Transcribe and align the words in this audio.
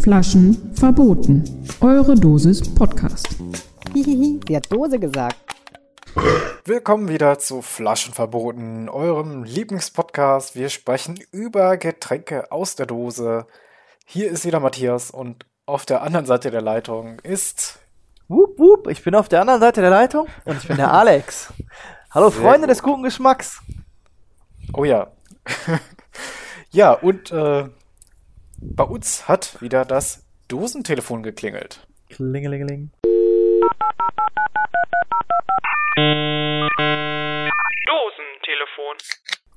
Flaschen 0.00 0.72
verboten. 0.74 1.66
Eure 1.80 2.14
Dosis 2.14 2.62
Podcast. 2.74 3.28
Hihihi, 3.92 4.40
sie 4.46 4.56
hat 4.56 4.70
Dose 4.70 4.98
gesagt. 4.98 5.36
Willkommen 6.64 7.08
wieder 7.08 7.38
zu 7.38 7.62
Flaschen 7.62 8.14
verboten, 8.14 8.88
eurem 8.88 9.44
Lieblingspodcast. 9.44 10.54
Wir 10.56 10.68
sprechen 10.68 11.18
über 11.32 11.76
Getränke 11.76 12.50
aus 12.52 12.76
der 12.76 12.86
Dose. 12.86 13.46
Hier 14.04 14.30
ist 14.30 14.44
wieder 14.44 14.60
Matthias 14.60 15.10
und 15.10 15.46
auf 15.66 15.84
der 15.86 16.02
anderen 16.02 16.26
Seite 16.26 16.50
der 16.50 16.62
Leitung 16.62 17.18
ist. 17.20 17.78
Wup, 18.28 18.58
wup, 18.58 18.88
ich 18.88 19.02
bin 19.02 19.14
auf 19.14 19.28
der 19.28 19.40
anderen 19.40 19.60
Seite 19.60 19.80
der 19.80 19.90
Leitung 19.90 20.26
und 20.44 20.56
ich 20.58 20.68
bin 20.68 20.76
der 20.76 20.92
Alex. 20.94 21.52
Hallo 22.10 22.30
Sehr 22.30 22.40
Freunde 22.40 22.66
gut. 22.66 22.70
des 22.70 22.82
guten 22.82 23.02
Geschmacks. 23.02 23.60
Oh 24.72 24.84
ja. 24.84 25.08
ja, 26.70 26.92
und 26.92 27.30
äh, 27.30 27.68
bei 28.58 28.84
uns 28.84 29.28
hat 29.28 29.60
wieder 29.60 29.84
das 29.84 30.24
Dosentelefon 30.48 31.22
geklingelt. 31.22 31.86
Klingelingeling. 32.10 32.90
Dosentelefon. 37.86 38.96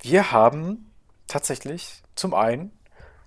Wir 0.02 0.32
haben 0.32 0.92
tatsächlich 1.28 2.02
zum 2.16 2.34
einen 2.34 2.72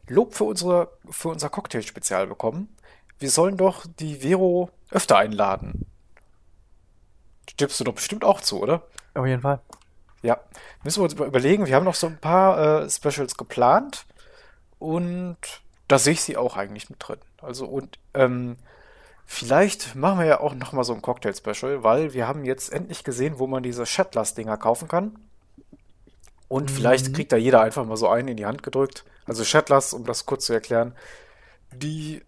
Lob 0.08 0.34
für, 0.34 0.44
unsere, 0.44 0.98
für 1.08 1.28
unser 1.28 1.48
Cocktail-Spezial 1.48 2.26
bekommen. 2.26 2.76
Wir 3.18 3.30
sollen 3.30 3.56
doch 3.56 3.86
die 3.86 4.16
Vero 4.16 4.70
öfter 4.90 5.16
einladen. 5.16 5.86
Stimmst 7.48 7.78
du 7.80 7.84
doch 7.84 7.94
bestimmt 7.94 8.24
auch 8.24 8.40
zu, 8.40 8.60
oder? 8.60 8.86
Auf 9.14 9.26
jeden 9.26 9.42
Fall. 9.42 9.60
Ja, 10.22 10.38
müssen 10.84 11.00
wir 11.00 11.04
uns 11.04 11.14
überlegen. 11.14 11.66
Wir 11.66 11.74
haben 11.74 11.84
noch 11.84 11.94
so 11.94 12.06
ein 12.06 12.18
paar 12.18 12.82
äh, 12.82 12.90
Specials 12.90 13.36
geplant 13.36 14.06
und 14.78 15.36
da 15.88 15.98
sehe 15.98 16.14
ich 16.14 16.22
sie 16.22 16.36
auch 16.36 16.56
eigentlich 16.56 16.90
mit 16.90 17.06
drin. 17.06 17.18
Also 17.40 17.66
und 17.66 17.98
ähm, 18.14 18.56
vielleicht 19.26 19.94
machen 19.94 20.20
wir 20.20 20.26
ja 20.26 20.40
auch 20.40 20.54
noch 20.54 20.72
mal 20.72 20.84
so 20.84 20.94
ein 20.94 21.02
Cocktail-Special, 21.02 21.82
weil 21.82 22.14
wir 22.14 22.28
haben 22.28 22.44
jetzt 22.44 22.72
endlich 22.72 23.02
gesehen, 23.04 23.38
wo 23.38 23.46
man 23.46 23.62
diese 23.62 23.84
Shatlas-Dinger 23.84 24.56
kaufen 24.56 24.88
kann. 24.88 25.18
Und 26.48 26.70
vielleicht 26.70 27.14
kriegt 27.14 27.32
da 27.32 27.36
jeder 27.36 27.62
einfach 27.62 27.86
mal 27.86 27.96
so 27.96 28.08
einen 28.08 28.28
in 28.28 28.36
die 28.36 28.44
Hand 28.44 28.62
gedrückt. 28.62 29.04
Also 29.24 29.42
Shatlas, 29.42 29.94
um 29.94 30.04
das 30.04 30.26
kurz 30.26 30.44
zu 30.44 30.52
erklären, 30.52 30.94
die 31.72 32.22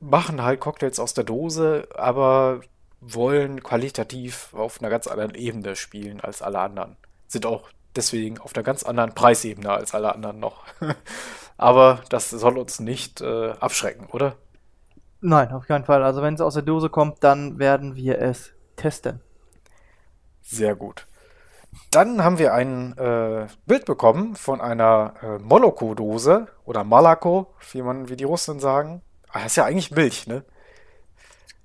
machen 0.00 0.42
halt 0.42 0.60
Cocktails 0.60 0.98
aus 0.98 1.14
der 1.14 1.24
Dose, 1.24 1.88
aber 1.94 2.60
wollen 3.00 3.62
qualitativ 3.62 4.54
auf 4.54 4.80
einer 4.80 4.90
ganz 4.90 5.06
anderen 5.06 5.34
Ebene 5.34 5.76
spielen 5.76 6.20
als 6.20 6.42
alle 6.42 6.60
anderen. 6.60 6.96
Sind 7.28 7.46
auch 7.46 7.68
deswegen 7.94 8.38
auf 8.38 8.54
einer 8.54 8.62
ganz 8.62 8.82
anderen 8.82 9.14
Preisebene 9.14 9.70
als 9.70 9.94
alle 9.94 10.14
anderen 10.14 10.38
noch. 10.38 10.64
Aber 11.56 12.00
das 12.08 12.30
soll 12.30 12.58
uns 12.58 12.80
nicht 12.80 13.20
äh, 13.20 13.50
abschrecken, 13.52 14.06
oder? 14.10 14.36
Nein, 15.20 15.50
auf 15.52 15.66
keinen 15.66 15.84
Fall. 15.84 16.02
Also 16.02 16.22
wenn 16.22 16.34
es 16.34 16.40
aus 16.40 16.54
der 16.54 16.62
Dose 16.62 16.90
kommt, 16.90 17.24
dann 17.24 17.58
werden 17.58 17.96
wir 17.96 18.20
es 18.20 18.52
testen. 18.76 19.20
Sehr 20.42 20.76
gut. 20.76 21.06
Dann 21.90 22.22
haben 22.22 22.38
wir 22.38 22.54
ein 22.54 22.96
äh, 22.96 23.46
Bild 23.66 23.84
bekommen 23.84 24.36
von 24.36 24.60
einer 24.60 25.14
äh, 25.22 25.38
Moloko-Dose 25.38 26.48
oder 26.64 26.84
Malako, 26.84 27.54
wie 27.72 27.82
man, 27.82 28.08
wie 28.08 28.16
die 28.16 28.24
Russen 28.24 28.60
sagen. 28.60 29.02
Ah, 29.30 29.40
das 29.40 29.52
ist 29.52 29.56
ja 29.56 29.64
eigentlich 29.64 29.90
Milch, 29.90 30.26
ne? 30.26 30.44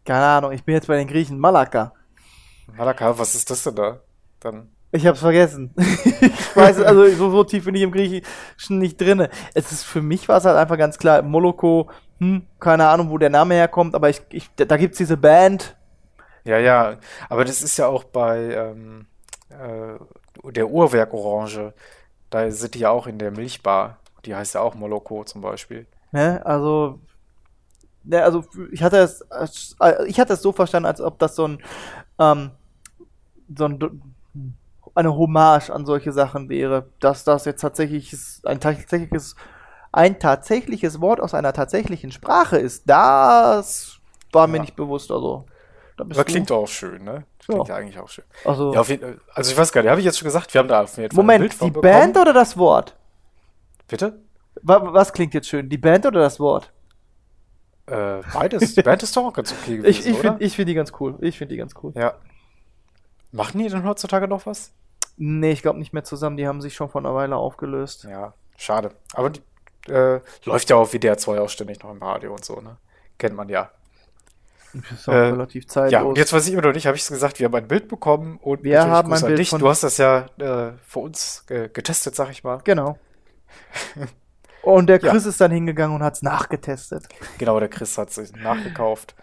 Keine 0.05 0.25
Ahnung, 0.25 0.51
ich 0.51 0.63
bin 0.63 0.75
jetzt 0.75 0.87
bei 0.87 0.97
den 0.97 1.07
Griechen. 1.07 1.37
Malaka. 1.37 1.93
Malaka, 2.75 3.17
was 3.17 3.35
ist 3.35 3.49
das 3.49 3.63
denn 3.63 3.75
da? 3.75 3.99
Dann. 4.39 4.69
Ich 4.91 5.07
hab's 5.07 5.19
vergessen. 5.19 5.73
ich 5.77 6.55
weiß, 6.55 6.81
also 6.81 7.07
so, 7.09 7.31
so 7.31 7.43
tief 7.43 7.65
bin 7.65 7.75
ich 7.75 7.81
im 7.81 7.91
Griechischen 7.91 8.79
nicht 8.79 8.99
drinne. 8.99 9.29
Es 9.53 9.71
ist 9.71 9.83
für 9.83 10.01
mich 10.01 10.27
war 10.27 10.37
es 10.37 10.45
halt 10.45 10.57
einfach 10.57 10.77
ganz 10.77 10.97
klar, 10.97 11.21
Moloko, 11.21 11.89
hm, 12.19 12.45
keine 12.59 12.87
Ahnung, 12.87 13.09
wo 13.09 13.17
der 13.17 13.29
Name 13.29 13.55
herkommt, 13.55 13.95
aber 13.95 14.09
ich, 14.09 14.21
ich 14.31 14.49
da 14.55 14.75
gibt's 14.77 14.97
diese 14.97 15.17
Band. 15.17 15.77
Ja, 16.43 16.57
ja, 16.57 16.97
aber 17.29 17.45
das 17.45 17.61
ist 17.61 17.77
ja 17.77 17.87
auch 17.87 18.03
bei 18.03 18.53
ähm, 18.53 19.05
äh, 19.49 20.51
der 20.51 20.69
Uhrwerk 20.69 21.13
Orange. 21.13 21.73
Da 22.29 22.49
sind 22.51 22.73
die 22.73 22.79
ja 22.79 22.89
auch 22.89 23.07
in 23.07 23.17
der 23.17 23.31
Milchbar. 23.31 23.99
Die 24.25 24.35
heißt 24.35 24.55
ja 24.55 24.61
auch 24.61 24.75
Moloko 24.75 25.23
zum 25.23 25.41
Beispiel. 25.41 25.87
Ne? 26.11 26.41
Also, 26.45 26.99
ne, 28.03 28.23
also 28.23 28.43
ich 28.71 28.83
hatte 28.83 28.97
es, 28.97 29.21
äh, 29.79 30.05
ich 30.07 30.19
hatte 30.19 30.33
es 30.33 30.41
so 30.41 30.51
verstanden, 30.51 30.87
als 30.87 31.01
ob 31.01 31.19
das 31.19 31.35
so 31.35 31.47
ein, 31.47 31.61
ähm, 32.19 32.51
so 33.55 33.65
ein, 33.65 34.01
eine 34.95 35.15
Hommage 35.15 35.69
an 35.69 35.85
solche 35.85 36.11
Sachen 36.11 36.49
wäre, 36.49 36.87
dass 36.99 37.23
das 37.23 37.45
jetzt 37.45 37.61
tatsächlich 37.61 38.15
ein 38.43 38.59
tatsächliches, 38.59 39.35
ein 39.91 40.19
tatsächliches 40.19 41.01
Wort 41.01 41.19
aus 41.21 41.33
einer 41.33 41.53
tatsächlichen 41.53 42.11
Sprache 42.11 42.57
ist. 42.57 42.89
Das 42.89 43.99
war 44.31 44.47
mir 44.47 44.57
Ja. 44.57 44.61
nicht 44.63 44.75
bewusst. 44.75 45.11
Also, 45.11 45.45
Aber 45.97 46.13
du- 46.13 46.23
klingt 46.23 46.51
auch 46.51 46.67
schön, 46.67 47.03
ne? 47.03 47.25
Klingt 47.39 47.67
Ja. 47.67 47.75
ja 47.75 47.79
eigentlich 47.81 47.99
auch 47.99 48.07
schön. 48.09 48.23
also, 48.45 48.73
Ja, 48.73 48.81
jeden, 48.83 49.19
also 49.33 49.51
ich 49.51 49.57
weiß 49.57 49.71
gar 49.71 49.81
nicht, 49.81 49.89
habe 49.91 49.99
ich 49.99 50.05
jetzt 50.05 50.17
schon 50.19 50.25
gesagt, 50.27 50.53
wir 50.53 50.59
haben 50.59 50.67
da 50.67 50.83
auf 50.83 50.95
jeden 50.97 51.09
Fall 51.09 51.15
ein 51.19 51.25
Moment, 51.25 51.41
Bild 51.41 51.53
von 51.53 51.67
die 51.67 51.71
bekommen. 51.71 51.93
Band 51.93 52.17
oder 52.17 52.33
das 52.33 52.57
Wort? 52.57 52.95
Bitte? 53.87 54.19
Wa- 54.61 54.93
Was 54.93 55.11
klingt 55.13 55.33
jetzt 55.33 55.47
schön? 55.47 55.67
Die 55.69 55.77
Band 55.77 56.05
oder 56.05 56.21
das 56.21 56.39
Wort? 56.39 56.71
Äh, 57.87 58.21
beides. 58.33 58.75
Die 58.75 58.81
Band 58.83 59.03
ist 59.03 59.15
doch 59.17 59.25
auch 59.25 59.33
ganz 59.33 59.51
okay 59.51 59.77
gewesen, 59.77 59.89
Ich, 59.89 60.05
ich 60.07 60.17
finde 60.17 60.49
find 60.49 60.69
die 60.69 60.73
ganz 60.73 60.91
cool. 60.99 61.15
Ich 61.21 61.37
finde 61.37 61.53
die 61.53 61.57
ganz 61.57 61.73
cool. 61.83 61.91
Ja. 61.95 62.13
Machen 63.31 63.59
die 63.59 63.67
denn 63.69 63.83
heutzutage 63.83 64.27
noch 64.27 64.45
was? 64.45 64.71
Nee, 65.17 65.51
ich 65.51 65.61
glaube 65.61 65.79
nicht 65.79 65.93
mehr 65.93 66.03
zusammen. 66.03 66.37
Die 66.37 66.47
haben 66.47 66.61
sich 66.61 66.73
schon 66.73 66.89
vor 66.89 67.01
einer 67.01 67.13
Weile 67.15 67.35
aufgelöst. 67.35 68.03
Ja, 68.09 68.33
schade. 68.57 68.91
Aber 69.13 69.29
die 69.29 69.41
äh, 69.89 70.19
läuft 70.45 70.69
ja 70.69 70.75
auf 70.77 70.91
WDR 70.93 71.17
2 71.17 71.39
auch 71.41 71.49
ständig 71.49 71.81
noch 71.83 71.91
im 71.91 72.01
Radio 72.01 72.31
und 72.33 72.45
so, 72.45 72.61
ne? 72.61 72.77
Kennt 73.17 73.35
man 73.35 73.49
ja. 73.49 73.71
Das 74.73 74.91
ist 74.91 75.09
auch 75.09 75.13
Äh, 75.13 75.17
relativ 75.17 75.67
zeitlos. 75.67 75.91
Ja, 75.91 76.01
und 76.03 76.17
jetzt 76.17 76.31
weiß 76.31 76.47
ich 76.47 76.53
immer 76.53 76.61
noch 76.61 76.73
nicht, 76.73 76.85
habe 76.87 76.95
ich 76.95 77.03
es 77.03 77.09
gesagt, 77.09 77.39
wir 77.39 77.45
haben 77.45 77.55
ein 77.55 77.67
Bild 77.67 77.87
bekommen 77.89 78.37
und 78.41 78.63
Wir 78.63 78.77
natürlich 78.77 78.93
haben 78.93 79.13
ein 79.13 79.21
Bild 79.21 79.39
dich. 79.39 79.49
von- 79.49 79.59
Du 79.59 79.67
hast 79.69 79.83
das 79.83 79.97
ja 79.97 80.27
äh, 80.39 80.71
für 80.87 80.99
uns 80.99 81.43
äh, 81.49 81.67
getestet, 81.69 82.15
sag 82.15 82.29
ich 82.31 82.43
mal. 82.43 82.61
Genau. 82.63 82.97
Und 84.63 84.87
der 84.87 84.99
Ja. 85.01 85.11
Chris 85.11 85.25
ist 85.25 85.41
dann 85.41 85.51
hingegangen 85.51 85.95
und 85.95 86.03
hat 86.03 86.15
es 86.15 86.21
nachgetestet. 86.21 87.05
Genau, 87.37 87.59
der 87.59 87.69
Chris 87.69 87.97
hat 87.97 88.11
sich 88.11 88.31
nachgekauft. 88.33 89.15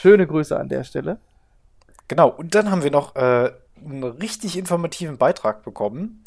Schöne 0.00 0.26
Grüße 0.26 0.58
an 0.58 0.68
der 0.68 0.84
Stelle. 0.84 1.18
Genau, 2.08 2.28
und 2.28 2.54
dann 2.54 2.70
haben 2.70 2.82
wir 2.82 2.90
noch 2.90 3.14
äh, 3.16 3.52
einen 3.84 4.02
richtig 4.04 4.56
informativen 4.56 5.18
Beitrag 5.18 5.62
bekommen 5.62 6.24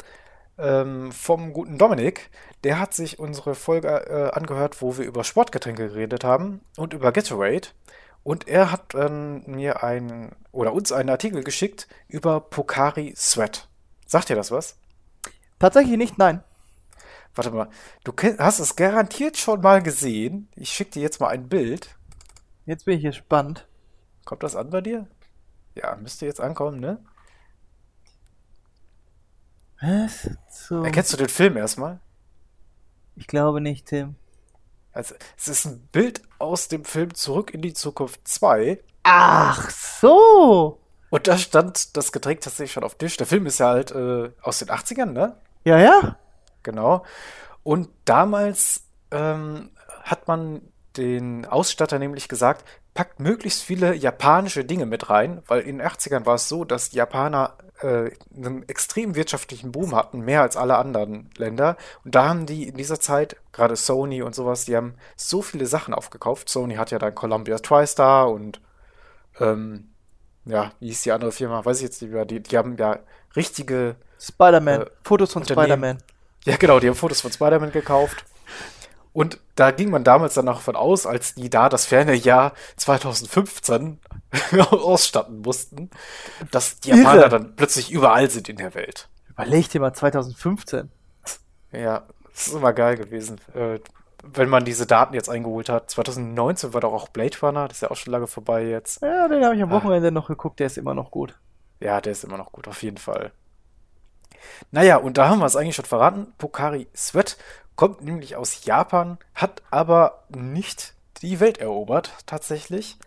ähm, 0.58 1.12
vom 1.12 1.52
guten 1.52 1.78
Dominik. 1.78 2.30
Der 2.62 2.78
hat 2.78 2.94
sich 2.94 3.18
unsere 3.18 3.54
Folge 3.54 3.88
äh, 3.88 4.30
angehört, 4.30 4.80
wo 4.80 4.96
wir 4.96 5.04
über 5.04 5.24
Sportgetränke 5.24 5.88
geredet 5.88 6.24
haben 6.24 6.60
und 6.76 6.94
über 6.94 7.12
Gatorade. 7.12 7.68
Und 8.22 8.48
er 8.48 8.72
hat 8.72 8.94
ähm, 8.94 9.42
mir 9.46 9.82
einen 9.82 10.34
oder 10.52 10.72
uns 10.72 10.92
einen 10.92 11.10
Artikel 11.10 11.44
geschickt 11.44 11.88
über 12.08 12.40
Pocari 12.40 13.12
Sweat. 13.16 13.68
Sagt 14.06 14.30
dir 14.30 14.36
das 14.36 14.50
was? 14.50 14.78
Tatsächlich 15.58 15.98
nicht, 15.98 16.16
nein. 16.18 16.42
Warte 17.34 17.50
mal, 17.50 17.68
du 18.04 18.12
hast 18.38 18.60
es 18.60 18.76
garantiert 18.76 19.36
schon 19.36 19.60
mal 19.60 19.82
gesehen. 19.82 20.48
Ich 20.54 20.70
schicke 20.70 20.92
dir 20.92 21.02
jetzt 21.02 21.20
mal 21.20 21.28
ein 21.28 21.48
Bild. 21.48 21.96
Jetzt 22.66 22.84
bin 22.84 22.98
ich 22.98 23.04
gespannt. 23.04 23.66
Kommt 24.24 24.42
das 24.42 24.56
an 24.56 24.70
bei 24.70 24.80
dir? 24.80 25.06
Ja, 25.74 25.96
müsste 25.96 26.26
jetzt 26.26 26.40
ankommen, 26.40 26.80
ne? 26.80 27.04
Was? 29.80 30.30
So. 30.48 30.82
Erkennst 30.82 31.12
du 31.12 31.16
den 31.16 31.28
Film 31.28 31.56
erstmal? 31.56 32.00
Ich 33.16 33.26
glaube 33.26 33.60
nicht, 33.60 33.86
Tim. 33.86 34.14
Also, 34.92 35.16
es 35.36 35.48
ist 35.48 35.66
ein 35.66 35.88
Bild 35.88 36.22
aus 36.38 36.68
dem 36.68 36.84
Film 36.84 37.14
Zurück 37.14 37.52
in 37.52 37.60
die 37.60 37.74
Zukunft 37.74 38.26
2. 38.28 38.82
Ach 39.02 39.70
so. 39.70 40.80
Und 41.10 41.26
da 41.26 41.36
stand 41.36 41.96
das 41.96 42.12
Getränk 42.12 42.40
tatsächlich 42.40 42.72
schon 42.72 42.84
auf 42.84 42.94
Tisch. 42.94 43.16
Der 43.16 43.26
Film 43.26 43.46
ist 43.46 43.58
ja 43.58 43.68
halt 43.68 43.90
äh, 43.90 44.30
aus 44.40 44.60
den 44.60 44.68
80ern, 44.68 45.12
ne? 45.12 45.36
Ja, 45.64 45.78
ja. 45.78 46.16
Genau. 46.64 47.04
Und 47.62 47.88
damals 48.04 48.88
ähm, 49.12 49.70
hat 50.02 50.26
man 50.26 50.62
den 50.96 51.46
Ausstatter 51.46 51.98
nämlich 51.98 52.28
gesagt, 52.28 52.64
packt 52.94 53.18
möglichst 53.18 53.62
viele 53.62 53.94
japanische 53.94 54.64
Dinge 54.64 54.86
mit 54.86 55.10
rein, 55.10 55.42
weil 55.46 55.60
in 55.62 55.78
den 55.78 55.86
80ern 55.86 56.26
war 56.26 56.36
es 56.36 56.48
so, 56.48 56.64
dass 56.64 56.90
die 56.90 56.98
Japaner 56.98 57.56
äh, 57.80 58.10
einen 58.34 58.68
extrem 58.68 59.16
wirtschaftlichen 59.16 59.72
Boom 59.72 59.96
hatten, 59.96 60.20
mehr 60.20 60.42
als 60.42 60.56
alle 60.56 60.76
anderen 60.76 61.30
Länder. 61.36 61.76
Und 62.04 62.14
da 62.14 62.28
haben 62.28 62.46
die 62.46 62.68
in 62.68 62.76
dieser 62.76 63.00
Zeit, 63.00 63.36
gerade 63.52 63.74
Sony 63.74 64.22
und 64.22 64.34
sowas, 64.34 64.64
die 64.64 64.76
haben 64.76 64.94
so 65.16 65.42
viele 65.42 65.66
Sachen 65.66 65.92
aufgekauft. 65.92 66.48
Sony 66.48 66.76
hat 66.76 66.92
ja 66.92 67.00
dann 67.00 67.14
Columbia 67.14 67.58
TriStar 67.58 68.30
und 68.30 68.60
ähm, 69.40 69.90
ja, 70.44 70.72
wie 70.78 70.88
hieß 70.88 71.02
die 71.02 71.12
andere 71.12 71.32
Firma? 71.32 71.64
Weiß 71.64 71.78
ich 71.78 71.84
jetzt 71.84 72.00
nicht 72.02 72.12
mehr. 72.12 72.24
Die, 72.24 72.40
die 72.40 72.56
haben 72.56 72.76
ja 72.76 73.00
richtige 73.34 73.96
Spider-Man. 74.20 74.82
Äh, 74.82 74.86
Fotos 75.02 75.32
von. 75.32 75.44
Spider-Man. 75.44 75.98
ja, 76.52 76.56
genau, 76.56 76.80
die 76.80 76.88
haben 76.88 76.94
Fotos 76.96 77.20
von 77.20 77.32
Spider-Man 77.32 77.72
gekauft. 77.72 78.24
Und 79.12 79.38
da 79.54 79.70
ging 79.70 79.90
man 79.90 80.02
damals 80.02 80.34
dann 80.34 80.48
auch 80.48 80.60
von 80.60 80.74
aus, 80.74 81.06
als 81.06 81.34
die 81.34 81.48
da 81.48 81.68
das 81.68 81.86
ferne 81.86 82.14
Jahr 82.14 82.52
2015 82.76 84.00
ausstatten 84.70 85.40
mussten, 85.42 85.90
dass 86.50 86.80
die 86.80 86.90
Irre. 86.90 86.98
Japaner 86.98 87.28
dann 87.28 87.54
plötzlich 87.56 87.92
überall 87.92 88.28
sind 88.28 88.48
in 88.48 88.56
der 88.56 88.74
Welt. 88.74 89.08
Überleg 89.30 89.68
dir 89.68 89.80
mal 89.80 89.92
2015. 89.92 90.90
Ja, 91.72 92.02
das 92.32 92.48
ist 92.48 92.54
immer 92.54 92.72
geil 92.72 92.96
gewesen. 92.96 93.40
Äh, 93.54 93.78
wenn 94.24 94.48
man 94.48 94.64
diese 94.64 94.86
Daten 94.86 95.14
jetzt 95.14 95.28
eingeholt 95.28 95.68
hat. 95.68 95.90
2019 95.90 96.72
war 96.72 96.80
doch 96.80 96.92
auch 96.92 97.08
Blade 97.08 97.36
Runner, 97.42 97.68
das 97.68 97.78
ist 97.78 97.80
ja 97.82 97.90
auch 97.90 97.96
schon 97.96 98.12
lange 98.12 98.26
vorbei 98.26 98.64
jetzt. 98.64 99.02
Ja, 99.02 99.28
den 99.28 99.44
habe 99.44 99.54
ich 99.54 99.62
am 99.62 99.70
Ah. 99.70 99.76
Wochenende 99.76 100.10
noch 100.10 100.28
geguckt, 100.28 100.58
der 100.60 100.66
ist 100.66 100.78
immer 100.78 100.94
noch 100.94 101.10
gut. 101.10 101.36
Ja, 101.80 102.00
der 102.00 102.12
ist 102.12 102.24
immer 102.24 102.38
noch 102.38 102.50
gut, 102.50 102.66
auf 102.66 102.82
jeden 102.82 102.96
Fall. 102.96 103.32
Naja, 104.70 104.96
und 104.96 105.18
da 105.18 105.28
haben 105.28 105.38
wir 105.40 105.46
es 105.46 105.56
eigentlich 105.56 105.76
schon 105.76 105.84
verraten. 105.84 106.32
Pokari 106.38 106.86
Sweat 106.96 107.36
kommt 107.76 108.02
nämlich 108.02 108.36
aus 108.36 108.64
Japan, 108.64 109.18
hat 109.34 109.62
aber 109.70 110.24
nicht 110.28 110.94
die 111.22 111.40
Welt 111.40 111.58
erobert, 111.58 112.12
tatsächlich. 112.26 112.98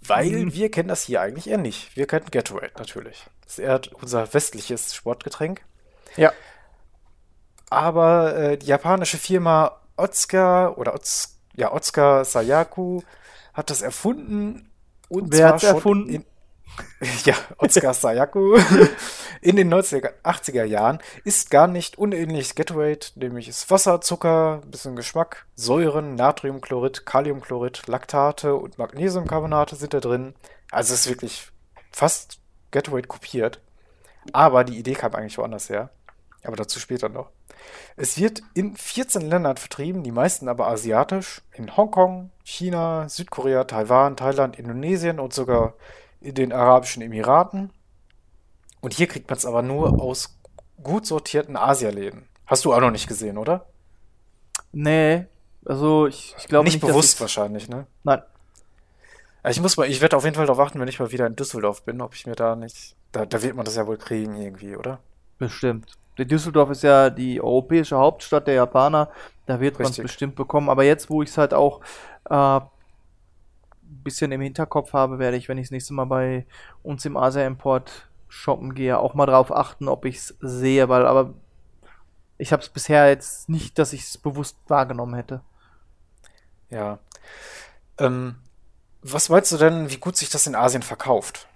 Weil 0.00 0.30
Mhm. 0.30 0.54
wir 0.54 0.70
kennen 0.70 0.88
das 0.88 1.02
hier 1.02 1.20
eigentlich 1.20 1.48
eher 1.50 1.58
nicht. 1.58 1.96
Wir 1.96 2.06
kennen 2.06 2.30
Gatorade 2.30 2.72
natürlich. 2.78 3.26
Das 3.42 3.54
ist 3.54 3.58
eher 3.58 3.80
unser 4.00 4.32
westliches 4.32 4.94
Sportgetränk. 4.94 5.62
Ja. 6.16 6.32
Aber 7.70 8.34
äh, 8.36 8.58
die 8.58 8.66
japanische 8.66 9.18
Firma 9.18 9.76
Otsuka 9.96 10.70
oder 10.70 10.94
Ots, 10.94 11.38
ja, 11.54 11.72
Otsuka 11.72 12.24
Sayaku 12.24 13.02
hat 13.54 13.70
das 13.70 13.82
erfunden. 13.82 14.70
Und 15.08 15.32
Wer 15.32 15.58
schon 15.58 15.68
erfunden? 15.68 16.24
Ja, 17.24 17.34
Otsuka 17.58 17.92
Sayaku 17.92 18.56
in 19.40 19.56
den 19.56 19.72
90er, 19.72 20.12
80er 20.24 20.64
Jahren 20.64 20.98
ist 21.24 21.50
gar 21.50 21.66
nicht 21.66 21.98
unähnlich 21.98 22.54
Gatorade, 22.54 23.06
nämlich 23.14 23.48
ist 23.48 23.70
Wasser, 23.70 24.00
Zucker, 24.00 24.60
ein 24.64 24.70
bisschen 24.70 24.96
Geschmack, 24.96 25.46
Säuren, 25.54 26.14
Natriumchlorid, 26.14 27.06
Kaliumchlorid, 27.06 27.86
Laktate 27.86 28.54
und 28.54 28.78
Magnesiumcarbonate 28.78 29.76
sind 29.76 29.94
da 29.94 30.00
drin. 30.00 30.34
Also 30.70 30.94
es 30.94 31.00
ist 31.00 31.08
wirklich 31.08 31.48
fast 31.92 32.38
Gatorade 32.70 33.06
kopiert. 33.06 33.60
Aber 34.32 34.64
die 34.64 34.78
Idee 34.78 34.94
kam 34.94 35.14
eigentlich 35.14 35.38
woanders 35.38 35.70
her. 35.70 35.90
Aber 36.44 36.56
dazu 36.56 36.78
später 36.80 37.08
noch. 37.08 37.30
Es 37.96 38.18
wird 38.18 38.42
in 38.54 38.76
14 38.76 39.22
Ländern 39.22 39.56
vertrieben, 39.56 40.02
die 40.02 40.12
meisten 40.12 40.48
aber 40.48 40.68
asiatisch. 40.68 41.42
In 41.52 41.76
Hongkong, 41.76 42.30
China, 42.44 43.08
Südkorea, 43.08 43.64
Taiwan, 43.64 44.16
Thailand, 44.16 44.58
Indonesien 44.58 45.18
und 45.18 45.32
sogar 45.32 45.74
in 46.20 46.34
den 46.34 46.52
Arabischen 46.52 47.02
Emiraten. 47.02 47.70
Und 48.80 48.94
hier 48.94 49.06
kriegt 49.06 49.28
man 49.28 49.36
es 49.36 49.46
aber 49.46 49.62
nur 49.62 50.00
aus 50.00 50.38
gut 50.82 51.06
sortierten 51.06 51.56
Asialäden. 51.56 52.28
Hast 52.46 52.64
du 52.64 52.72
auch 52.72 52.80
noch 52.80 52.90
nicht 52.90 53.08
gesehen, 53.08 53.38
oder? 53.38 53.66
Nee, 54.72 55.26
also 55.64 56.06
ich, 56.06 56.34
ich 56.38 56.46
glaube 56.46 56.64
nicht, 56.64 56.74
nicht, 56.74 56.86
bewusst 56.86 57.14
ich's- 57.14 57.20
wahrscheinlich, 57.20 57.68
ne? 57.68 57.86
Nein. 58.04 58.22
Also 59.42 59.58
Ich 59.58 59.62
muss 59.62 59.76
mal, 59.76 59.88
ich 59.88 60.00
werde 60.00 60.16
auf 60.16 60.24
jeden 60.24 60.36
Fall 60.36 60.46
darauf 60.46 60.60
achten, 60.66 60.80
wenn 60.80 60.88
ich 60.88 60.98
mal 61.00 61.10
wieder 61.12 61.26
in 61.26 61.36
Düsseldorf 61.36 61.82
bin, 61.84 62.00
ob 62.00 62.14
ich 62.14 62.26
mir 62.26 62.34
da 62.34 62.54
nicht. 62.56 62.96
Da, 63.12 63.24
da 63.26 63.42
wird 63.42 63.56
man 63.56 63.64
das 63.64 63.76
ja 63.76 63.86
wohl 63.86 63.96
kriegen 63.96 64.36
irgendwie, 64.36 64.76
oder? 64.76 64.98
Bestimmt. 65.38 65.92
Düsseldorf 66.18 66.70
ist 66.70 66.82
ja 66.82 67.10
die 67.10 67.40
europäische 67.40 67.96
Hauptstadt 67.96 68.46
der 68.48 68.54
Japaner. 68.54 69.08
Da 69.46 69.60
wird 69.60 69.78
man 69.78 69.88
es 69.88 69.96
bestimmt 69.96 70.34
bekommen. 70.34 70.68
Aber 70.68 70.82
jetzt, 70.82 71.08
wo 71.10 71.22
ich 71.22 71.30
es 71.30 71.38
halt 71.38 71.54
auch 71.54 71.80
äh, 72.28 72.60
bisschen 74.08 74.32
im 74.32 74.40
Hinterkopf 74.40 74.92
habe, 74.92 75.18
werde 75.18 75.36
ich, 75.36 75.48
wenn 75.48 75.58
ich 75.58 75.66
das 75.66 75.72
nächste 75.72 75.94
Mal 75.94 76.06
bei 76.06 76.46
uns 76.82 77.04
im 77.04 77.16
Asia-Import 77.16 78.08
shoppen 78.28 78.74
gehe, 78.74 78.98
auch 78.98 79.14
mal 79.14 79.26
drauf 79.26 79.52
achten, 79.52 79.88
ob 79.88 80.04
ich 80.04 80.16
es 80.16 80.36
sehe. 80.40 80.88
Weil, 80.88 81.06
aber 81.06 81.34
ich 82.38 82.52
habe 82.52 82.62
es 82.62 82.68
bisher 82.68 83.08
jetzt 83.08 83.48
nicht, 83.48 83.78
dass 83.78 83.92
ich 83.92 84.02
es 84.02 84.18
bewusst 84.18 84.56
wahrgenommen 84.68 85.14
hätte. 85.14 85.42
Ja. 86.70 86.98
Ähm, 87.98 88.36
was 89.02 89.28
meinst 89.28 89.52
du 89.52 89.56
denn, 89.56 89.90
wie 89.90 89.98
gut 89.98 90.16
sich 90.16 90.30
das 90.30 90.46
in 90.46 90.54
Asien 90.54 90.82
verkauft? 90.82 91.46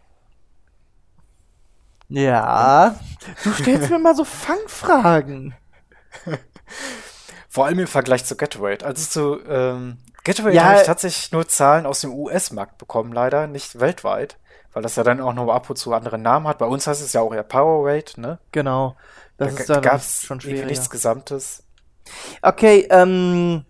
Ja, 2.09 2.99
du 3.43 3.53
stellst 3.53 3.89
mir 3.89 3.99
mal 3.99 4.15
so 4.15 4.25
Fangfragen. 4.25 5.55
Vor 7.53 7.67
allem 7.67 7.81
im 7.81 7.87
Vergleich 7.87 8.25
zu 8.25 8.35
Gatorade. 8.35 8.87
Also 8.87 9.07
zu 9.37 9.45
ähm, 9.47 9.99
Gatorade 10.25 10.55
Ja. 10.57 10.65
habe 10.65 10.77
ich 10.81 10.87
tatsächlich 10.87 11.33
nur 11.33 11.47
Zahlen 11.47 11.85
aus 11.85 12.01
dem 12.01 12.15
US-Markt 12.15 12.79
bekommen, 12.79 13.13
leider, 13.13 13.47
nicht 13.47 13.79
weltweit, 13.79 14.39
weil 14.73 14.83
das 14.83 14.97
ja 14.97 15.03
dann 15.03 15.21
auch 15.21 15.35
noch 15.35 15.53
ab 15.53 15.69
und 15.69 15.77
zu 15.77 15.93
andere 15.93 16.17
Namen 16.17 16.49
hat. 16.49 16.57
Bei 16.57 16.65
uns 16.65 16.87
heißt 16.87 17.03
es 17.03 17.13
ja 17.13 17.21
auch 17.21 17.35
eher 17.35 17.43
Powerade, 17.43 18.19
ne? 18.19 18.39
Genau. 18.53 18.97
Das 19.37 19.55
da 19.55 19.61
ist 19.61 19.69
dann 19.69 19.83
gab 19.83 19.97
es 19.97 20.23
schon 20.23 20.41
schwieriger. 20.41 20.65
nichts 20.65 20.89
Gesamtes. 20.89 21.63
Okay, 22.41 22.87
ähm, 22.89 23.67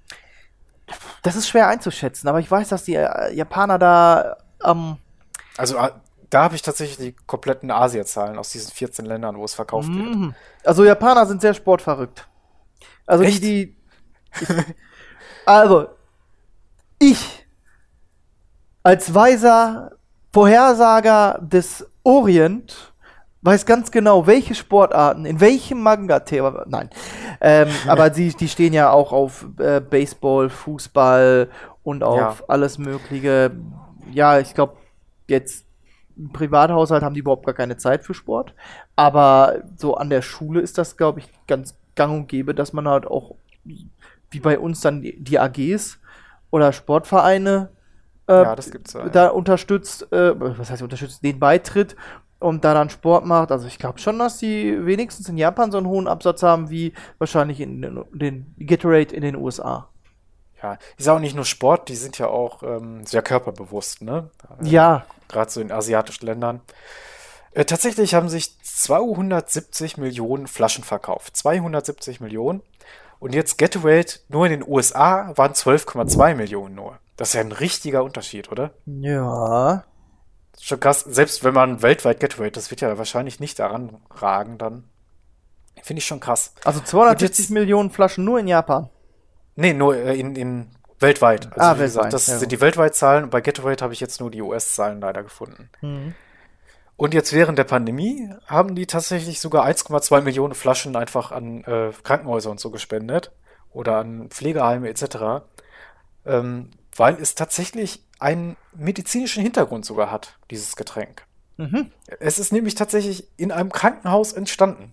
das 1.24 1.34
ist 1.34 1.48
schwer 1.48 1.66
einzuschätzen, 1.66 2.28
aber 2.28 2.38
ich 2.38 2.48
weiß, 2.48 2.68
dass 2.68 2.84
die 2.84 2.94
äh, 2.94 3.34
Japaner 3.34 3.80
da, 3.80 4.36
ähm, 4.64 4.96
Also 5.56 5.76
ah, 5.76 6.00
da 6.30 6.44
habe 6.44 6.54
ich 6.54 6.62
tatsächlich 6.62 6.98
die 6.98 7.16
kompletten 7.26 7.72
Asia-Zahlen 7.72 8.38
aus 8.38 8.50
diesen 8.50 8.70
14 8.70 9.06
Ländern, 9.06 9.36
wo 9.38 9.44
es 9.44 9.54
verkauft 9.54 9.88
wird. 9.88 10.14
mhm. 10.14 10.34
also 10.64 10.84
Japaner 10.84 11.26
sind 11.26 11.40
sehr 11.40 11.54
sportverrückt. 11.54 12.28
Also 13.06 13.24
Echt? 13.24 13.42
die, 13.42 13.48
die, 13.66 13.76
ich, 14.40 14.48
also 15.44 15.88
ich 16.98 17.46
als 18.82 19.14
weiser 19.14 19.92
Vorhersager 20.32 21.38
des 21.42 21.86
Orient 22.04 22.92
weiß 23.42 23.66
ganz 23.66 23.90
genau, 23.90 24.26
welche 24.26 24.54
Sportarten, 24.54 25.24
in 25.24 25.40
welchem 25.40 25.80
Manga-Thema, 25.82 26.64
nein, 26.68 26.90
ähm, 27.40 27.68
aber 27.88 28.08
die, 28.08 28.34
die 28.34 28.48
stehen 28.48 28.72
ja 28.72 28.90
auch 28.90 29.12
auf 29.12 29.46
äh, 29.58 29.80
Baseball, 29.80 30.48
Fußball 30.48 31.50
und 31.82 32.04
auf 32.04 32.40
Ja. 32.40 32.44
alles 32.48 32.78
Mögliche. 32.78 33.50
Ja, 34.12 34.38
ich 34.38 34.54
glaube, 34.54 34.76
jetzt 35.28 35.66
im 36.16 36.32
Privathaushalt 36.32 37.02
haben 37.02 37.14
die 37.14 37.20
überhaupt 37.20 37.46
gar 37.46 37.54
keine 37.54 37.76
Zeit 37.76 38.04
für 38.04 38.14
Sport, 38.14 38.54
aber 38.94 39.62
so 39.76 39.96
an 39.96 40.08
der 40.08 40.22
Schule 40.22 40.60
ist 40.60 40.78
das, 40.78 40.96
glaube 40.96 41.20
ich, 41.20 41.28
ganz 41.48 41.74
gang 41.94 42.12
und 42.12 42.28
gäbe, 42.28 42.54
dass 42.54 42.72
man 42.72 42.88
halt 42.88 43.06
auch, 43.06 43.34
wie 43.64 44.40
bei 44.40 44.58
uns 44.58 44.80
dann 44.80 45.02
die, 45.02 45.38
AGs 45.38 45.98
oder 46.50 46.72
Sportvereine 46.72 47.70
äh, 48.26 48.32
Ja, 48.32 48.56
ja, 48.94 49.08
da 49.08 49.28
unterstützt, 49.28 50.12
äh, 50.12 50.38
was 50.38 50.70
heißt 50.70 50.82
unterstützt, 50.82 51.22
den 51.22 51.38
beitritt 51.38 51.96
und 52.38 52.64
da 52.64 52.74
dann 52.74 52.90
Sport 52.90 53.24
macht. 53.26 53.52
Also 53.52 53.66
ich 53.66 53.78
glaube 53.78 53.98
schon, 53.98 54.18
dass 54.18 54.38
die 54.38 54.84
wenigstens 54.84 55.28
in 55.28 55.38
Japan 55.38 55.70
so 55.70 55.78
einen 55.78 55.86
hohen 55.86 56.08
Absatz 56.08 56.42
haben 56.42 56.70
wie 56.70 56.92
wahrscheinlich 57.18 57.60
in 57.60 57.82
den, 57.82 58.04
den 58.12 58.54
Gatorade 58.66 59.14
in 59.14 59.22
den 59.22 59.36
USA. 59.36 59.88
Ja, 60.62 60.78
ist 60.96 61.08
auch 61.08 61.18
nicht 61.18 61.34
nur 61.34 61.44
Sport, 61.44 61.88
die 61.88 61.96
sind 61.96 62.18
ja 62.18 62.28
auch 62.28 62.62
ähm, 62.62 63.04
sehr 63.04 63.22
körperbewusst, 63.22 64.02
ne? 64.02 64.30
Ja, 64.62 65.04
Gerade 65.28 65.50
so 65.50 65.60
in 65.60 65.72
asiatischen 65.72 66.26
Ländern. 66.26 66.60
Äh, 67.54 67.64
tatsächlich 67.64 68.14
haben 68.14 68.28
sich 68.28 68.58
270 68.62 69.96
Millionen 69.98 70.46
Flaschen 70.46 70.84
verkauft. 70.84 71.36
270 71.36 72.20
Millionen. 72.20 72.62
Und 73.18 73.34
jetzt 73.34 73.58
Gatorade 73.58 74.06
nur 74.28 74.46
in 74.46 74.52
den 74.52 74.64
USA 74.68 75.32
waren 75.36 75.52
12,2 75.52 76.34
Millionen 76.34 76.74
nur. 76.74 76.98
Das 77.16 77.28
ist 77.28 77.34
ja 77.34 77.40
ein 77.42 77.52
richtiger 77.52 78.02
Unterschied, 78.04 78.50
oder? 78.50 78.72
ja. 78.86 79.84
Schon 80.60 80.78
krass. 80.80 81.00
Selbst 81.00 81.42
wenn 81.44 81.54
man 81.54 81.82
weltweit 81.82 82.20
Gatorade, 82.20 82.52
das 82.52 82.70
wird 82.70 82.82
ja 82.82 82.96
wahrscheinlich 82.98 83.40
nicht 83.40 83.58
daran 83.58 83.96
ragen, 84.10 84.58
dann. 84.58 84.84
Finde 85.82 85.98
ich 85.98 86.06
schon 86.06 86.20
krass. 86.20 86.52
Also 86.64 86.78
270 86.80 87.46
jetzt- 87.46 87.50
Millionen 87.50 87.90
Flaschen 87.90 88.24
nur 88.24 88.38
in 88.38 88.46
Japan. 88.46 88.88
Nee, 89.56 89.72
nur 89.72 89.96
äh, 89.96 90.14
in, 90.18 90.36
in 90.36 90.70
weltweit. 91.00 91.46
Also 91.46 91.58
Ah, 91.60 91.74
wie 91.76 91.82
gesagt, 91.82 92.04
weltweit, 92.04 92.12
das 92.12 92.26
ja. 92.28 92.38
sind 92.38 92.52
die 92.52 92.60
Weltweitzahlen 92.60 93.24
und 93.24 93.30
bei 93.30 93.40
Gatorade 93.40 93.82
habe 93.82 93.92
ich 93.94 94.00
jetzt 94.00 94.20
nur 94.20 94.30
die 94.30 94.42
US-Zahlen 94.42 95.00
leider 95.00 95.22
gefunden. 95.22 95.70
Mhm. 95.80 96.14
Und 96.96 97.14
jetzt 97.14 97.32
während 97.32 97.58
der 97.58 97.64
Pandemie 97.64 98.30
haben 98.46 98.74
die 98.74 98.86
tatsächlich 98.86 99.40
sogar 99.40 99.66
1,2 99.66 100.20
Millionen 100.20 100.54
Flaschen 100.54 100.94
einfach 100.94 101.32
an 101.32 101.64
äh, 101.64 101.90
Krankenhäuser 102.02 102.50
und 102.50 102.60
so 102.60 102.70
gespendet 102.70 103.32
oder 103.72 103.98
an 103.98 104.28
Pflegeheime 104.28 104.88
etc., 104.88 105.44
ähm, 106.24 106.70
weil 106.94 107.16
es 107.20 107.34
tatsächlich 107.34 108.04
einen 108.18 108.56
medizinischen 108.74 109.42
Hintergrund 109.42 109.84
sogar 109.84 110.10
hat, 110.10 110.38
dieses 110.50 110.76
Getränk. 110.76 111.26
Mhm. 111.56 111.90
Es 112.20 112.38
ist 112.38 112.52
nämlich 112.52 112.74
tatsächlich 112.74 113.28
in 113.36 113.50
einem 113.50 113.72
Krankenhaus 113.72 114.32
entstanden. 114.32 114.92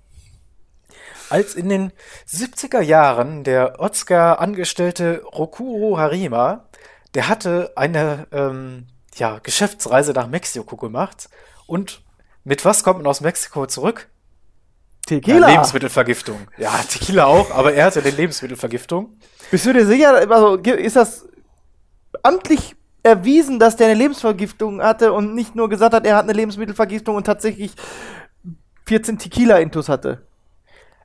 Als 1.29 1.53
in 1.53 1.69
den 1.69 1.91
70er 2.27 2.81
Jahren 2.81 3.43
der 3.43 3.79
Otsuka-Angestellte 3.79 5.21
Rokuro 5.23 5.97
Harima, 5.97 6.65
der 7.13 7.27
hatte 7.27 7.73
eine 7.75 8.27
ähm, 8.31 8.87
ja, 9.15 9.39
Geschäftsreise 9.39 10.13
nach 10.13 10.27
Mexiko 10.27 10.75
gemacht 10.75 11.29
und 11.69 12.01
mit 12.43 12.65
was 12.65 12.83
kommt 12.83 12.99
man 12.99 13.07
aus 13.07 13.21
Mexiko 13.21 13.65
zurück? 13.67 14.09
Ja, 15.09 15.17
Tequila. 15.17 15.47
Lebensmittelvergiftung. 15.47 16.47
Ja, 16.57 16.71
Tequila 16.87 17.25
auch, 17.25 17.51
aber 17.51 17.73
er 17.73 17.85
hatte 17.85 18.01
eine 18.01 18.11
Lebensmittelvergiftung. 18.11 19.17
Bist 19.49 19.65
du 19.65 19.73
dir 19.73 19.85
sicher, 19.85 20.13
also 20.29 20.55
ist 20.55 20.95
das 20.95 21.27
amtlich 22.21 22.75
erwiesen, 23.01 23.59
dass 23.59 23.75
der 23.75 23.87
eine 23.87 23.95
Lebensvergiftung 23.95 24.83
hatte 24.83 25.13
und 25.13 25.33
nicht 25.33 25.55
nur 25.55 25.69
gesagt 25.69 25.93
hat, 25.93 26.05
er 26.05 26.15
hat 26.15 26.23
eine 26.23 26.33
Lebensmittelvergiftung 26.33 27.15
und 27.15 27.23
tatsächlich 27.23 27.71
14 28.85 29.17
Tequila-Intus 29.17 29.89
hatte? 29.89 30.27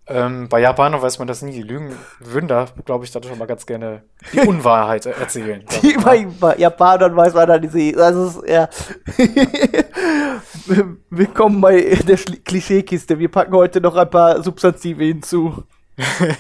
Ähm, 0.07 0.51
bei 0.51 0.61
Japanern 0.61 1.01
weiß 1.01 1.19
man 1.19 1.29
das 1.29 1.41
nie. 1.41 1.53
Die 1.53 1.63
lügen, 1.63 1.97
würden 2.21 2.47
da, 2.47 2.67
glaube 2.85 3.07
ich, 3.07 3.11
dann 3.11 3.23
schon 3.23 3.39
mal 3.39 3.47
ganz 3.47 3.65
gerne 3.65 4.03
die 4.35 4.41
Unwahrheit 4.47 5.07
erzählen. 5.07 5.65
Die 5.83 5.95
bei, 5.95 6.27
bei 6.39 6.57
Japanern 6.57 7.17
weiß 7.17 7.33
man 7.33 7.49
dann 7.49 7.63
diese, 7.63 8.03
also 8.03 8.45
ja. 8.45 8.69
Willkommen 11.11 11.61
bei 11.61 11.81
der 11.81 12.19
Schli- 12.19 12.43
Klischeekiste. 12.43 13.19
Wir 13.19 13.31
packen 13.31 13.55
heute 13.55 13.81
noch 13.81 13.97
ein 13.97 14.09
paar 14.11 14.43
Substantive 14.43 15.05
hinzu. 15.05 15.65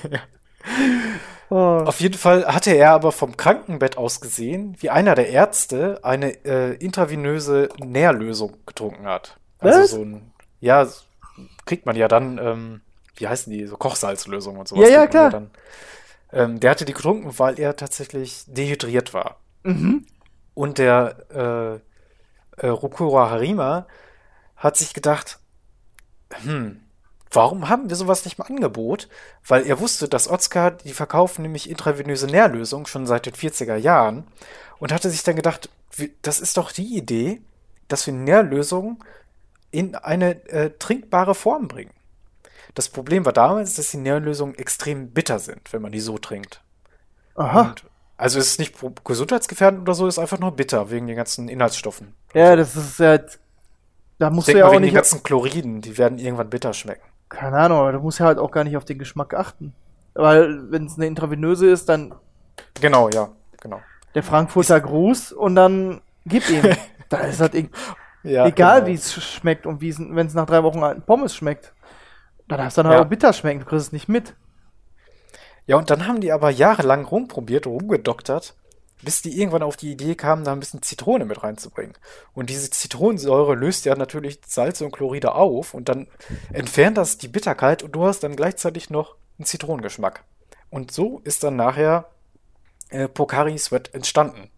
Oh. 1.50 1.56
Auf 1.84 2.00
jeden 2.00 2.14
Fall 2.16 2.46
hatte 2.46 2.72
er 2.72 2.92
aber 2.92 3.12
vom 3.12 3.36
Krankenbett 3.36 3.98
aus 3.98 4.20
gesehen, 4.22 4.76
wie 4.80 4.88
einer 4.90 5.14
der 5.14 5.28
Ärzte 5.28 6.00
eine 6.02 6.42
äh, 6.44 6.74
intravenöse 6.76 7.68
Nährlösung 7.78 8.56
getrunken 8.66 9.04
hat. 9.06 9.38
Also 9.58 9.78
Was? 9.80 9.90
so 9.90 10.00
ein, 10.02 10.32
ja, 10.60 10.88
kriegt 11.66 11.84
man 11.84 11.96
ja 11.96 12.08
dann, 12.08 12.38
ähm, 12.38 12.80
wie 13.16 13.28
heißen 13.28 13.52
die, 13.52 13.66
so 13.66 13.76
Kochsalzlösungen 13.76 14.58
und 14.58 14.68
sowas. 14.68 14.88
Ja, 14.88 15.02
ja, 15.02 15.06
klar. 15.06 15.30
dann. 15.30 15.50
Ähm, 16.32 16.60
der 16.60 16.70
hatte 16.70 16.86
die 16.86 16.94
getrunken, 16.94 17.38
weil 17.38 17.60
er 17.60 17.76
tatsächlich 17.76 18.44
dehydriert 18.48 19.12
war. 19.12 19.36
Mhm. 19.64 20.06
Und 20.54 20.78
der 20.78 21.80
äh, 21.80 21.80
äh, 22.56 22.68
Rukura 22.68 23.30
Harima 23.30 23.86
hat 24.56 24.76
sich 24.76 24.94
gedacht, 24.94 25.38
hm, 26.42 26.80
warum 27.30 27.68
haben 27.68 27.88
wir 27.88 27.96
sowas 27.96 28.24
nicht 28.24 28.38
im 28.38 28.44
Angebot? 28.44 29.08
Weil 29.46 29.66
er 29.66 29.80
wusste, 29.80 30.08
dass 30.08 30.30
Otskar, 30.30 30.70
die 30.70 30.92
verkaufen 30.92 31.42
nämlich 31.42 31.68
intravenöse 31.68 32.26
Nährlösungen 32.26 32.86
schon 32.86 33.06
seit 33.06 33.26
den 33.26 33.34
40er 33.34 33.76
Jahren 33.76 34.26
und 34.78 34.92
hatte 34.92 35.10
sich 35.10 35.22
dann 35.22 35.36
gedacht, 35.36 35.68
das 36.22 36.40
ist 36.40 36.56
doch 36.56 36.72
die 36.72 36.96
Idee, 36.96 37.40
dass 37.88 38.06
wir 38.06 38.14
Nährlösungen 38.14 38.98
in 39.70 39.94
eine 39.94 40.46
äh, 40.48 40.70
trinkbare 40.78 41.34
Form 41.34 41.68
bringen. 41.68 41.92
Das 42.74 42.88
Problem 42.88 43.24
war 43.24 43.32
damals, 43.32 43.74
dass 43.74 43.90
die 43.90 43.98
Nährlösungen 43.98 44.56
extrem 44.56 45.10
bitter 45.10 45.38
sind, 45.38 45.72
wenn 45.72 45.82
man 45.82 45.92
die 45.92 46.00
so 46.00 46.18
trinkt. 46.18 46.62
Aha. 47.34 47.62
Und 47.62 47.84
also 48.16 48.38
es 48.38 48.46
ist 48.52 48.58
nicht 48.58 48.74
gesundheitsgefährdend 49.04 49.82
oder 49.82 49.94
so, 49.94 50.06
es 50.06 50.14
ist 50.14 50.18
einfach 50.18 50.38
nur 50.38 50.52
bitter 50.52 50.90
wegen 50.90 51.06
den 51.06 51.16
ganzen 51.16 51.48
Inhaltsstoffen. 51.48 52.14
Ja, 52.34 52.56
das 52.56 52.76
ist 52.76 52.98
ja. 52.98 53.18
Da 54.18 54.30
musst 54.30 54.48
Ich 54.48 54.54
du 54.54 54.58
ja 54.60 54.66
auch 54.66 54.70
wegen 54.72 54.82
den 54.82 54.86
nicht. 54.86 54.94
ganzen 54.94 55.22
Chloriden, 55.22 55.80
die 55.80 55.98
werden 55.98 56.18
irgendwann 56.18 56.48
bitter 56.50 56.72
schmecken. 56.72 57.02
Keine 57.28 57.56
Ahnung, 57.58 57.78
aber 57.78 57.92
du 57.92 57.98
musst 58.00 58.20
ja 58.20 58.26
halt 58.26 58.38
auch 58.38 58.50
gar 58.52 58.62
nicht 58.64 58.76
auf 58.76 58.84
den 58.84 58.98
Geschmack 58.98 59.34
achten. 59.34 59.74
Weil, 60.14 60.70
wenn 60.70 60.86
es 60.86 60.94
eine 60.96 61.06
intravenöse 61.06 61.68
ist, 61.68 61.88
dann 61.88 62.14
Genau, 62.80 63.08
ja, 63.08 63.30
genau. 63.60 63.80
der 64.14 64.22
Frankfurter 64.22 64.80
Gruß 64.80 65.32
und 65.32 65.56
dann 65.56 66.00
gib 66.24 66.48
ihm. 66.48 66.62
da 67.08 67.18
ist 67.18 67.40
halt 67.40 67.54
e 67.56 67.68
Ja, 68.22 68.46
egal, 68.46 68.80
genau. 68.80 68.86
wie 68.92 68.94
es 68.94 69.12
schmeckt 69.24 69.66
und 69.66 69.80
wenn 69.82 70.26
es 70.26 70.34
nach 70.34 70.46
drei 70.46 70.62
Wochen 70.62 70.82
alten 70.84 71.02
Pommes 71.02 71.34
schmeckt. 71.34 71.72
Dann 72.46 72.58
darf 72.58 72.68
es 72.68 72.74
dann 72.74 72.86
halt 72.86 72.98
Ja. 72.98 73.04
auch 73.04 73.08
bitter 73.08 73.32
schmecken, 73.32 73.60
du 73.60 73.66
kriegst 73.66 73.86
es 73.88 73.92
nicht 73.92 74.08
mit. 74.08 74.34
Ja, 75.66 75.76
und 75.76 75.90
dann 75.90 76.06
haben 76.06 76.20
die 76.20 76.32
aber 76.32 76.50
jahrelang 76.50 77.04
rumprobiert, 77.04 77.66
rumgedoktert, 77.66 78.54
bis 79.02 79.22
die 79.22 79.38
irgendwann 79.38 79.62
auf 79.62 79.76
die 79.76 79.92
Idee 79.92 80.14
kamen, 80.14 80.44
da 80.44 80.52
ein 80.52 80.60
bisschen 80.60 80.82
Zitrone 80.82 81.24
mit 81.24 81.42
reinzubringen. 81.42 81.94
Und 82.32 82.50
diese 82.50 82.70
Zitronensäure 82.70 83.54
löst 83.54 83.84
ja 83.84 83.94
natürlich 83.96 84.40
Salze 84.46 84.84
und 84.84 84.92
Chloride 84.92 85.34
auf 85.34 85.74
und 85.74 85.88
dann 85.88 86.06
entfernt 86.52 86.98
das 86.98 87.18
die 87.18 87.28
Bitterkeit 87.28 87.82
und 87.82 87.92
du 87.92 88.06
hast 88.06 88.20
dann 88.20 88.36
gleichzeitig 88.36 88.90
noch 88.90 89.16
einen 89.38 89.46
Zitronengeschmack. 89.46 90.24
Und 90.70 90.90
so 90.90 91.20
ist 91.24 91.44
dann 91.44 91.56
nachher 91.56 92.10
äh, 92.90 93.08
Pocari 93.08 93.56
Sweat 93.58 93.94
entstanden. 93.94 94.50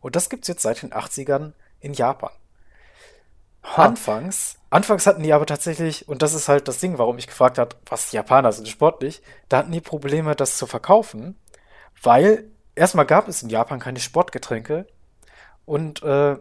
Und 0.00 0.16
das 0.16 0.28
gibt's 0.28 0.48
jetzt 0.48 0.62
seit 0.62 0.82
den 0.82 0.92
80ern 0.92 1.52
in 1.80 1.92
Japan. 1.92 2.30
Anfangs, 3.62 4.58
anfangs 4.76 5.06
hatten 5.06 5.22
die 5.22 5.32
aber 5.32 5.46
tatsächlich, 5.46 6.08
und 6.08 6.22
das 6.22 6.34
ist 6.34 6.48
halt 6.48 6.68
das 6.68 6.78
Ding, 6.78 6.98
warum 6.98 7.18
ich 7.18 7.26
gefragt 7.26 7.58
habe, 7.58 7.76
was 7.86 8.10
die 8.10 8.16
Japaner 8.16 8.52
sind 8.52 8.68
sportlich, 8.68 9.22
da 9.48 9.58
hatten 9.58 9.72
die 9.72 9.80
Probleme, 9.80 10.36
das 10.36 10.56
zu 10.56 10.66
verkaufen, 10.66 11.36
weil 12.02 12.44
erstmal 12.74 13.06
gab 13.06 13.26
es 13.26 13.42
in 13.42 13.48
Japan 13.48 13.80
keine 13.80 14.00
Sportgetränke 14.00 14.86
und 15.64 16.02
äh, 16.02 16.36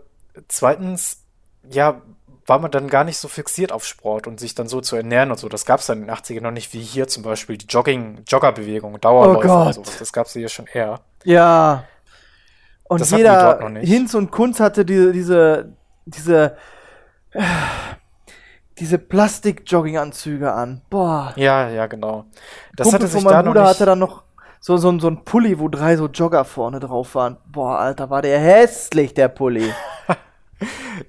zweitens, 0.47 1.23
ja, 1.69 2.01
war 2.47 2.59
man 2.59 2.69
dann 2.69 2.89
gar 2.89 3.03
nicht 3.03 3.17
so 3.17 3.27
fixiert 3.27 3.71
auf 3.71 3.85
Sport 3.85 4.27
und 4.27 4.39
sich 4.39 4.53
dann 4.53 4.67
so 4.67 4.79
zu 4.79 4.95
ernähren 4.95 5.31
und 5.31 5.39
so. 5.39 5.49
Das 5.49 5.65
gab 5.65 5.79
es 5.79 5.87
dann 5.87 6.01
in 6.01 6.07
den 6.07 6.15
80ern 6.15 6.41
noch 6.41 6.51
nicht, 6.51 6.73
wie 6.73 6.81
hier 6.81 7.07
zum 7.07 7.23
Beispiel 7.23 7.57
die 7.57 7.65
Jogging, 7.65 8.21
Joggerbewegung, 8.27 8.99
Dauerläufer 9.01 9.63
Oh 9.63 9.65
und 9.65 9.73
sowas. 9.73 9.97
Das 9.97 10.13
gab 10.13 10.27
es 10.27 10.33
hier 10.33 10.49
schon 10.49 10.67
eher. 10.71 10.99
Ja. 11.23 11.85
Und 12.83 13.01
Das 13.01 13.09
die 13.09 13.15
jeder. 13.15 13.67
Hinz 13.81 14.13
und 14.13 14.29
Kunz 14.29 14.59
hatte 14.59 14.85
diese, 14.85 15.11
diese, 15.11 15.73
diese, 16.05 16.57
äh, 17.31 17.41
diese 18.79 18.97
Plastik-Jogginganzüge 18.97 20.51
an. 20.51 20.81
Boah. 20.89 21.33
Ja, 21.35 21.69
ja, 21.69 21.87
genau. 21.87 22.25
Das 22.75 22.85
Kumpel 22.85 23.01
hatte 23.01 23.07
sich 23.11 23.21
von 23.23 23.31
da 23.31 23.37
meinem 23.37 23.45
noch 23.45 23.51
Bruder 23.53 23.61
nicht. 23.63 23.69
hatte 23.75 23.85
dann 23.85 23.99
noch 23.99 24.23
so, 24.59 24.77
so, 24.77 24.97
so 24.99 25.07
ein 25.07 25.23
Pulli, 25.23 25.59
wo 25.59 25.67
drei 25.69 25.95
so 25.95 26.07
Jogger 26.07 26.43
vorne 26.43 26.79
drauf 26.79 27.15
waren. 27.15 27.37
Boah, 27.45 27.79
Alter, 27.79 28.09
war 28.09 28.21
der 28.21 28.39
hässlich, 28.39 29.13
der 29.13 29.27
Pulli. 29.29 29.71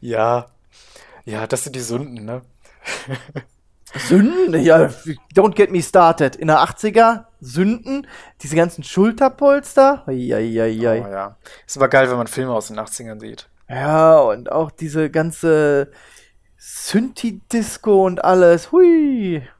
Ja, 0.01 0.47
ja, 1.25 1.47
das 1.47 1.63
sind 1.65 1.77
die 1.77 1.81
Sünden, 1.81 2.25
ne? 2.25 2.43
Sünden? 3.95 4.61
Ja, 4.61 4.91
don't 5.35 5.55
get 5.55 5.71
me 5.71 5.81
started. 5.81 6.37
In 6.37 6.49
der 6.49 6.59
80er, 6.59 7.25
Sünden, 7.41 8.07
diese 8.43 8.57
ganzen 8.57 8.83
Schulterpolster. 8.83 10.03
Eieiei. 10.07 11.05
Oh, 11.05 11.11
ja. 11.11 11.37
Ist 11.67 11.77
aber 11.77 11.89
geil, 11.89 12.11
wenn 12.11 12.17
man 12.17 12.27
Filme 12.27 12.53
aus 12.53 12.69
den 12.69 12.79
80ern 12.79 13.21
sieht. 13.21 13.49
Ja, 13.69 14.19
und 14.19 14.51
auch 14.53 14.71
diese 14.71 15.11
ganze 15.11 15.91
Synthi-Disco 16.69 18.05
und 18.07 18.25
alles. 18.25 18.73
Hui. 18.73 19.47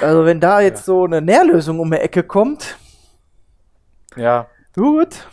Also 0.00 0.24
wenn 0.24 0.38
da 0.40 0.60
jetzt 0.60 0.84
so 0.84 1.04
eine 1.04 1.20
Nährlösung 1.20 1.80
um 1.80 1.90
die 1.90 1.96
Ecke 1.96 2.22
kommt, 2.22 2.78
Ja, 4.14 4.46
gut, 4.76 5.26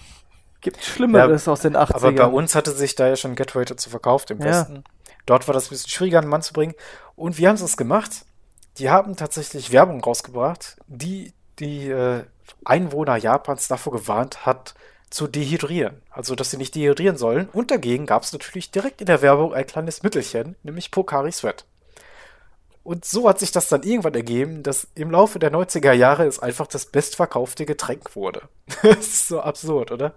gibt 0.61 0.83
Schlimmeres 0.83 1.47
aus 1.47 1.61
den 1.61 1.77
80ern. 1.77 1.93
aber 1.95 2.11
bei 2.11 2.25
uns 2.25 2.55
hatte 2.55 2.71
sich 2.71 2.95
da 2.95 3.07
ja 3.07 3.15
schon 3.15 3.35
Gateway 3.35 3.63
dazu 3.63 3.91
verkauft 3.91 4.31
im 4.31 4.39
Ja. 4.39 4.45
Westen. 4.45 4.83
Dort 5.27 5.47
war 5.47 5.53
das 5.53 5.67
ein 5.67 5.69
bisschen 5.69 5.91
schwieriger, 5.91 6.17
einen 6.19 6.29
Mann 6.29 6.41
zu 6.41 6.53
bringen. 6.53 6.73
Und 7.15 7.37
wie 7.37 7.47
haben 7.47 7.55
es 7.55 7.77
gemacht? 7.77 8.25
Die 8.79 8.89
haben 8.89 9.15
tatsächlich 9.15 9.71
Werbung 9.71 10.03
rausgebracht, 10.03 10.77
die 10.87 11.33
die 11.59 11.87
äh, 11.89 12.23
Einwohner 12.65 13.17
Japans 13.17 13.67
davor 13.67 13.93
gewarnt 13.93 14.47
hat, 14.47 14.73
zu 15.09 15.27
dehydrieren. 15.27 16.01
Also, 16.09 16.35
dass 16.35 16.51
sie 16.51 16.57
nicht 16.57 16.75
dehydrieren 16.75 17.17
sollen. 17.17 17.49
Und 17.51 17.71
dagegen 17.71 18.05
gab 18.05 18.23
es 18.23 18.33
natürlich 18.33 18.71
direkt 18.71 19.01
in 19.01 19.07
der 19.07 19.21
Werbung 19.21 19.53
ein 19.53 19.65
kleines 19.65 20.03
Mittelchen, 20.03 20.55
nämlich 20.63 20.91
Pocari 20.91 21.31
Sweat. 21.31 21.65
Und 22.83 23.05
so 23.05 23.27
hat 23.29 23.39
sich 23.39 23.51
das 23.51 23.69
dann 23.69 23.83
irgendwann 23.83 24.15
ergeben, 24.15 24.63
dass 24.63 24.87
im 24.95 25.11
Laufe 25.11 25.37
der 25.37 25.51
90er 25.51 25.91
Jahre 25.91 26.25
es 26.25 26.39
einfach 26.39 26.65
das 26.65 26.87
bestverkaufte 26.87 27.65
Getränk 27.65 28.15
wurde. 28.15 28.43
das 28.81 28.99
ist 28.99 29.27
so 29.27 29.41
absurd, 29.41 29.91
oder? 29.91 30.15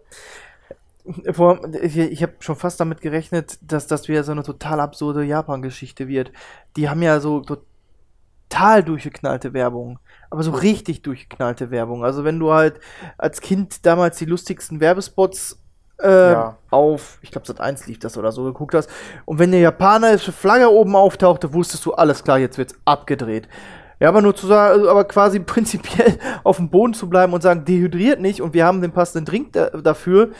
Ich 1.04 2.22
habe 2.22 2.34
schon 2.38 2.56
fast 2.56 2.78
damit 2.78 3.00
gerechnet, 3.00 3.58
dass 3.60 3.88
das 3.88 4.06
wieder 4.06 4.22
so 4.22 4.32
eine 4.32 4.44
total 4.44 4.80
absurde 4.80 5.24
Japan-Geschichte 5.24 6.06
wird. 6.06 6.32
Die 6.76 6.88
haben 6.88 7.02
ja 7.02 7.18
so 7.18 7.40
total 7.40 8.84
durchgeknallte 8.84 9.52
Werbung. 9.52 9.98
Aber 10.32 10.42
so 10.42 10.50
richtig 10.52 11.02
durchgeknallte 11.02 11.70
Werbung. 11.70 12.04
Also 12.04 12.24
wenn 12.24 12.38
du 12.38 12.52
halt 12.52 12.80
als 13.18 13.42
Kind 13.42 13.84
damals 13.84 14.16
die 14.16 14.24
lustigsten 14.24 14.80
Werbespots 14.80 15.58
äh, 16.00 16.32
Ja. 16.32 16.56
auf, 16.70 17.18
ich 17.20 17.30
glaube 17.30 17.46
Sat 17.46 17.60
1 17.60 17.86
lief 17.86 17.98
das 17.98 18.16
oder 18.16 18.32
so, 18.32 18.44
geguckt 18.44 18.74
hast. 18.74 18.88
Und 19.26 19.38
wenn 19.38 19.50
eine 19.50 19.60
japanische 19.60 20.32
Flagge 20.32 20.70
oben 20.70 20.96
auftauchte, 20.96 21.52
wusstest 21.52 21.84
du, 21.84 21.92
alles 21.92 22.24
klar, 22.24 22.38
jetzt 22.38 22.56
wird's 22.56 22.74
abgedreht. 22.86 23.46
Ja, 24.00 24.08
aber 24.08 24.22
nur 24.22 24.34
zu 24.34 24.46
sagen, 24.46 24.72
also 24.72 24.88
aber 24.90 25.04
quasi 25.04 25.38
prinzipiell 25.54 26.18
auf 26.44 26.56
dem 26.56 26.70
Boden 26.70 26.94
zu 26.94 27.10
bleiben 27.10 27.34
und 27.34 27.42
sagen, 27.42 27.66
dehydriert 27.66 28.18
nicht 28.20 28.40
und 28.40 28.54
wir 28.54 28.64
haben 28.64 28.80
den 28.80 28.92
passenden 28.92 29.26
Drink 29.26 29.52
da, 29.52 29.68
dafür. 29.68 30.30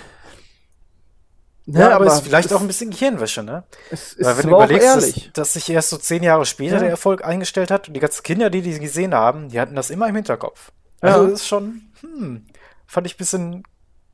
Ja, 1.66 1.94
aber 1.94 2.06
es 2.06 2.14
ist 2.14 2.20
vielleicht 2.24 2.46
es- 2.50 2.52
auch 2.52 2.60
ein 2.60 2.66
bisschen 2.66 2.90
Gehirnwäsche, 2.90 3.42
ne? 3.42 3.62
Es 3.90 4.14
ist 4.14 4.24
Weil 4.26 4.38
wenn 4.38 4.50
du 4.50 4.56
aber 4.56 4.64
überlegst, 4.64 4.96
dass, 4.96 5.32
dass 5.32 5.52
sich 5.52 5.70
erst 5.70 5.90
so 5.90 5.96
zehn 5.96 6.22
Jahre 6.22 6.44
später 6.44 6.74
Ja. 6.74 6.80
der 6.80 6.90
Erfolg 6.90 7.24
eingestellt 7.24 7.70
hat 7.70 7.86
und 7.88 7.94
die 7.94 8.00
ganzen 8.00 8.22
Kinder, 8.24 8.50
die 8.50 8.62
die 8.62 8.78
gesehen 8.80 9.14
haben, 9.14 9.48
die 9.48 9.60
hatten 9.60 9.76
das 9.76 9.90
immer 9.90 10.08
im 10.08 10.16
Hinterkopf. 10.16 10.72
Ja. 11.02 11.10
Also 11.10 11.24
das 11.28 11.40
ist 11.42 11.46
schon, 11.48 11.82
hm, 12.00 12.46
fand 12.86 13.06
ich 13.06 13.14
ein 13.14 13.18
bisschen 13.18 13.62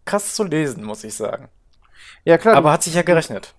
krass 0.05 0.35
zu 0.35 0.45
lesen, 0.45 0.85
muss 0.85 1.05
ich 1.05 1.15
sagen. 1.15 1.49
Ja, 2.25 2.37
klar, 2.39 2.57
Aber 2.57 2.71
hat 2.73 2.83
sich 2.83 2.95
ja 2.95 3.03
gerechnet. 3.03 3.55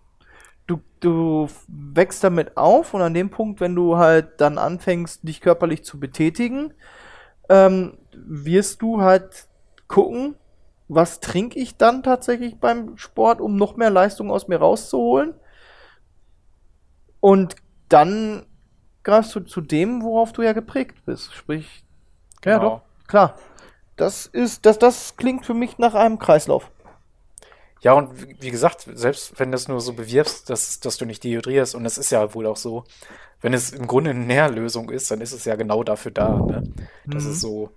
du, 0.68 0.82
du 1.00 1.50
wächst 1.68 2.24
damit 2.24 2.58
auf 2.58 2.94
und 2.94 3.02
an 3.02 3.16
dem 3.16 3.32
Punkt, 3.32 3.60
wenn 3.60 3.74
du 3.76 3.98
halt 3.98 4.40
dann 4.40 4.60
anfängst, 4.60 5.28
dich 5.28 5.42
körperlich 5.42 5.84
zu 5.84 6.00
betätigen, 6.00 6.74
ähm, 7.50 7.98
wirst 8.14 8.84
du 8.84 9.02
halt 9.02 9.48
gucken, 9.88 10.36
was 10.90 11.22
trinke 11.22 11.60
ich 11.60 11.78
dann 11.78 12.04
tatsächlich 12.04 12.60
beim 12.60 12.98
Sport, 12.98 13.42
um 13.42 13.56
noch 13.58 13.78
mehr 13.78 13.92
Leistung 13.92 14.32
aus 14.32 14.50
mir 14.50 14.58
rauszuholen. 14.60 15.36
Und 17.20 17.56
dann 17.90 18.46
greifst 19.04 19.36
du 19.36 19.42
zu 19.42 19.62
dem, 19.62 20.04
worauf 20.04 20.34
du 20.34 20.42
ja 20.42 20.54
geprägt 20.54 21.06
bist. 21.06 21.34
Sprich, 21.34 21.86
ja 22.46 22.58
Genau. 22.58 22.60
doch, 22.60 22.84
klar. 23.08 23.36
Das 23.98 24.26
ist, 24.28 24.66
das, 24.66 24.80
das 24.80 25.18
klingt 25.18 25.46
für 25.46 25.54
mich 25.54 25.78
nach 25.78 25.94
einem 25.96 26.20
Kreislauf. 26.20 26.72
Ja, 27.82 27.94
und 27.94 28.22
wie, 28.22 28.36
wie 28.42 28.52
gesagt, 28.52 28.82
selbst 28.94 29.40
wenn 29.40 29.52
du 29.52 29.56
es 29.56 29.68
nur 29.68 29.80
so 29.82 29.94
bewirbst, 29.94 30.50
dass, 30.50 30.80
dass 30.82 30.98
du 30.98 31.06
nicht 31.06 31.24
dehydrierst, 31.24 31.76
und 31.76 31.84
das 31.86 31.98
ist 31.98 32.10
ja 32.12 32.34
wohl 32.34 32.46
auch 32.46 32.58
so, 32.58 32.84
wenn 33.42 33.54
es 33.54 33.72
im 33.72 33.88
Grunde 33.88 34.12
eine 34.12 34.20
Nährlösung 34.22 34.90
ist, 34.92 35.12
dann 35.12 35.22
ist 35.22 35.34
es 35.34 35.46
ja 35.46 35.56
genau 35.56 35.84
dafür 35.84 36.12
da, 36.12 36.42
ne? 36.42 36.66
Dass 37.10 37.26
Mhm. 37.26 37.32
es 37.32 37.40
so, 37.42 37.72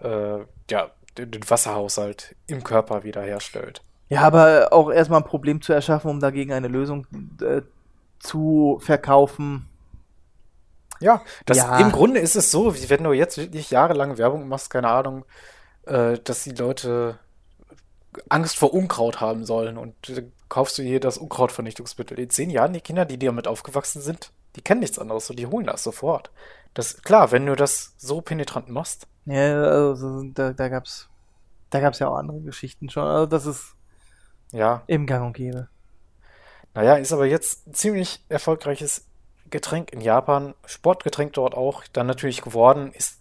äh, 0.00 0.40
ja, 0.70 0.90
den, 1.26 1.50
Wasserhaushalt 1.50 2.34
im 2.46 2.64
Körper 2.64 3.04
wiederherstellt. 3.04 3.82
Ja, 4.08 4.22
aber 4.22 4.68
auch 4.72 4.90
erstmal 4.90 5.20
ein 5.20 5.26
Problem 5.26 5.60
zu 5.60 5.72
erschaffen, 5.72 6.10
um 6.10 6.20
dagegen 6.20 6.52
eine 6.52 6.68
Lösung 6.68 7.06
äh, 7.42 7.62
zu 8.18 8.78
verkaufen. 8.82 9.68
Ja, 11.00 11.22
das, 11.46 11.58
Ja. 11.58 11.78
im 11.78 11.92
Grunde 11.92 12.20
ist 12.20 12.36
es 12.36 12.50
so, 12.50 12.74
wie 12.74 12.90
wenn 12.90 13.04
du 13.04 13.12
jetzt 13.12 13.38
wirklich 13.38 13.70
jahrelang 13.70 14.18
Werbung 14.18 14.48
machst, 14.48 14.70
keine 14.70 14.88
Ahnung, 14.88 15.24
äh, 15.86 16.18
dass 16.18 16.44
die 16.44 16.50
Leute 16.50 17.18
Angst 18.28 18.56
vor 18.56 18.72
Unkraut 18.74 19.20
haben 19.20 19.44
sollen 19.44 19.76
und 19.76 19.94
dann 20.08 20.32
kaufst 20.48 20.78
du 20.78 20.82
hier 20.82 21.00
das 21.00 21.18
Unkrautvernichtungsmittel. 21.18 22.18
In 22.18 22.30
zehn 22.30 22.50
Jahren, 22.50 22.72
die 22.72 22.80
Kinder, 22.80 23.04
die 23.04 23.18
damit 23.18 23.46
aufgewachsen 23.46 24.00
sind, 24.00 24.32
die 24.56 24.62
kennen 24.62 24.80
nichts 24.80 24.98
anderes 24.98 25.28
und 25.30 25.38
die 25.38 25.46
holen 25.46 25.66
das 25.66 25.82
sofort. 25.84 26.30
Das, 26.74 27.02
klar, 27.02 27.30
wenn 27.32 27.46
du 27.46 27.54
das 27.54 27.94
so 27.98 28.20
penetrant 28.20 28.68
machst. 28.68 29.06
Ja, 29.28 29.62
also 29.62 30.22
da, 30.32 30.52
da 30.52 30.68
gab's, 30.68 31.08
da 31.70 31.80
gab's 31.80 31.98
ja 31.98 32.08
auch 32.08 32.16
andere 32.16 32.40
Geschichten 32.40 32.88
schon. 32.90 33.04
Also 33.04 33.26
das 33.26 33.46
ist 33.46 33.74
Ja, 34.52 34.82
im 34.86 35.06
Gang 35.06 35.26
und 35.26 35.32
Gäbe. 35.34 35.68
naja, 36.74 36.94
ist 36.96 37.12
aber 37.12 37.26
jetzt 37.26 37.66
ein 37.66 37.74
ziemlich 37.74 38.24
erfolgreiches 38.28 39.06
Getränk 39.50 39.92
in 39.92 40.00
Japan. 40.00 40.54
Sportgetränk 40.66 41.32
dort 41.34 41.54
auch, 41.54 41.84
dann 41.92 42.06
natürlich 42.06 42.42
geworden. 42.42 42.92
Ist, 42.92 43.20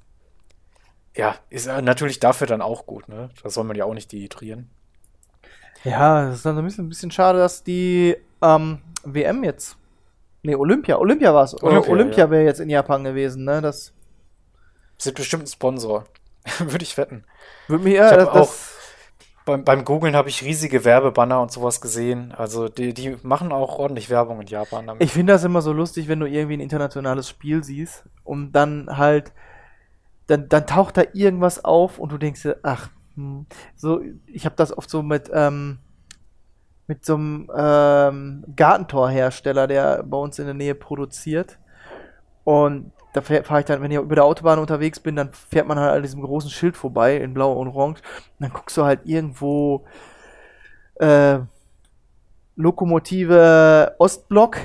ja, 1.15 1.35
ist 1.49 1.67
natürlich 1.67 2.19
dafür 2.19 2.47
dann 2.47 2.61
auch 2.61 2.85
gut, 2.85 3.09
ne? 3.09 3.29
Das 3.43 3.53
soll 3.53 3.63
man 3.65 3.75
ja 3.75 3.85
auch 3.85 3.93
nicht 3.93 4.11
dehydrieren. 4.11 4.69
Ja, 5.83 6.29
es 6.29 6.37
ist 6.37 6.45
dann 6.45 6.57
ein 6.57 6.63
bisschen, 6.65 6.85
ein 6.85 6.89
bisschen 6.89 7.11
schade, 7.11 7.39
dass 7.39 7.63
die 7.63 8.15
ähm, 8.41 8.79
WM 9.03 9.43
jetzt. 9.43 9.77
Nee, 10.43 10.55
Olympia. 10.55 10.97
Olympia 10.97 11.33
war 11.33 11.43
es. 11.43 11.61
Olympia, 11.61 11.91
Olympia, 11.91 12.17
ja. 12.25 12.29
wäre 12.29 12.43
jetzt 12.45 12.59
in 12.59 12.69
Japan 12.69 13.03
gewesen, 13.03 13.43
ne? 13.45 13.61
Das 13.61 13.93
Sind 14.97 15.15
bestimmt 15.15 15.43
ein 15.43 15.47
Sponsor. 15.47 16.05
Würde 16.59 16.83
ich 16.83 16.97
wetten. 16.97 17.23
würde 17.67 17.83
mich 17.83 17.95
ja, 17.95 18.11
Ich 18.11 18.17
das, 18.17 18.27
auch- 18.29 18.53
Beim, 19.45 19.63
beim 19.63 19.85
Googlen 19.85 20.13
habe 20.17 20.27
ich 20.27 20.43
riesige 20.43 20.83
Werbebanner 20.83 21.41
und 21.41 21.53
sowas 21.53 21.79
gesehen. 21.79 22.33
Also 22.33 22.67
die, 22.67 22.93
die 22.93 23.15
machen 23.23 23.53
auch 23.53 23.79
ordentlich 23.79 24.09
Werbung 24.09 24.41
in 24.41 24.47
Japan 24.47 24.87
damit. 24.87 25.01
Ich 25.01 25.13
finde 25.13 25.31
das 25.31 25.45
immer 25.45 25.61
so 25.61 25.71
lustig, 25.71 26.09
wenn 26.09 26.19
du 26.19 26.25
irgendwie 26.25 26.57
ein 26.57 26.59
internationales 26.59 27.29
Spiel 27.29 27.63
siehst 27.63 28.03
und 28.25 28.51
dann 28.51 28.97
halt, 28.97 29.31
dann, 30.27 30.49
dann 30.49 30.67
taucht 30.67 30.97
da 30.97 31.03
irgendwas 31.13 31.63
auf 31.63 31.97
und 31.97 32.11
du 32.11 32.17
denkst 32.17 32.41
dir, 32.41 32.57
ach, 32.63 32.89
hm. 33.15 33.45
so, 33.77 34.01
ich 34.25 34.43
habe 34.45 34.57
das 34.57 34.77
oft 34.77 34.89
so 34.89 35.01
mit, 35.01 35.31
ähm, 35.33 35.79
mit 36.87 37.05
so 37.05 37.15
einem 37.15 37.49
ähm, 37.55 38.43
Gartentorhersteller, 38.53 39.67
der 39.67 40.03
bei 40.03 40.17
uns 40.17 40.39
in 40.39 40.45
der 40.45 40.55
Nähe 40.55 40.75
produziert. 40.75 41.57
Und 42.43 42.91
da 43.19 43.43
fahre 43.43 43.59
ich 43.59 43.65
dann, 43.65 43.81
wenn 43.81 43.91
ich 43.91 43.97
über 43.97 44.15
der 44.15 44.25
Autobahn 44.25 44.59
unterwegs 44.59 44.99
bin, 44.99 45.15
dann 45.15 45.31
fährt 45.31 45.67
man 45.67 45.79
halt 45.79 45.95
an 45.95 46.01
diesem 46.01 46.21
großen 46.21 46.49
Schild 46.49 46.77
vorbei 46.77 47.17
in 47.17 47.33
blau 47.33 47.53
und 47.53 47.69
orange. 47.69 48.01
Und 48.39 48.39
dann 48.39 48.53
guckst 48.53 48.77
du 48.77 48.83
halt 48.83 49.01
irgendwo 49.05 49.85
äh, 50.95 51.39
Lokomotive 52.55 53.95
Ostblock 53.99 54.57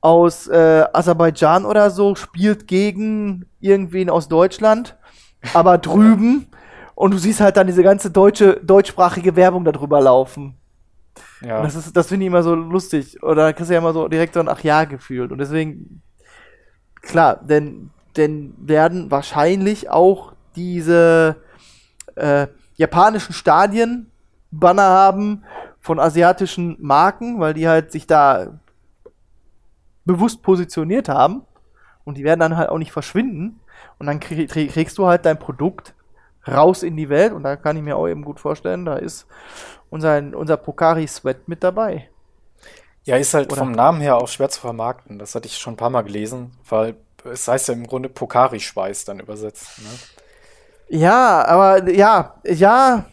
aus 0.00 0.46
äh, 0.46 0.84
Aserbaidschan 0.92 1.64
oder 1.64 1.90
so, 1.90 2.14
spielt 2.14 2.68
gegen 2.68 3.46
irgendwen 3.60 4.10
aus 4.10 4.28
Deutschland, 4.28 4.96
aber 5.54 5.78
drüben. 5.78 6.46
Und 6.94 7.12
du 7.12 7.18
siehst 7.18 7.40
halt 7.40 7.56
dann 7.56 7.66
diese 7.66 7.82
ganze 7.82 8.10
deutsche, 8.10 8.60
deutschsprachige 8.62 9.36
Werbung 9.36 9.64
darüber 9.64 10.00
laufen. 10.00 10.56
ja. 11.40 11.58
Und 11.58 11.64
das 11.64 11.76
ist, 11.76 11.96
das 11.96 12.08
finde 12.08 12.24
ich 12.24 12.28
immer 12.28 12.42
so 12.42 12.54
lustig. 12.54 13.22
Oder 13.22 13.46
da 13.46 13.52
kriegst 13.52 13.70
du 13.70 13.74
ja 13.74 13.80
immer 13.80 13.92
so 13.92 14.08
direkt 14.08 14.34
so 14.34 14.40
ein 14.40 14.48
Ach 14.48 14.60
ja 14.64 14.84
gefühlt. 14.84 15.30
Und 15.30 15.38
deswegen, 15.38 16.02
klar, 17.02 17.40
denn, 17.42 17.90
denn 18.16 18.54
werden 18.58 19.10
wahrscheinlich 19.10 19.90
auch 19.90 20.32
diese 20.56 21.36
äh, 22.16 22.46
japanischen 22.76 23.32
Stadien 23.32 24.10
Banner 24.50 24.82
haben 24.82 25.44
von 25.80 26.00
asiatischen 26.00 26.76
Marken, 26.80 27.40
weil 27.40 27.54
die 27.54 27.68
halt 27.68 27.92
sich 27.92 28.06
da 28.06 28.58
bewusst 30.04 30.42
positioniert 30.42 31.08
haben. 31.08 31.42
Und 32.04 32.16
die 32.16 32.24
werden 32.24 32.40
dann 32.40 32.56
halt 32.56 32.70
auch 32.70 32.78
nicht 32.78 32.92
verschwinden. 32.92 33.60
Und 33.98 34.06
dann 34.06 34.20
krieg, 34.20 34.50
krieg, 34.50 34.72
kriegst 34.72 34.96
du 34.98 35.06
halt 35.06 35.26
dein 35.26 35.38
Produkt 35.38 35.94
raus 36.46 36.82
in 36.82 36.96
die 36.96 37.08
Welt. 37.08 37.32
Und 37.32 37.42
da 37.42 37.56
kann 37.56 37.76
ich 37.76 37.82
mir 37.82 37.96
auch 37.96 38.08
eben 38.08 38.24
gut 38.24 38.40
vorstellen, 38.40 38.84
da 38.84 38.96
ist 38.96 39.26
unser, 39.90 40.22
unser 40.34 40.56
Pokari-Sweat 40.56 41.46
mit 41.48 41.62
dabei. 41.62 42.08
Ja, 43.08 43.16
ist 43.16 43.32
halt 43.32 43.50
Oder- 43.50 43.60
vom 43.62 43.72
Namen 43.72 44.02
her 44.02 44.18
auch 44.18 44.28
schwer 44.28 44.50
zu 44.50 44.60
vermarkten. 44.60 45.18
Das 45.18 45.34
hatte 45.34 45.46
ich 45.46 45.56
schon 45.56 45.72
ein 45.72 45.76
paar 45.78 45.88
Mal 45.88 46.02
gelesen, 46.02 46.52
weil 46.68 46.94
es 47.24 47.48
heißt 47.48 47.68
ja 47.68 47.72
im 47.74 47.86
Grunde 47.86 48.10
Pokari-Schweiß 48.10 49.06
dann 49.06 49.18
übersetzt. 49.18 49.78
Ne? 49.78 50.98
Ja, 50.98 51.42
aber 51.46 51.88
ja, 51.90 52.34
ja, 52.44 53.06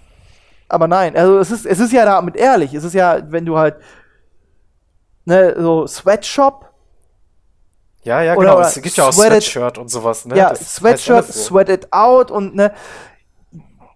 aber 0.68 0.90
nein. 0.90 1.16
Also 1.16 1.40
es 1.40 1.50
ist, 1.50 1.66
es 1.66 1.80
ist 1.80 1.94
ja 1.94 2.04
damit 2.04 2.36
ehrlich. 2.36 2.74
Es 2.74 2.84
ist 2.84 2.92
ja, 2.94 3.22
wenn 3.32 3.46
du 3.46 3.58
halt 3.58 3.78
ne, 5.24 5.56
so 5.58 5.88
Sweatshop, 5.88 6.70
Ja, 8.04 8.22
ja, 8.22 8.36
genau. 8.36 8.58
oder 8.58 8.68
Es 8.68 8.76
gibt 8.82 8.98
ja 8.98 9.08
auch 9.08 9.14
Sweatshirt 9.14 9.78
und 9.78 9.88
sowas. 9.88 10.26
Ne? 10.26 10.36
ja, 10.36 10.50
Das 10.50 10.76
Sweatshirt, 10.76 11.28
so. 11.28 11.42
Sweat 11.42 11.70
It 11.70 11.94
Out 11.94 12.32
und 12.32 12.54
ne, 12.54 12.74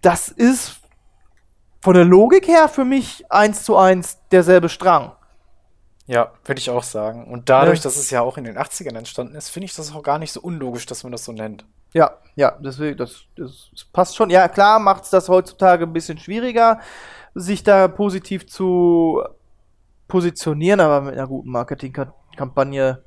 das 0.00 0.28
ist 0.28 0.80
von 1.82 1.92
der 1.92 2.06
Logik 2.06 2.48
her 2.48 2.70
für 2.70 2.86
mich 2.86 3.30
eins 3.30 3.64
zu 3.64 3.76
eins 3.76 4.16
derselbe 4.30 4.70
Strang. 4.70 5.12
Ja, 6.12 6.32
würde 6.44 6.58
ich 6.58 6.68
auch 6.70 6.82
sagen. 6.82 7.30
Und 7.30 7.48
dadurch, 7.48 7.78
Ja. 7.78 7.82
dass 7.84 7.96
es 7.96 8.10
ja 8.10 8.20
auch 8.20 8.36
in 8.36 8.42
den 8.42 8.58
80ern 8.58 8.96
entstanden 8.96 9.36
ist, 9.36 9.48
finde 9.48 9.66
ich 9.66 9.76
das 9.76 9.94
auch 9.94 10.02
gar 10.02 10.18
nicht 10.18 10.32
so 10.32 10.40
unlogisch, 10.40 10.84
dass 10.86 11.04
man 11.04 11.12
das 11.12 11.24
so 11.24 11.30
nennt. 11.30 11.64
Ja, 11.92 12.18
ja, 12.34 12.58
deswegen, 12.60 12.96
das, 12.98 13.26
das, 13.36 13.68
das 13.72 13.84
passt 13.84 14.16
schon. 14.16 14.28
Ja, 14.28 14.48
klar 14.48 14.80
macht 14.80 15.04
es 15.04 15.10
das 15.10 15.28
heutzutage 15.28 15.84
ein 15.84 15.92
bisschen 15.92 16.18
schwieriger, 16.18 16.80
sich 17.34 17.62
da 17.62 17.86
positiv 17.86 18.48
zu 18.48 19.22
positionieren, 20.08 20.80
aber 20.80 21.00
mit 21.02 21.14
einer 21.14 21.28
guten 21.28 21.50
Marketingkampagne 21.50 23.04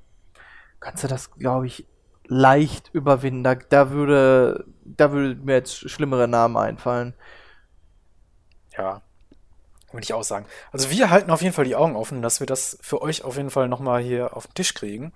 kannst 0.79 1.03
du 1.03 1.09
das, 1.09 1.29
glaube 1.31 1.67
ich, 1.67 1.85
leicht 2.25 2.89
überwinden. 2.93 3.43
Da, 3.43 3.55
da 3.55 3.89
würde, 3.91 4.63
da 4.85 5.11
würde 5.11 5.35
mir 5.41 5.55
jetzt 5.55 5.89
schlimmere 5.89 6.29
Namen 6.29 6.55
einfallen. 6.55 7.13
Ja, 8.77 9.01
würde 9.93 10.03
ich 10.03 10.13
auch 10.13 10.23
sagen. 10.23 10.45
Also 10.71 10.89
wir 10.89 11.09
halten 11.09 11.31
auf 11.31 11.41
jeden 11.41 11.53
Fall 11.53 11.65
die 11.65 11.75
Augen 11.75 11.95
offen, 11.95 12.21
dass 12.21 12.39
wir 12.39 12.47
das 12.47 12.77
für 12.81 13.01
euch 13.01 13.23
auf 13.23 13.37
jeden 13.37 13.49
Fall 13.49 13.67
nochmal 13.67 14.01
hier 14.01 14.35
auf 14.35 14.47
den 14.47 14.55
Tisch 14.55 14.73
kriegen 14.73 15.13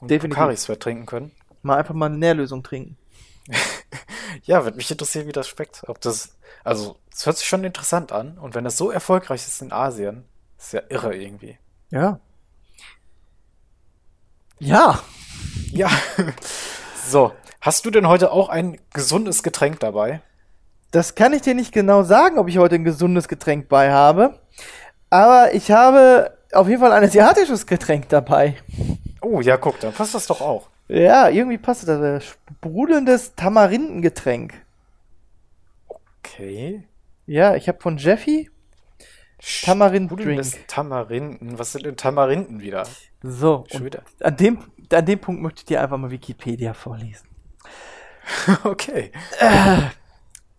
und. 0.00 0.08
Pokari-Sweat 0.08 0.80
trinken 0.80 1.06
können. 1.06 1.32
Mal 1.62 1.78
einfach 1.78 1.94
mal 1.94 2.06
eine 2.06 2.18
Nährlösung 2.18 2.62
trinken. 2.62 2.96
Ja, 4.44 4.64
würde 4.64 4.76
mich 4.76 4.90
interessieren, 4.90 5.26
wie 5.26 5.32
das 5.32 5.48
schmeckt. 5.48 5.82
Ob 5.88 6.00
das, 6.00 6.36
also, 6.64 6.96
es 7.12 7.26
hört 7.26 7.38
sich 7.38 7.46
schon 7.46 7.64
interessant 7.64 8.12
an. 8.12 8.38
Und 8.38 8.54
wenn 8.54 8.64
das 8.64 8.76
so 8.76 8.90
erfolgreich 8.90 9.46
ist 9.46 9.62
in 9.62 9.72
Asien, 9.72 10.24
ist 10.58 10.72
ja 10.72 10.82
irre 10.88 11.14
irgendwie. 11.14 11.58
Ja. 11.90 12.20
Ja. 14.58 15.02
Ja. 15.72 15.90
So, 17.06 17.32
hast 17.62 17.86
du 17.86 17.90
denn 17.90 18.06
heute 18.06 18.30
auch 18.32 18.50
ein 18.50 18.78
gesundes 18.92 19.42
Getränk 19.42 19.80
dabei? 19.80 20.20
Das 20.90 21.14
kann 21.14 21.32
ich 21.32 21.42
dir 21.42 21.54
nicht 21.54 21.72
genau 21.72 22.02
sagen, 22.02 22.38
ob 22.38 22.48
ich 22.48 22.58
heute 22.58 22.76
ein 22.76 22.84
gesundes 22.84 23.28
Getränk 23.28 23.68
bei 23.68 23.90
habe. 23.92 24.38
Aber 25.10 25.54
ich 25.54 25.70
habe 25.70 26.36
auf 26.52 26.68
jeden 26.68 26.80
Fall 26.80 26.92
ein 26.92 27.04
asiatisches 27.04 27.66
Getränk 27.66 28.08
dabei. 28.08 28.56
Oh, 29.20 29.40
ja, 29.40 29.56
guck, 29.56 29.80
dann 29.80 29.92
passt 29.92 30.14
das 30.14 30.26
doch 30.26 30.40
auch. 30.40 30.68
Ja, 30.88 31.28
irgendwie 31.28 31.58
passt 31.58 31.86
das. 31.86 32.00
Ein 32.00 32.20
sprudelndes 32.20 33.34
Tamarindengetränk. 33.34 34.54
Okay. 35.86 36.84
Ja, 37.26 37.54
ich 37.54 37.68
habe 37.68 37.80
von 37.80 37.98
Jeffy 37.98 38.50
Tamarind 39.62 40.10
Sprudelndes 40.10 40.52
Drink. 40.52 40.68
Tamarinden. 40.68 41.58
Was 41.58 41.72
sind 41.72 41.86
denn 41.86 41.96
Tamarinden 41.96 42.60
wieder? 42.60 42.84
So. 43.22 43.64
Wieder. 43.70 44.02
an 44.20 44.36
dem, 44.36 44.58
an 44.92 45.06
dem 45.06 45.18
Punkt 45.18 45.42
möchte 45.42 45.60
ich 45.60 45.64
dir 45.66 45.80
einfach 45.82 45.98
mal 45.98 46.10
Wikipedia 46.10 46.74
vorlesen. 46.74 47.26
Okay. 48.64 49.10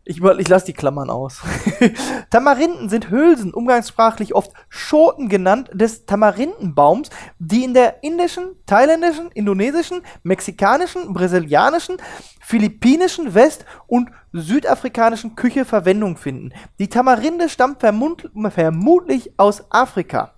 Ich, 0.10 0.24
ich 0.24 0.48
lasse 0.48 0.65
die 0.65 0.74
Klammern 0.74 1.12
aus. 1.12 1.43
Tamarinden 2.32 2.89
sind 2.89 3.12
Hülsen, 3.12 3.54
umgangssprachlich 3.54 4.34
oft 4.34 4.52
Schoten 4.67 5.30
genannt, 5.30 5.69
des 5.72 6.08
Tamarindenbaums, 6.08 7.12
die 7.38 7.63
in 7.63 7.76
der 7.76 8.02
indischen, 8.02 8.56
thailändischen, 8.65 9.30
indonesischen, 9.32 10.02
mexikanischen, 10.24 11.13
brasilianischen, 11.13 11.98
philippinischen, 12.41 13.36
west- 13.36 13.65
und 13.86 14.10
südafrikanischen 14.34 15.36
Küche 15.36 15.63
Verwendung 15.63 16.17
finden. 16.17 16.54
Die 16.80 16.89
Tamarinde 16.89 17.48
stammt 17.48 17.80
vermut 17.82 18.32
vermutlich 18.50 19.38
aus 19.38 19.63
Afrika. 19.69 20.34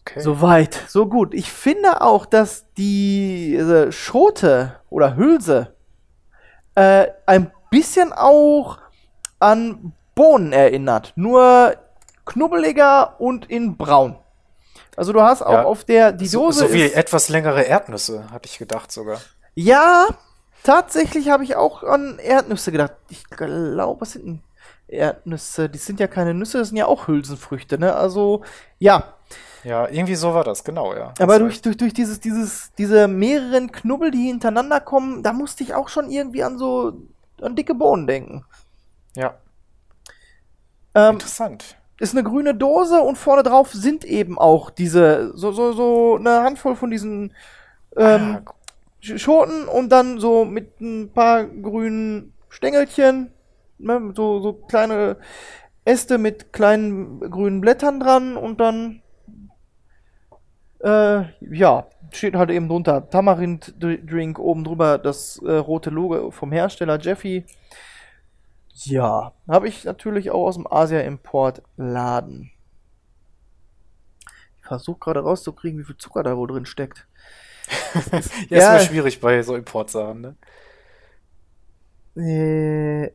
Okay. 0.00 0.20
Soweit, 0.20 0.84
so 0.88 1.04
gut. 1.04 1.34
Ich 1.34 1.52
finde 1.52 2.00
auch, 2.00 2.24
dass 2.24 2.72
diese 2.78 3.92
Schote 3.92 4.80
oder 4.88 5.16
Hülse 5.16 5.76
äh, 6.76 7.08
ein 7.26 7.50
bisschen 7.70 8.12
auch 8.12 8.78
an 9.38 9.92
Bohnen 10.14 10.52
erinnert. 10.52 11.12
Nur 11.16 11.76
knubbeliger 12.24 13.20
und 13.20 13.48
in 13.50 13.76
braun. 13.76 14.16
Also 14.96 15.12
du 15.12 15.20
hast 15.20 15.42
auch 15.42 15.52
Ja, 15.52 15.64
auf 15.64 15.84
der, 15.84 16.12
die 16.12 16.26
so, 16.26 16.46
Dose 16.46 16.68
so 16.68 16.72
wie 16.72 16.90
etwas 16.90 17.28
längere 17.28 17.62
Erdnüsse, 17.62 18.30
hatte 18.30 18.48
ich 18.48 18.58
gedacht 18.58 18.90
sogar. 18.90 19.20
Ja, 19.54 20.06
tatsächlich 20.62 21.28
habe 21.28 21.44
ich 21.44 21.54
auch 21.56 21.82
an 21.82 22.18
Erdnüsse 22.18 22.72
gedacht. 22.72 22.92
Ich 23.10 23.28
glaube, 23.28 24.04
es 24.04 24.12
sind, 24.12 24.42
Erdnüsse, 24.88 25.68
die 25.68 25.78
sind 25.78 26.00
ja 26.00 26.06
keine 26.06 26.32
Nüsse, 26.32 26.58
das 26.58 26.68
sind 26.68 26.78
ja 26.78 26.86
auch 26.86 27.08
Hülsenfrüchte, 27.08 27.78
ne? 27.78 27.94
Also, 27.94 28.42
ja. 28.78 29.14
Ja, 29.64 29.88
irgendwie 29.88 30.14
so 30.14 30.32
war 30.32 30.44
das, 30.44 30.62
genau, 30.62 30.94
ja. 30.94 31.12
Aber 31.18 31.38
durch, 31.40 31.60
durch, 31.60 31.76
durch 31.76 31.92
dieses, 31.92 32.20
dieses, 32.20 32.70
diese 32.78 33.08
mehreren 33.08 33.72
Knubbel, 33.72 34.12
die 34.12 34.26
hintereinander 34.26 34.80
kommen, 34.80 35.22
da 35.22 35.32
musste 35.32 35.64
ich 35.64 35.74
auch 35.74 35.88
schon 35.88 36.08
irgendwie 36.10 36.44
an 36.44 36.56
so, 36.56 36.92
an 37.42 37.56
dicke 37.56 37.74
Bohnen 37.74 38.06
denken. 38.06 38.44
Ja, 39.14 39.40
Ähm, 40.94 41.18
interessant. 41.18 41.76
ist 41.98 42.14
eine 42.14 42.24
grüne 42.24 42.54
Dose 42.54 43.00
und 43.02 43.16
vorne 43.18 43.42
drauf 43.42 43.72
sind 43.72 44.04
eben 44.04 44.38
auch 44.38 44.70
diese, 44.70 45.32
so, 45.36 45.52
so, 45.52 45.72
so 45.72 46.16
eine 46.16 46.42
Handvoll 46.42 46.76
von 46.76 46.90
diesen 46.90 47.34
ähm, 47.96 48.40
Ah, 48.40 48.56
Sch- 49.02 49.18
Schoten 49.18 49.68
und 49.68 49.90
dann 49.90 50.20
so 50.20 50.44
mit 50.44 50.80
ein 50.80 51.12
paar 51.12 51.44
grünen 51.46 52.34
Stängelchen, 52.50 53.32
ne, 53.78 54.12
so, 54.16 54.40
so 54.40 54.54
kleine 54.54 55.18
Äste 55.84 56.18
mit 56.18 56.52
kleinen 56.52 57.20
grünen 57.30 57.60
Blättern 57.60 58.00
dran 58.00 58.36
und 58.36 58.60
dann, 58.60 59.02
äh, 60.80 61.24
ja, 61.40 61.86
steht 62.12 62.34
halt 62.34 62.50
eben 62.50 62.68
drunter 62.68 63.08
Tamarind-Drink, 63.10 64.38
oben 64.38 64.64
drüber 64.64 64.98
das 64.98 65.40
äh, 65.44 65.52
rote 65.52 65.90
Logo 65.90 66.30
vom 66.30 66.52
Hersteller 66.52 66.98
Jeffy. 67.00 67.44
Ja, 68.84 69.32
habe 69.48 69.68
ich 69.68 69.84
natürlich 69.84 70.30
auch 70.30 70.46
aus 70.46 70.56
dem 70.56 70.66
Asia-Import-Laden. 70.66 72.50
Ich 74.58 74.66
versuche 74.66 74.98
gerade 74.98 75.20
rauszukriegen, 75.20 75.78
wie 75.78 75.84
viel 75.84 75.96
Zucker 75.96 76.22
da 76.22 76.36
wohl 76.36 76.48
drin 76.48 76.66
steckt. 76.66 77.06
ja, 78.12 78.18
ist 78.18 78.50
ja. 78.50 78.76
immer 78.76 78.84
schwierig 78.84 79.20
bei 79.20 79.42
so 79.42 79.56
Importsachen, 79.56 80.20
ne? 80.20 80.36
Äh, 82.16 83.10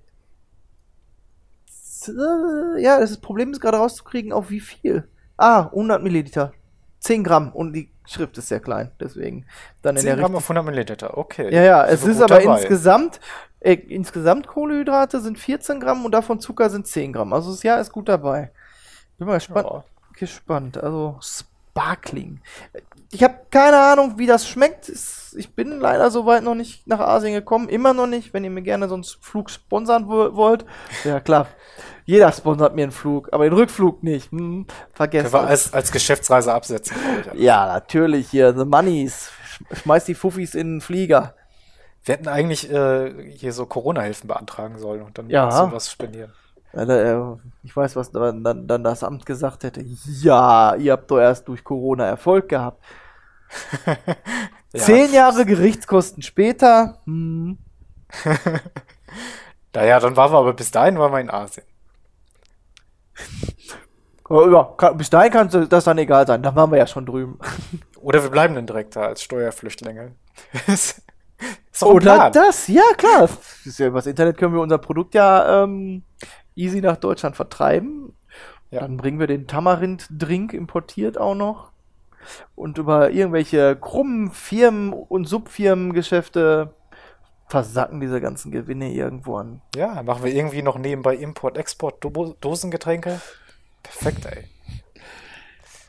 ja, 2.79 2.99
das 2.99 3.17
Problem 3.19 3.51
ist 3.51 3.61
gerade 3.61 3.77
rauszukriegen, 3.77 4.33
auf 4.33 4.49
wie 4.49 4.59
viel. 4.59 5.07
Ah, 5.37 5.65
100 5.67 6.01
Milliliter. 6.01 6.53
10 6.99 7.23
Gramm 7.23 7.51
und 7.51 7.73
die 7.73 7.89
Schrift 8.11 8.37
ist 8.37 8.47
sehr 8.47 8.59
klein, 8.59 8.91
deswegen 8.99 9.45
dann 9.81 9.95
in 9.95 10.01
10 10.01 10.05
der 10.07 10.17
Gramm 10.17 10.35
auf 10.35 10.43
100 10.43 10.65
Milliliter, 10.65 11.17
okay. 11.17 11.53
Ja, 11.53 11.63
ja, 11.63 11.85
es 11.85 12.03
ist 12.03 12.21
aber 12.21 12.39
dabei. 12.39 12.59
insgesamt, 12.59 13.19
äh, 13.59 13.73
insgesamt 13.73 14.47
Kohlenhydrate 14.47 15.21
sind 15.21 15.39
14 15.39 15.79
Gramm 15.79 16.05
und 16.05 16.11
davon 16.11 16.39
Zucker 16.39 16.69
sind 16.69 16.87
10 16.87 17.13
Gramm. 17.13 17.33
Also 17.33 17.51
das 17.51 17.63
Jahr 17.63 17.79
ist 17.79 17.91
gut 17.91 18.09
dabei. 18.09 18.51
Bin 19.17 19.27
mal 19.27 19.35
gespannt. 19.35 19.67
Ja. 19.69 19.83
gespannt. 20.17 20.77
Also 20.77 21.17
Sparkling. 21.71 22.41
Ich 23.11 23.23
habe 23.23 23.35
keine 23.49 23.77
Ahnung, 23.79 24.17
wie 24.17 24.25
das 24.27 24.47
schmeckt. 24.47 24.91
Ich 25.35 25.55
bin 25.55 25.79
leider 25.79 26.11
soweit 26.11 26.43
noch 26.43 26.55
nicht 26.55 26.85
nach 26.87 26.99
Asien 26.99 27.33
gekommen. 27.33 27.69
Immer 27.69 27.93
noch 27.93 28.07
nicht. 28.07 28.33
Wenn 28.33 28.43
ihr 28.43 28.49
mir 28.49 28.61
gerne 28.61 28.87
so 28.89 28.95
einen 28.95 29.03
Flug 29.03 29.49
sponsern 29.49 30.07
wo- 30.07 30.35
wollt. 30.35 30.65
Ja, 31.05 31.19
klar. 31.21 31.47
Jeder 32.05 32.31
sponsert 32.33 32.75
mir 32.75 32.83
einen 32.83 32.91
Flug, 32.91 33.29
aber 33.31 33.45
den 33.45 33.53
Rückflug 33.53 34.03
nicht. 34.03 34.31
Hm, 34.31 34.65
vergesst 34.93 35.31
Können 35.31 35.43
wir 35.43 35.49
als, 35.49 35.73
als 35.73 35.91
Geschäftsreise 35.91 36.53
absetzen. 36.53 36.95
ich. 37.33 37.41
Ja, 37.41 37.65
natürlich 37.67 38.29
hier. 38.29 38.53
The 38.57 38.65
Moneys. 38.65 39.29
Sch- 39.71 39.75
Schmeiß 39.83 40.05
die 40.05 40.15
Fuffis 40.15 40.53
in 40.55 40.75
den 40.75 40.81
Flieger. 40.81 41.35
Wir 42.03 42.15
hätten 42.15 42.27
eigentlich 42.27 42.69
äh, 42.71 43.31
hier 43.31 43.53
so 43.53 43.65
Corona-Hilfen 43.65 44.27
beantragen 44.27 44.77
sollen 44.77 45.03
und 45.03 45.17
dann 45.17 45.29
Ja. 45.29 45.51
sowas 45.51 45.89
spendieren. 45.91 46.33
Äh, 46.73 47.17
Ich 47.63 47.75
weiß, 47.75 47.95
was 47.95 48.11
dann, 48.11 48.43
dann, 48.43 48.67
dann 48.67 48.83
das 48.83 49.03
Amt 49.03 49.25
gesagt 49.25 49.63
hätte. 49.63 49.83
Ja, 50.21 50.75
ihr 50.75 50.93
habt 50.93 51.11
doch 51.11 51.19
erst 51.19 51.47
durch 51.47 51.63
Corona 51.63 52.05
Erfolg 52.05 52.49
gehabt. 52.49 52.83
Ja. 54.73 54.79
Zehn 54.83 55.11
Jahre 55.11 55.45
Gerichtskosten 55.45 56.23
später. 56.23 56.99
Hm. 57.05 57.57
Naja, 59.73 59.99
dann 59.99 60.15
waren 60.17 60.31
wir 60.33 60.37
aber 60.37 60.53
bis 60.53 60.71
dahin 60.71 60.97
waren 60.99 61.11
wir 61.13 61.19
in 61.19 61.29
Asien. 61.29 61.65
Oh, 64.29 64.49
Ja, 64.49 64.63
kann, 64.77 64.97
bis 64.97 65.09
dahin 65.09 65.31
kann 65.31 65.67
das 65.69 65.83
dann 65.83 65.97
egal 65.97 66.25
sein. 66.27 66.41
Dann 66.43 66.55
waren 66.55 66.71
wir 66.71 66.77
ja 66.77 66.87
schon 66.87 67.05
drüben. 67.05 67.39
Oder 68.01 68.23
wir 68.23 68.29
bleiben 68.29 68.55
dann 68.55 68.65
direkt 68.65 68.95
da 68.95 69.01
als 69.03 69.21
Steuerflüchtlinge. 69.21 70.15
ist 70.67 71.01
Oder 71.81 72.29
das, 72.31 72.67
ja 72.67 72.83
klar. 72.97 73.21
Das 73.21 73.65
ist 73.65 73.79
ja, 73.79 73.87
übers 73.87 74.05
Internet 74.07 74.37
können 74.37 74.53
wir 74.53 74.61
unser 74.61 74.77
Produkt 74.77 75.13
ja 75.13 75.63
ähm, 75.63 76.03
easy 76.55 76.81
nach 76.81 76.97
Deutschland 76.97 77.35
vertreiben. 77.35 78.13
Ja. 78.69 78.81
Dann 78.81 78.97
bringen 78.97 79.19
wir 79.19 79.27
den 79.27 79.47
Tamarind-Drink 79.47 80.53
importiert 80.53 81.17
auch 81.17 81.35
noch. 81.35 81.71
Und 82.55 82.77
über 82.77 83.11
irgendwelche 83.11 83.75
krummen 83.75 84.31
Firmen 84.31 84.93
und 84.93 85.25
Subfirmengeschäfte 85.25 86.73
versacken 87.47 87.99
diese 87.99 88.21
ganzen 88.21 88.51
Gewinne 88.51 88.93
irgendwo 88.93 89.37
an. 89.37 89.61
Ja, 89.75 90.01
machen 90.03 90.23
wir 90.23 90.33
irgendwie 90.33 90.61
noch 90.61 90.77
nebenbei 90.77 91.15
Import, 91.15 91.57
Export, 91.57 92.03
Do 92.03 92.35
Dosengetränke. 92.39 93.19
Perfekt, 93.83 94.25
ey. 94.25 94.45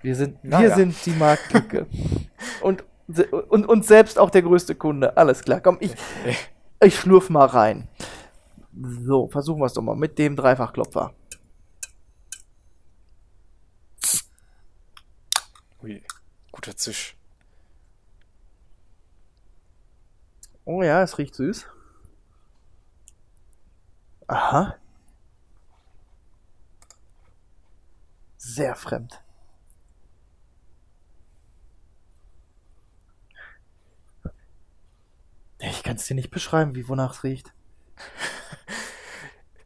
Wir 0.02 0.16
sind, 0.16 0.38
Na 0.42 0.60
wir 0.60 0.70
ja. 0.70 0.74
sind 0.74 1.06
die 1.06 1.12
Marktlücke. 1.12 1.86
und, 2.62 2.84
und 3.48 3.68
uns 3.68 3.86
selbst 3.86 4.18
auch 4.18 4.30
der 4.30 4.42
größte 4.42 4.74
Kunde. 4.74 5.16
Alles 5.16 5.44
klar. 5.44 5.60
Komm, 5.60 5.76
ich, 5.78 5.92
ich 6.82 6.98
schlurf 6.98 7.30
mal 7.30 7.46
rein. 7.46 7.86
So, 8.74 9.28
versuchen 9.28 9.60
wir 9.60 9.66
es 9.66 9.74
doch 9.74 9.82
mal 9.82 9.96
mit 9.96 10.18
dem 10.18 10.34
Dreifachklopfer. 10.34 11.14
Ui, 15.82 16.02
guter 16.50 16.76
Zisch. 16.76 17.16
Oh 20.64 20.82
ja, 20.82 21.02
es 21.02 21.18
riecht 21.18 21.34
süß. 21.34 21.66
Aha. 24.28 24.76
Sehr 28.38 28.74
fremd. 28.74 29.22
Ich 35.58 35.82
kann 35.82 35.96
es 35.96 36.06
dir 36.06 36.14
nicht 36.14 36.30
beschreiben, 36.30 36.74
wie 36.74 36.88
wonach 36.88 37.14
es 37.14 37.24
riecht. 37.24 37.52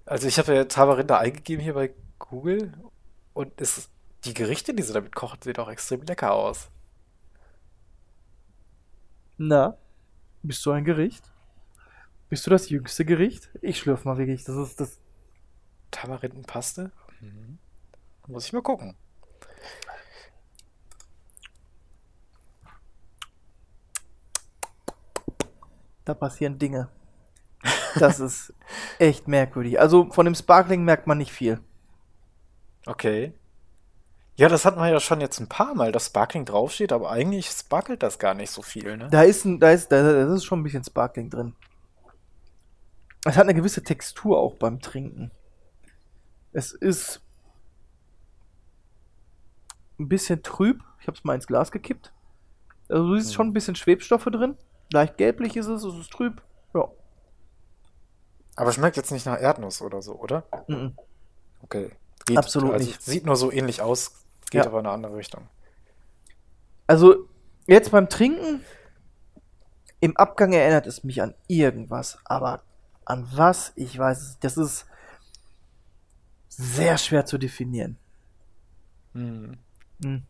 Also 0.07 0.29
ich 0.29 0.39
habe 0.39 0.55
ja 0.55 0.65
Tamarinder 0.65 1.19
eingegeben 1.19 1.63
hier 1.63 1.75
bei 1.75 1.93
Google 2.21 2.73
und 3.35 3.61
es, 3.61 3.91
die 4.25 4.35
Gerichte, 4.35 4.73
die 4.73 4.83
sie 4.83 4.93
damit 4.93 5.15
kochen, 5.15 5.41
sehen 5.43 5.57
auch 5.59 5.69
extrem 5.69 6.03
lecker 6.03 6.33
aus. 6.33 6.71
Na, 9.37 9.77
bist 10.43 10.65
du 10.65 10.71
ein 10.71 10.85
Gericht? 10.85 11.25
Bist 12.29 12.47
du 12.47 12.51
das 12.51 12.71
jüngste 12.71 13.05
Gericht? 13.05 13.51
Ich 13.63 13.79
schlürf 13.79 14.05
mal 14.05 14.17
wirklich. 14.17 14.45
Das 14.45 14.57
ist 14.57 14.81
das. 14.81 15.01
Tamarindenpaste? 15.91 16.93
Mhm. 17.21 17.59
Muss 18.27 18.47
ich 18.47 18.53
mal 18.53 18.63
gucken. 18.63 18.97
Da 26.05 26.15
passieren 26.15 26.59
Dinge. 26.59 26.89
Das 27.99 28.21
ist 28.21 28.53
echt 28.99 29.29
merkwürdig. 29.29 29.81
Also 29.81 30.11
von 30.11 30.25
dem 30.25 30.35
Sparkling 30.35 30.85
merkt 30.85 31.07
man 31.07 31.19
nicht 31.19 31.33
viel. 31.33 31.61
Okay. 32.87 33.33
Ja, 34.37 34.49
das 34.49 34.65
hatten 34.65 34.79
wir 34.79 34.89
ja 34.89 35.01
schon 35.01 35.21
jetzt 35.21 35.41
ein 35.41 35.49
paar 35.49 35.75
Mal, 35.75 35.93
dass 35.93 36.07
Sparkling 36.07 36.45
draufsteht, 36.45 36.93
aber 36.93 37.11
eigentlich 37.11 37.49
sparkelt 37.49 38.03
das 38.03 38.19
gar 38.19 38.35
nicht 38.35 38.51
so 38.51 38.61
viel, 38.61 38.97
ne? 38.97 39.09
Da 39.11 39.23
ist 39.23 39.47
ein, 39.47 39.59
da 39.61 39.71
ist, 39.71 39.91
da, 39.91 40.03
da 40.03 40.35
ist 40.35 40.45
schon 40.45 40.61
ein 40.61 40.63
bisschen 40.63 40.85
Sparkling 40.85 41.31
drin. 41.31 41.55
Es 43.25 43.37
hat 43.37 43.45
eine 43.45 43.55
gewisse 43.55 43.83
Textur 43.83 44.39
auch 44.39 44.55
beim 44.55 44.81
Trinken. 44.81 45.31
Es 46.53 46.73
ist 46.73 47.23
ein 49.99 50.09
bisschen 50.09 50.43
trüb. 50.43 50.83
Ich 51.01 51.07
habe 51.07 51.17
es 51.17 51.25
mal 51.25 51.35
ins 51.35 51.47
Glas 51.47 51.73
gekippt. 51.73 52.13
Also 52.89 53.09
du 53.09 53.19
siehst 53.19 53.35
schon 53.35 53.49
ein 53.49 53.53
bisschen 53.53 53.75
Schwebstoffe 53.75 54.27
drin. 54.27 54.57
Leicht 54.93 55.17
gelblich 55.17 55.57
ist 55.57 55.67
es, 55.67 55.83
es 55.83 55.95
ist 55.95 56.13
trüb. 56.13 56.43
Ja. 56.75 56.89
Aber 58.57 58.73
schmeckt 58.73 58.97
jetzt 58.97 59.13
nicht 59.13 59.27
nach 59.27 59.39
Erdnuss 59.39 59.83
oder 59.83 60.03
so, 60.03 60.15
oder? 60.19 60.45
Mhm. 60.67 60.97
Okay. 61.63 61.91
Absolut 62.35 62.73
also 62.73 62.87
nicht. 62.87 63.03
Sieht 63.03 63.27
nur 63.27 63.37
so 63.37 63.53
ähnlich 63.53 63.83
aus, 63.83 64.25
geht 64.51 64.65
Ja. 64.65 64.67
aber 64.67 64.81
in 64.81 64.87
eine 64.87 64.95
andere 64.95 65.17
Richtung. 65.17 65.49
Also 66.87 67.29
jetzt 67.67 67.91
beim 67.91 68.09
Trinken, 68.09 68.65
im 70.01 70.17
Abgang 70.17 70.53
erinnert 70.53 70.87
es 70.87 71.05
mich 71.05 71.23
an 71.23 71.35
irgendwas, 71.47 72.19
aber 72.25 72.63
an 73.05 73.29
was, 73.35 73.73
ich 73.77 73.97
weiß 73.97 74.21
es. 74.21 74.39
Das 74.41 74.57
ist 74.57 74.87
sehr 76.49 76.99
schwer 76.99 77.27
zu 77.27 77.39
definieren. 77.39 77.99
Hm. 79.13 79.59
Hm. 80.03 80.23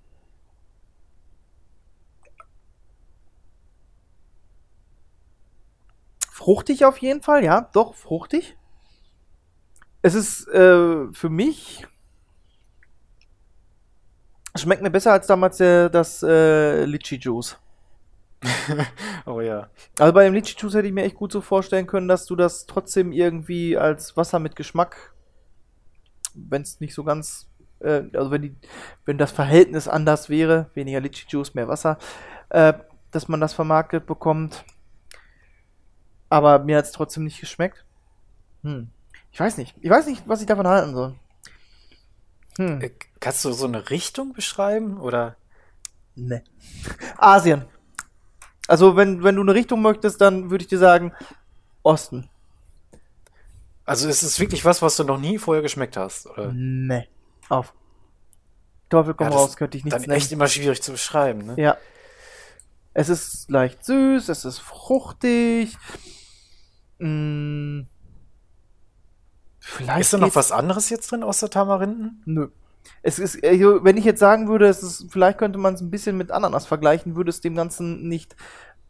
Fruchtig 6.46 6.85
auf 6.85 6.98
jeden 6.98 7.22
Fall, 7.22 7.42
ja, 7.42 7.68
doch, 7.72 7.96
fruchtig. 7.96 8.56
Es 10.02 10.14
ist 10.14 10.46
äh, 10.46 11.12
für 11.12 11.28
mich. 11.28 11.85
Schmeckt 14.54 14.80
mir 14.80 14.92
besser 14.92 15.11
als 15.11 15.26
damals 15.26 15.59
äh, 15.59 15.90
das 15.90 16.22
äh, 16.22 16.85
Litchi 16.85 17.16
Juice. 17.16 17.59
Oh 19.26 19.40
ja. 19.40 19.70
Also 19.98 20.12
bei 20.12 20.22
dem 20.22 20.35
Litchi 20.35 20.54
Juice 20.56 20.74
hätte 20.74 20.87
ich 20.87 20.94
mir 20.94 21.02
echt 21.02 21.16
gut 21.16 21.32
so 21.32 21.40
vorstellen 21.40 21.88
können, 21.88 22.06
dass 22.06 22.26
du 22.26 22.37
das 22.37 22.66
trotzdem 22.66 23.11
irgendwie 23.11 23.76
als 23.76 24.16
Wasser 24.16 24.38
mit 24.38 24.54
Geschmack 24.54 25.16
wenn 26.37 26.62
es 26.62 26.78
nicht 26.78 26.94
so 26.94 27.02
ganz, 27.02 27.48
äh, 27.80 28.04
also 28.14 28.30
wenn 28.30 28.42
die, 28.42 28.54
wenn 29.04 29.18
das 29.18 29.32
Verhältnis 29.32 29.88
anders 29.88 30.28
wäre, 30.28 30.70
weniger 30.74 31.00
Litchi 31.00 31.26
Juice, 31.28 31.54
mehr 31.54 31.66
Wasser, 31.66 31.98
äh, 32.50 32.74
dass 33.11 33.26
man 33.26 33.40
das 33.40 33.52
vermarktet 33.52 34.06
bekommt. 34.06 34.64
Aber 36.37 36.59
mir 36.59 36.77
hat 36.77 36.85
es 36.85 36.92
trotzdem 36.92 37.25
nicht 37.25 37.40
geschmeckt. 37.40 37.85
Hm. 38.62 38.90
Ich 39.33 39.40
weiß 39.40 39.57
nicht. 39.57 39.75
Ich 39.81 39.88
weiß 39.90 40.07
nicht, 40.07 40.22
was 40.27 40.40
ich 40.40 40.46
davon 40.46 40.66
halten 40.66 40.94
soll. 40.94 41.14
Hm. 42.59 42.81
Äh, 42.83 42.90
Kannst 43.20 43.44
du 43.44 43.53
so 43.53 43.66
eine 43.66 43.88
Richtung 43.90 44.33
beschreiben? 44.35 45.01
Oder? 45.01 45.37
Ne. 46.14 46.42
Asien. 47.16 47.64
Also, 48.68 48.96
wenn, 48.96 49.22
wenn 49.22 49.37
du 49.37 49.42
eine 49.42 49.55
Richtung 49.55 49.81
möchtest, 49.81 50.20
dann 50.20 50.51
würde 50.51 50.62
ich 50.62 50.68
dir 50.68 50.79
sagen, 50.79 51.12
Osten. 51.83 52.29
Also 53.85 54.09
ist 54.09 54.22
es 54.25 54.40
wirklich 54.40 54.64
was, 54.64 54.83
was 54.83 54.96
du 54.96 55.05
noch 55.05 55.18
nie 55.18 55.38
vorher 55.38 55.62
geschmeckt 55.62 55.96
hast? 55.96 56.27
Oder? 56.27 56.51
Ne. 56.53 57.07
Auf. 57.49 57.72
Teufel 58.90 59.14
komm 59.14 59.29
Ja, 59.29 59.35
raus, 59.35 59.57
könnte 59.57 59.79
ich 59.79 59.85
nichts 59.85 60.03
Dann 60.03 60.11
echt 60.11 60.31
nennen. 60.31 60.40
immer 60.40 60.49
schwierig 60.49 60.83
zu 60.83 60.92
beschreiben, 60.92 61.46
ne? 61.46 61.55
Ja. 61.57 61.77
Es 62.94 63.09
ist 63.09 63.49
leicht 63.51 63.85
süß, 63.85 64.29
es 64.29 64.44
ist 64.44 64.59
fruchtig. 64.59 65.77
Mm. 66.98 67.82
Vielleicht 69.59 70.00
Ist 70.00 70.12
da 70.12 70.18
noch 70.18 70.37
was 70.37 70.52
anderes 70.52 70.90
jetzt 70.90 71.11
drin 71.11 71.22
außer 71.22 71.50
Tamarinden? 71.50 72.22
Nö. 72.24 72.48
Es 73.02 73.18
ist, 73.18 73.44
also, 73.44 73.82
wenn 73.85 73.96
ich 73.96 74.04
jetzt 74.04 74.20
sagen 74.20 74.48
würde, 74.48 74.68
es 74.68 74.82
ist, 74.82 75.06
vielleicht 75.11 75.38
könnte 75.38 75.59
man 75.59 75.74
es 75.74 75.80
ein 75.80 75.90
bisschen 75.90 76.16
mit 76.16 76.30
Ananas 76.30 76.66
vergleichen, 76.66 77.16
würde 77.16 77.30
es 77.30 77.40
dem 77.40 77.56
Ganzen 77.56 78.09
nicht 78.09 78.37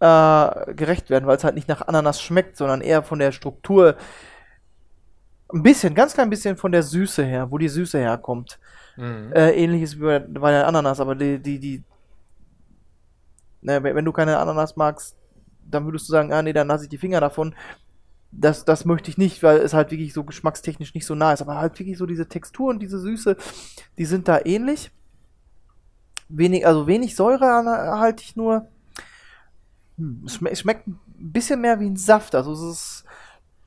äh, 0.01 0.75
gerecht 0.75 1.09
werden, 1.09 1.27
weil 1.27 1.38
es 1.38 1.45
halt 1.45 1.55
nicht 1.55 1.69
nach 1.69 1.88
Ananas 1.88 2.21
schmeckt, 2.21 2.57
sondern 2.59 2.83
eher 2.83 3.03
von 3.03 3.19
der 3.19 3.33
Struktur 3.33 3.97
ein 5.53 5.62
bisschen, 5.62 5.95
ganz 5.95 6.12
klein 6.12 6.29
bisschen 6.29 6.57
von 6.57 6.73
der 6.73 6.83
Süße 6.83 7.25
her, 7.25 7.51
wo 7.51 7.59
die 7.59 7.69
Süße 7.69 7.99
herkommt. 7.99 8.59
Mhm. 8.97 9.33
Äh, 9.33 9.53
ähnliches 9.53 9.97
wie 9.97 10.03
bei, 10.03 10.19
bei 10.19 10.51
der 10.51 10.66
Ananas, 10.66 11.01
aber 11.01 11.14
die, 11.14 11.38
die, 11.38 11.59
die 11.59 11.85
ne, 13.62 13.83
wenn 13.83 13.95
wenn 13.95 14.05
du 14.05 14.12
keine 14.12 14.38
Ananas 14.38 14.77
magst, 14.77 15.16
dann 15.64 15.85
würdest 15.85 16.09
du 16.09 16.12
sagen, 16.12 16.33
ah 16.33 16.42
nee, 16.42 16.53
dann 16.53 16.69
lasse 16.69 16.85
ich 16.85 16.90
die 16.90 16.99
Finger 16.99 17.21
davon. 17.21 17.55
Das, 18.33 18.65
das 18.65 18.85
möchte 18.85 19.11
ich 19.11 19.19
nicht, 19.19 19.43
weil 19.43 19.59
es 19.59 19.73
halt 19.73 19.91
wirklich 19.91 20.12
so 20.12 20.25
geschmackstechnisch 20.25 20.95
nicht 20.95 21.07
so 21.07 21.15
nah 21.15 21.33
ist. 21.33 21.43
Aber 21.43 21.57
halt 21.57 21.79
wirklich 21.79 21.99
so 21.99 22.07
diese 22.07 22.29
Textur 22.29 22.71
und 22.71 22.81
diese 22.81 22.99
Süße, 22.99 23.37
die 23.99 24.05
sind 24.05 24.29
da 24.29 24.41
ähnlich. 24.45 24.91
Wenig, 26.29 26.67
also 26.67 26.87
wenig 26.87 27.17
Säure 27.17 27.47
halte 27.47 28.25
ich 28.25 28.37
nur. 28.37 28.69
Hm, 29.97 30.25
es, 30.27 30.35
schme 30.35 30.55
schmeckt 30.55 30.87
ein 30.87 30.99
bisschen 31.17 31.61
mehr 31.61 31.81
wie 31.81 31.89
ein 31.89 31.97
Saft. 31.97 32.35
Also 32.35 32.53
es 32.53 32.61
ist, 32.61 33.05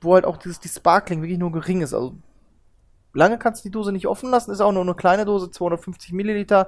wo 0.02 0.14
halt 0.14 0.26
auch 0.26 0.38
dieses, 0.38 0.60
die 0.60 0.70
Sparkling 0.70 1.22
wirklich 1.22 1.40
nur 1.40 1.52
gering 1.52 1.82
ist. 1.82 1.94
Also 1.94 2.16
lange 3.14 3.38
kannst 3.38 3.64
du 3.64 3.70
die 3.70 3.74
Dose 3.74 3.92
nicht 3.92 4.08
offen 4.08 4.30
lassen, 4.30 4.52
ist 4.52 4.62
auch 4.62 4.72
nur 4.72 4.84
eine 4.84 4.96
kleine 4.96 5.26
Dose, 5.26 5.52
250 5.52 6.14
Milliliter. 6.14 6.68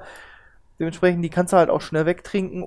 Dementsprechend, 0.79 1.23
die 1.23 1.29
kannst 1.29 1.53
du 1.53 1.57
halt 1.57 1.69
auch 1.69 1.81
schnell 1.81 2.05
wegtrinken, 2.05 2.65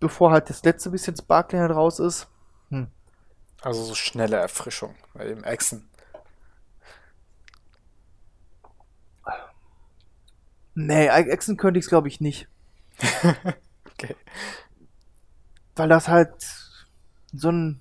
bevor 0.00 0.32
halt 0.32 0.50
das 0.50 0.64
letzte 0.64 0.90
bisschen 0.90 1.16
Sparkling 1.16 1.60
halt 1.60 1.72
raus 1.72 2.00
ist. 2.00 2.28
Hm. 2.70 2.88
Also 3.64 3.82
so 3.82 3.94
schnelle 3.94 4.36
Erfrischung 4.36 4.94
bei 5.14 5.24
dem 5.24 5.42
Echsen. 5.42 5.88
Nee, 10.74 11.06
Echsen 11.06 11.56
könnte 11.56 11.78
ich 11.78 11.84
es 11.86 11.88
glaube 11.88 12.08
ich 12.08 12.20
nicht. 12.20 12.48
Okay. 13.96 14.16
Weil 15.76 15.88
das 15.88 16.08
halt 16.08 16.32
so 17.32 17.48
ein. 17.48 17.80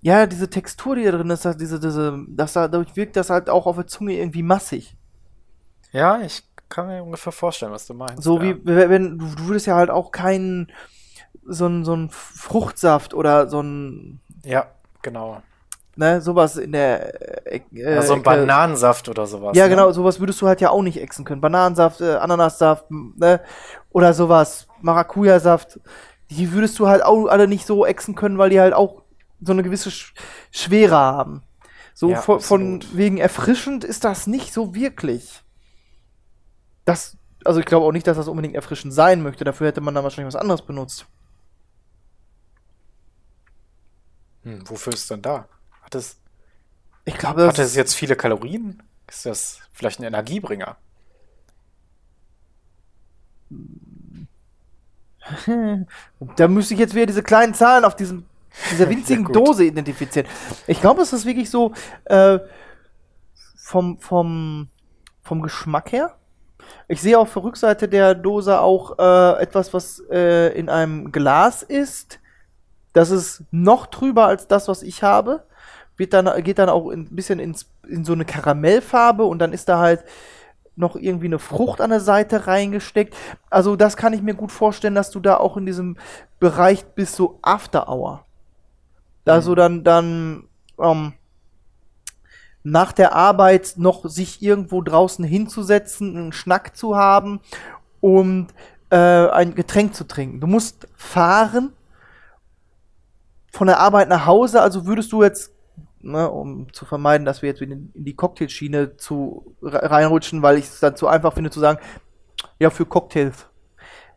Ja, 0.00 0.26
diese 0.26 0.48
Textur, 0.48 0.96
die 0.96 1.04
da 1.04 1.10
drin 1.10 1.28
ist, 1.28 1.44
das- 1.44 1.58
diese, 1.58 1.78
diese, 1.78 2.24
das 2.26 2.54
dadurch 2.54 2.96
wirkt 2.96 3.16
das 3.16 3.28
halt 3.28 3.50
auch 3.50 3.66
auf 3.66 3.76
der 3.76 3.86
Zunge 3.86 4.14
irgendwie 4.14 4.42
massig. 4.42 4.96
Ja, 5.92 6.22
ich 6.22 6.42
kann 6.70 6.86
mir 6.86 7.02
ungefähr 7.02 7.32
vorstellen, 7.32 7.72
was 7.72 7.86
du 7.86 7.92
meinst. 7.92 8.22
So 8.22 8.38
ja. 8.40 8.44
wie, 8.44 8.64
wenn, 8.64 9.18
du, 9.18 9.26
du 9.26 9.46
würdest 9.46 9.66
ja 9.66 9.76
halt 9.76 9.90
auch 9.90 10.10
keinen, 10.10 10.72
so 11.44 11.66
ein, 11.66 11.84
so 11.84 11.94
ein 11.94 12.08
Fruchtsaft 12.08 13.12
oder 13.12 13.46
so 13.50 13.60
ein, 13.60 14.20
Ja, 14.42 14.70
genau. 15.02 15.42
ne, 15.96 16.20
sowas 16.20 16.56
in 16.56 16.72
der, 16.72 17.46
äh, 17.46 17.56
äh, 17.56 17.60
Ja, 17.70 18.02
so 18.02 18.14
ein 18.14 18.22
Bananensaft 18.22 19.08
oder 19.08 19.26
sowas. 19.26 19.56
Ja, 19.56 19.64
ne? 19.64 19.70
genau, 19.70 19.92
sowas 19.92 20.20
würdest 20.20 20.40
du 20.40 20.46
halt 20.46 20.60
ja 20.60 20.70
auch 20.70 20.82
nicht 20.82 21.00
exen 21.00 21.24
können. 21.24 21.40
Bananensaft, 21.40 22.00
äh, 22.00 22.14
Ananassaft, 22.14 22.90
ne? 22.90 23.40
Oder 23.90 24.14
sowas, 24.14 24.66
Maracuja-Saft. 24.80 25.80
Die 26.30 26.52
würdest 26.52 26.78
du 26.78 26.86
halt 26.86 27.04
auch 27.04 27.26
alle 27.26 27.48
nicht 27.48 27.66
so 27.66 27.84
exen 27.84 28.14
können, 28.14 28.38
weil 28.38 28.50
die 28.50 28.60
halt 28.60 28.72
auch 28.72 29.02
so 29.40 29.52
eine 29.52 29.62
gewisse 29.62 29.90
Sch 29.90 30.14
Schwere 30.50 30.96
haben. 30.96 31.42
So 31.94 32.10
Ja, 32.10 32.22
von, 32.22 32.40
von 32.40 32.80
wegen 32.92 33.18
erfrischend 33.18 33.84
ist 33.84 34.04
das 34.04 34.26
nicht 34.26 34.52
so 34.52 34.74
wirklich. 34.74 35.42
Das, 36.84 37.16
also 37.44 37.60
ich 37.60 37.66
glaube 37.66 37.84
auch 37.84 37.92
nicht, 37.92 38.06
dass 38.06 38.16
das 38.16 38.28
unbedingt 38.28 38.54
erfrischend 38.54 38.94
sein 38.94 39.22
möchte. 39.22 39.44
Dafür 39.44 39.66
hätte 39.66 39.80
man 39.80 39.94
dann 39.94 40.04
wahrscheinlich 40.04 40.32
was 40.32 40.40
anderes 40.40 40.62
benutzt. 40.62 41.06
Hm, 44.44 44.68
wofür 44.68 44.92
ist 44.92 45.00
es 45.00 45.08
denn 45.08 45.22
da? 45.22 45.48
Hat 45.82 45.94
es, 45.94 46.16
Ich 47.04 47.16
glaube, 47.16 47.46
hat 47.46 47.58
es 47.58 47.74
jetzt 47.74 47.94
viele 47.94 48.16
Kalorien? 48.16 48.82
Ist 49.08 49.26
das 49.26 49.60
vielleicht 49.72 50.00
ein 50.00 50.04
Energiebringer? 50.04 50.76
Da 56.36 56.48
müsste 56.48 56.74
ich 56.74 56.80
jetzt 56.80 56.94
wieder 56.94 57.06
diese 57.06 57.22
kleinen 57.22 57.54
Zahlen 57.54 57.84
auf 57.84 57.94
diesem, 57.94 58.24
dieser 58.70 58.88
winzigen. 58.88 59.24
Dose 59.24 59.64
identifizieren. 59.64 60.26
Ich 60.66 60.80
glaube, 60.80 61.02
es 61.02 61.12
ist 61.12 61.26
wirklich 61.26 61.50
so 61.50 61.72
äh, 62.04 62.38
vom, 63.56 63.98
vom, 63.98 64.68
vom 65.22 65.42
Geschmack 65.42 65.92
her. 65.92 66.16
Ich 66.88 67.00
sehe 67.00 67.18
auf 67.18 67.32
der 67.32 67.44
Rückseite 67.44 67.88
der 67.88 68.14
Dose 68.14 68.60
auch 68.60 68.98
äh, 68.98 69.42
etwas, 69.42 69.72
was 69.72 70.02
äh, 70.10 70.48
in 70.58 70.68
einem 70.68 71.12
Glas 71.12 71.62
ist. 71.62 72.18
Das 72.92 73.10
ist 73.10 73.44
noch 73.50 73.86
trüber 73.86 74.26
als 74.26 74.48
das, 74.48 74.68
was 74.68 74.82
ich 74.82 75.02
habe. 75.02 75.44
Wird 75.96 76.12
dann, 76.12 76.42
geht 76.42 76.58
dann 76.58 76.68
auch 76.68 76.90
ein 76.90 77.14
bisschen 77.14 77.38
ins, 77.38 77.68
in 77.86 78.04
so 78.04 78.12
eine 78.12 78.24
Karamellfarbe 78.24 79.24
und 79.24 79.38
dann 79.38 79.52
ist 79.52 79.68
da 79.68 79.78
halt 79.78 80.04
noch 80.76 80.96
irgendwie 80.96 81.26
eine 81.26 81.38
Frucht 81.38 81.80
an 81.80 81.90
der 81.90 82.00
Seite 82.00 82.46
reingesteckt. 82.46 83.14
Also 83.50 83.76
das 83.76 83.96
kann 83.96 84.12
ich 84.12 84.22
mir 84.22 84.34
gut 84.34 84.50
vorstellen, 84.50 84.94
dass 84.94 85.10
du 85.10 85.20
da 85.20 85.36
auch 85.36 85.56
in 85.56 85.66
diesem 85.66 85.96
Bereich 86.38 86.84
bist, 86.86 87.16
so 87.16 87.38
After 87.42 87.88
Hour. 87.88 88.24
Da 89.24 89.42
so 89.42 89.54
dann, 89.54 89.84
dann 89.84 90.48
ähm, 90.78 91.12
nach 92.62 92.92
der 92.92 93.14
Arbeit 93.14 93.74
noch 93.76 94.08
sich 94.08 94.42
irgendwo 94.42 94.82
draußen 94.82 95.24
hinzusetzen, 95.24 96.16
einen 96.16 96.32
Schnack 96.32 96.76
zu 96.76 96.96
haben 96.96 97.40
und 98.00 98.48
äh, 98.90 98.96
ein 98.96 99.54
Getränk 99.54 99.94
zu 99.94 100.04
trinken. 100.04 100.40
Du 100.40 100.46
musst 100.46 100.88
fahren 100.96 101.72
von 103.50 103.66
der 103.66 103.80
Arbeit 103.80 104.08
nach 104.08 104.26
Hause, 104.26 104.62
also 104.62 104.86
würdest 104.86 105.12
du 105.12 105.22
jetzt, 105.22 105.52
ne, 106.00 106.30
um 106.30 106.72
zu 106.72 106.84
vermeiden, 106.84 107.24
dass 107.24 107.42
wir 107.42 107.48
jetzt 107.48 107.60
in 107.60 107.90
die 107.94 108.14
Cocktailschiene 108.14 108.96
zu 108.96 109.56
re- 109.62 109.90
reinrutschen, 109.90 110.42
weil 110.42 110.58
ich 110.58 110.66
es 110.66 110.80
dann 110.80 110.96
zu 110.96 111.08
einfach 111.08 111.32
finde 111.34 111.50
zu 111.50 111.60
sagen, 111.60 111.78
ja, 112.58 112.70
für 112.70 112.86
Cocktails. 112.86 113.46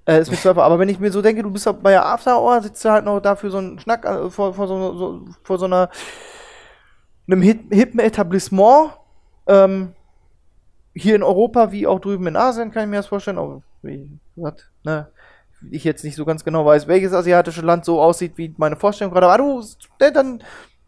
Äh, 0.05 0.19
ist 0.19 0.29
mir 0.29 0.37
zu 0.37 0.49
einfach. 0.49 0.63
Aber 0.63 0.79
wenn 0.79 0.89
ich 0.89 0.99
mir 0.99 1.11
so 1.11 1.21
denke, 1.21 1.43
du 1.43 1.49
bist 1.49 1.65
bei 1.81 1.91
der 1.91 2.05
After 2.05 2.39
Hour, 2.39 2.61
sitzt 2.61 2.83
du 2.83 2.89
halt 2.89 3.05
noch 3.05 3.19
dafür 3.21 3.51
so 3.51 3.57
einen 3.57 3.79
Schnack 3.79 4.05
äh, 4.05 4.29
vor, 4.29 4.53
vor, 4.53 4.67
so, 4.67 4.97
so, 4.97 5.25
vor 5.43 5.57
so 5.57 5.65
einer 5.65 5.89
einem 7.27 7.41
hip- 7.41 7.73
hippen 7.73 7.99
Etablissement, 8.01 8.91
ähm, 9.47 9.95
hier 10.93 11.15
in 11.15 11.23
Europa 11.23 11.71
wie 11.71 11.87
auch 11.87 11.99
drüben 11.99 12.27
in 12.27 12.35
Asien, 12.35 12.71
kann 12.71 12.83
ich 12.83 12.89
mir 12.89 12.97
das 12.97 13.07
vorstellen. 13.07 13.37
Aber 13.37 13.63
wie 13.81 14.09
gesagt, 14.35 14.69
ne, 14.83 15.07
ich 15.71 15.83
jetzt 15.83 16.03
nicht 16.03 16.15
so 16.15 16.25
ganz 16.25 16.43
genau 16.43 16.65
weiß, 16.65 16.87
welches 16.87 17.13
asiatische 17.13 17.61
Land 17.61 17.85
so 17.85 18.01
aussieht, 18.01 18.33
wie 18.37 18.53
meine 18.57 18.75
Vorstellung 18.75 19.13
gerade 19.13 19.27
war. 19.27 19.33
Aber 19.35 19.43
du, 19.43 19.63
ne, 20.01 20.11
dann, 20.11 20.43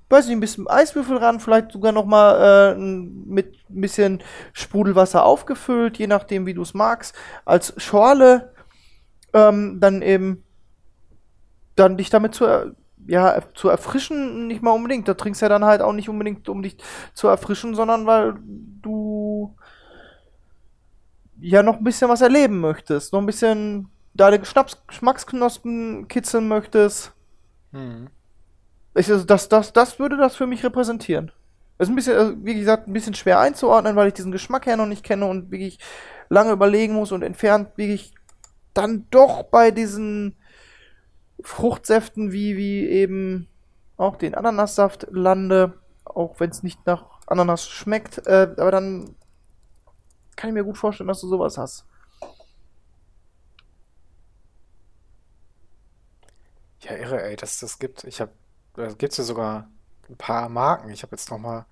weiß 0.10 0.28
nicht, 0.28 0.38
ein 0.38 0.42
bisschen 0.42 0.68
Eiswürfel 0.68 1.18
ran, 1.18 1.40
vielleicht 1.40 1.72
sogar 1.72 1.92
noch 1.92 2.06
mal 2.06 2.74
äh, 2.76 2.80
mit 2.80 3.56
ein 3.70 3.82
bisschen 3.82 4.24
Sprudelwasser 4.54 5.26
aufgefüllt, 5.26 5.98
je 5.98 6.08
nachdem, 6.08 6.46
wie 6.46 6.54
du 6.54 6.62
es 6.64 6.74
magst, 6.74 7.16
als 7.46 7.74
Schorle, 7.78 8.54
ähm, 9.34 9.80
dann 9.82 10.02
eben, 10.02 10.44
dann 11.76 11.98
dich 11.98 12.10
damit 12.10 12.34
zu, 12.36 12.46
er- 12.46 12.76
ja, 13.08 13.42
zu 13.54 13.70
erfrischen, 13.70 14.48
nicht 14.48 14.62
mal 14.64 14.72
unbedingt. 14.72 15.08
Da 15.08 15.14
trinkst 15.14 15.42
du 15.42 15.46
ja 15.46 15.50
dann 15.50 15.66
halt 15.66 15.82
auch 15.82 15.94
nicht 15.94 16.10
unbedingt, 16.10 16.48
um 16.50 16.64
dich 16.64 16.78
zu 17.14 17.28
erfrischen, 17.28 17.76
sondern 17.76 18.06
weil 18.06 18.36
du 18.82 19.56
ja 21.40 21.64
noch 21.64 21.78
ein 21.78 21.84
bisschen 21.84 22.10
was 22.10 22.22
erleben 22.22 22.60
möchtest, 22.62 23.14
noch 23.14 23.20
ein 23.20 23.26
bisschen 23.26 23.90
deine 24.16 24.44
Schnaps 24.44 24.82
Geschmacksknospen 24.88 26.08
kitzeln 26.08 26.48
möchtest. 26.48 27.14
Hm. 27.72 28.08
Ich, 28.96 29.12
also 29.12 29.26
das, 29.26 29.50
das, 29.50 29.74
das 29.74 30.00
würde 30.00 30.18
das 30.18 30.36
für 30.36 30.48
mich 30.48 30.64
repräsentieren. 30.64 31.32
Das 31.78 31.88
ist 31.88 31.92
ein 31.92 31.96
bisschen, 31.96 32.46
wie 32.46 32.56
gesagt, 32.56 32.88
ein 32.88 32.94
bisschen 32.94 33.14
schwer 33.14 33.40
einzuordnen, 33.40 33.98
weil 33.98 34.08
ich 34.08 34.14
diesen 34.14 34.32
Geschmack 34.32 34.66
her 34.66 34.78
noch 34.78 34.86
nicht 34.86 35.04
kenne 35.04 35.26
und 35.26 35.52
wirklich 35.52 35.80
lange 36.30 36.54
überlegen 36.54 36.94
muss 36.94 37.12
und 37.12 37.22
entfernt 37.22 37.78
wirklich 37.78 38.14
dann 38.74 39.06
doch 39.12 39.44
bei 39.44 39.72
diesen 39.72 40.36
Fruchtsäften 41.42 42.32
wie, 42.32 42.56
wie 42.56 42.88
eben 42.88 43.48
auch 43.98 44.16
den 44.16 44.36
Ananassaft 44.36 45.08
lande, 45.12 45.74
auch 46.06 46.40
wenn 46.40 46.50
es 46.50 46.64
nicht 46.64 46.86
nach 46.86 47.06
Ananas 47.28 47.68
schmeckt, 47.68 48.26
äh, 48.26 48.54
aber 48.58 48.72
dann 48.72 49.16
kann 50.36 50.50
ich 50.50 50.54
mir 50.54 50.64
gut 50.64 50.78
vorstellen, 50.78 51.08
dass 51.08 51.22
du 51.22 51.28
sowas 51.28 51.58
hast. 51.58 51.86
Ja, 56.86 56.96
irre, 56.96 57.24
ey, 57.24 57.36
dass 57.36 57.60
das 57.60 57.80
gibt. 57.80 58.04
Ich 58.04 58.22
habe, 58.22 58.32
da 58.76 58.88
gibt's 58.94 59.18
ja 59.18 59.24
sogar 59.24 59.68
ein 60.08 60.18
paar 60.18 60.50
Marken. 60.50 60.90
Ich 60.90 61.02
habe 61.02 61.16
jetzt 61.16 61.32
noch 61.32 61.40
mal 61.40 61.66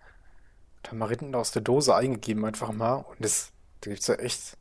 Tamarinen 0.82 1.36
aus 1.36 1.52
der 1.52 1.62
Dose 1.62 1.95
eingegeben, 1.95 2.43
einfach 2.45 2.71
mal. 2.71 2.95
Und 2.95 3.17
das, 3.19 3.52
da 3.82 3.91
gibt's 3.91 4.08
ja 4.08 4.15
echt. 4.15 4.58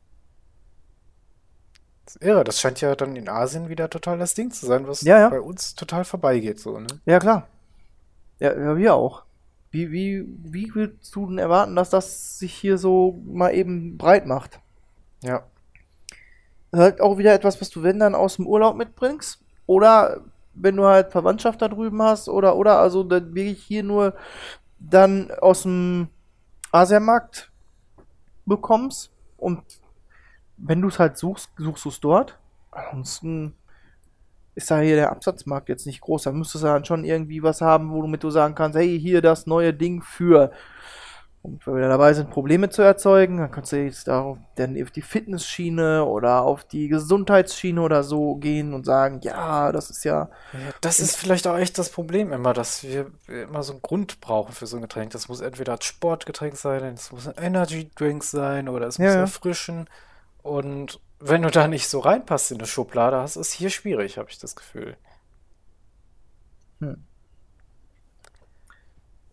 Das 2.05 2.15
ist 2.15 2.21
irre. 2.21 2.43
Das 2.43 2.59
scheint 2.59 2.81
ja 2.81 2.95
dann 2.95 3.15
in 3.15 3.29
Asien 3.29 3.69
wieder 3.69 3.89
total 3.89 4.19
das 4.19 4.35
Ding 4.35 4.51
zu 4.51 4.65
sein, 4.65 4.87
was 4.87 5.01
Ja, 5.01 5.19
ja. 5.19 5.29
bei 5.29 5.41
uns 5.41 5.73
total 5.73 6.05
vorbeigeht, 6.05 6.59
so, 6.59 6.79
ne? 6.79 6.87
Ja, 7.05 7.19
klar. 7.19 7.47
Ja, 8.39 8.53
ja 8.53 8.77
wir 8.77 8.93
auch. 8.93 9.23
Wie, 9.71 9.91
wie, 9.91 10.23
wie 10.27 10.75
willst 10.75 11.15
du 11.15 11.25
denn 11.25 11.39
erwarten, 11.39 11.75
dass 11.75 11.89
das 11.89 12.37
sich 12.37 12.53
hier 12.53 12.77
so 12.77 13.19
mal 13.25 13.55
eben 13.55 13.97
breit 13.97 14.27
macht? 14.27 14.59
Ja. 15.23 15.47
halt 16.71 17.01
auch 17.01 17.17
wieder 17.17 17.33
etwas, 17.33 17.59
was 17.59 17.71
du 17.71 17.81
wenn 17.81 17.97
dann 17.97 18.13
aus 18.13 18.35
dem 18.35 18.45
Urlaub 18.45 18.75
mitbringst. 18.75 19.39
Oder 19.65 20.21
wenn 20.53 20.75
du 20.75 20.85
halt 20.85 21.11
Verwandtschaft 21.11 21.61
da 21.61 21.67
drüben 21.67 22.01
hast. 22.01 22.29
Oder, 22.29 22.55
oder 22.55 22.79
also 22.79 23.03
dann 23.03 23.33
wirklich 23.33 23.63
hier 23.63 23.83
nur 23.83 24.13
dann 24.79 25.31
aus 25.41 25.63
dem 25.63 26.07
Asiamarkt 26.71 27.51
bekommst. 28.45 29.11
Und 29.37 29.61
wenn 30.57 30.81
du 30.81 30.87
es 30.87 30.99
halt 30.99 31.17
suchst, 31.17 31.49
suchst 31.57 31.85
du 31.85 31.89
es 31.89 31.99
dort. 31.99 32.39
Ansonsten 32.71 33.53
ist 34.55 34.69
da 34.69 34.79
hier 34.79 34.95
der 34.95 35.11
Absatzmarkt 35.11 35.69
jetzt 35.69 35.87
nicht 35.87 36.01
groß. 36.01 36.23
Da 36.23 36.31
müsstest 36.31 36.63
du 36.63 36.67
dann 36.67 36.85
schon 36.85 37.05
irgendwie 37.05 37.41
was 37.43 37.61
haben, 37.61 37.91
womit 37.91 38.23
du 38.23 38.29
sagen 38.29 38.55
kannst, 38.55 38.77
hey, 38.77 38.99
hier 38.99 39.21
das 39.21 39.47
neue 39.47 39.73
Ding 39.73 40.01
für. 40.01 40.51
Und 41.43 41.67
wenn 41.67 41.75
wir 41.75 41.89
dabei 41.89 42.13
sind, 42.13 42.29
Probleme 42.29 42.69
zu 42.69 42.81
erzeugen, 42.81 43.37
dann 43.37 43.51
kannst 43.51 43.73
du 43.73 43.75
jetzt 43.75 44.07
darauf, 44.07 44.37
dann 44.55 44.81
auf 44.81 44.91
die 44.91 45.01
Fitnessschiene 45.01 46.05
oder 46.05 46.41
auf 46.41 46.63
die 46.63 46.87
Gesundheitsschiene 46.87 47.81
oder 47.81 48.01
so 48.03 48.35
gehen 48.35 48.73
und 48.73 48.85
sagen, 48.85 49.19
ja, 49.23 49.73
das 49.73 49.89
ist 49.89 50.05
ja. 50.05 50.29
Ja, 50.53 50.59
Das 50.79 51.01
ist 51.01 51.17
vielleicht 51.17 51.45
auch 51.45 51.57
echt 51.57 51.77
das 51.77 51.89
Problem 51.89 52.31
immer, 52.31 52.53
dass 52.53 52.83
wir 52.83 53.11
immer 53.27 53.61
so 53.61 53.73
einen 53.73 53.81
Grund 53.81 54.21
brauchen 54.21 54.53
für 54.53 54.67
so 54.67 54.77
ein 54.77 54.81
Getränk. 54.81 55.11
Das 55.11 55.27
muss 55.27 55.41
entweder 55.41 55.73
ein 55.73 55.81
Sportgetränk 55.81 56.55
sein, 56.55 56.81
es 56.93 57.11
muss 57.11 57.27
ein 57.27 57.35
Energy 57.37 57.91
Drink 57.93 58.23
sein 58.23 58.69
oder 58.69 58.87
es 58.87 58.97
muss 58.97 59.07
Ja, 59.07 59.13
ja. 59.15 59.19
erfrischen. 59.21 59.89
Und 60.43 61.01
wenn 61.19 61.41
du 61.41 61.51
da 61.51 61.67
nicht 61.67 61.89
so 61.89 61.99
reinpasst 61.99 62.51
in 62.51 62.59
eine 62.59 62.67
Schublade, 62.67 63.17
hast, 63.17 63.35
ist 63.35 63.51
hier 63.51 63.69
schwierig, 63.69 64.17
habe 64.17 64.29
ich 64.29 64.39
das 64.39 64.55
Gefühl. 64.55 64.95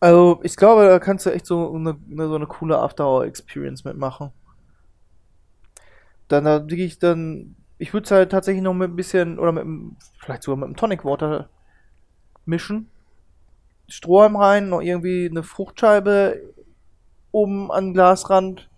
Also, 0.00 0.40
ich 0.42 0.56
glaube, 0.56 0.86
da 0.86 0.98
kannst 0.98 1.26
du 1.26 1.30
echt 1.30 1.46
so 1.46 1.74
eine, 1.74 1.96
eine, 2.10 2.28
so 2.28 2.34
eine 2.34 2.46
coole 2.46 2.78
After-Hour-Experience 2.78 3.84
mitmachen. 3.84 4.32
Dann 6.28 6.44
da 6.44 6.68
wirklich 6.68 6.98
dann. 6.98 7.56
Ich 7.78 7.92
würde 7.92 8.04
es 8.04 8.10
halt 8.10 8.30
tatsächlich 8.30 8.62
noch 8.62 8.74
mit 8.74 8.90
ein 8.90 8.96
bisschen, 8.96 9.38
oder 9.38 9.52
mit 9.52 9.66
vielleicht 10.18 10.42
sogar 10.42 10.58
mit 10.58 10.66
einem 10.66 10.76
Tonic 10.76 11.04
Water 11.04 11.48
mischen. 12.46 12.90
Strohhalm 13.88 14.36
rein, 14.36 14.68
noch 14.68 14.80
irgendwie 14.80 15.28
eine 15.28 15.42
Fruchtscheibe 15.42 16.54
oben 17.32 17.70
an 17.70 17.86
den 17.86 17.94
Glasrand. 17.94 18.68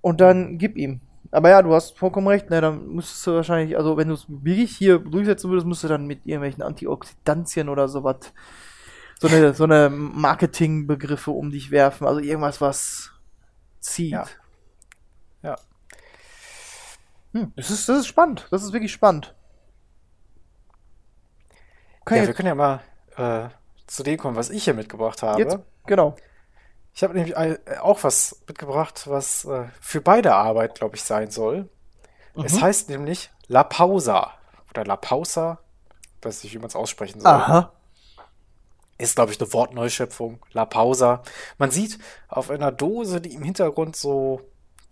Und 0.00 0.20
dann 0.20 0.58
gib 0.58 0.76
ihm. 0.76 1.00
Aber 1.30 1.48
ja, 1.48 1.62
du 1.62 1.72
hast 1.72 1.96
vollkommen 1.96 2.28
recht, 2.28 2.50
ne, 2.50 2.60
dann 2.60 2.88
müsstest 2.88 3.26
du 3.26 3.32
wahrscheinlich, 3.32 3.76
also 3.76 3.96
wenn 3.96 4.08
du 4.08 4.14
es 4.14 4.26
wirklich 4.28 4.76
hier 4.76 4.98
durchsetzen 4.98 5.48
würdest, 5.48 5.66
müsstest 5.66 5.84
du 5.84 5.94
dann 5.94 6.06
mit 6.06 6.26
irgendwelchen 6.26 6.62
Antioxidantien 6.62 7.70
oder 7.70 7.88
sowas, 7.88 8.34
so 9.22 9.28
eine, 9.28 9.54
so 9.54 9.64
eine 9.64 9.88
Marketingbegriffe 9.90 11.30
um 11.30 11.50
dich 11.50 11.70
werfen. 11.70 12.06
Also 12.06 12.20
irgendwas, 12.20 12.60
was 12.60 13.10
zieht. 13.80 14.12
Ja. 14.12 14.26
Ja. 15.42 15.56
Hm, 17.32 17.52
das 17.56 17.70
ist, 17.70 17.88
das 17.88 18.00
ist 18.00 18.06
spannend. 18.06 18.46
Das 18.50 18.62
ist 18.62 18.72
wirklich 18.72 18.92
spannend. 18.92 19.34
Okay, 22.02 22.18
Ja, 22.20 22.26
wir 22.26 22.34
können 22.34 22.48
ja 22.48 22.54
mal 22.54 22.80
äh, 23.16 23.48
zu 23.86 24.02
dem 24.02 24.18
kommen, 24.18 24.36
was 24.36 24.50
ich 24.50 24.64
hier 24.64 24.74
mitgebracht 24.74 25.22
habe. 25.22 25.40
jetzt, 25.40 25.58
genau. 25.86 26.16
Ich 26.94 27.02
habe 27.02 27.14
nämlich 27.14 27.36
äh, 27.36 27.58
auch 27.80 28.02
was 28.04 28.42
mitgebracht, 28.48 29.04
was 29.06 29.44
äh, 29.44 29.66
für 29.80 30.00
beide 30.00 30.34
Arbeit, 30.34 30.74
glaube 30.74 30.96
ich, 30.96 31.02
sein 31.04 31.30
soll. 31.30 31.68
Es 32.44 32.54
Mhm. 32.54 32.60
heißt 32.62 32.88
nämlich 32.88 33.30
La 33.46 33.62
Pausa 33.64 34.32
oder 34.70 34.84
La 34.84 34.96
Pausa, 34.96 35.60
weiß 36.22 36.44
nicht, 36.44 36.54
wie 36.54 36.58
man 36.58 36.68
es 36.68 36.76
aussprechen 36.76 37.20
soll. 37.20 37.30
Aha. 37.30 37.72
Ist, 38.98 39.16
glaube 39.16 39.32
ich, 39.32 39.40
eine 39.40 39.52
Wortneuschöpfung. 39.52 40.38
La 40.52 40.64
Pausa. 40.64 41.22
Man 41.58 41.70
sieht 41.70 41.98
auf 42.28 42.50
einer 42.50 42.70
Dose, 42.70 43.20
die 43.20 43.34
im 43.34 43.42
Hintergrund 43.42 43.96
so, 43.96 44.40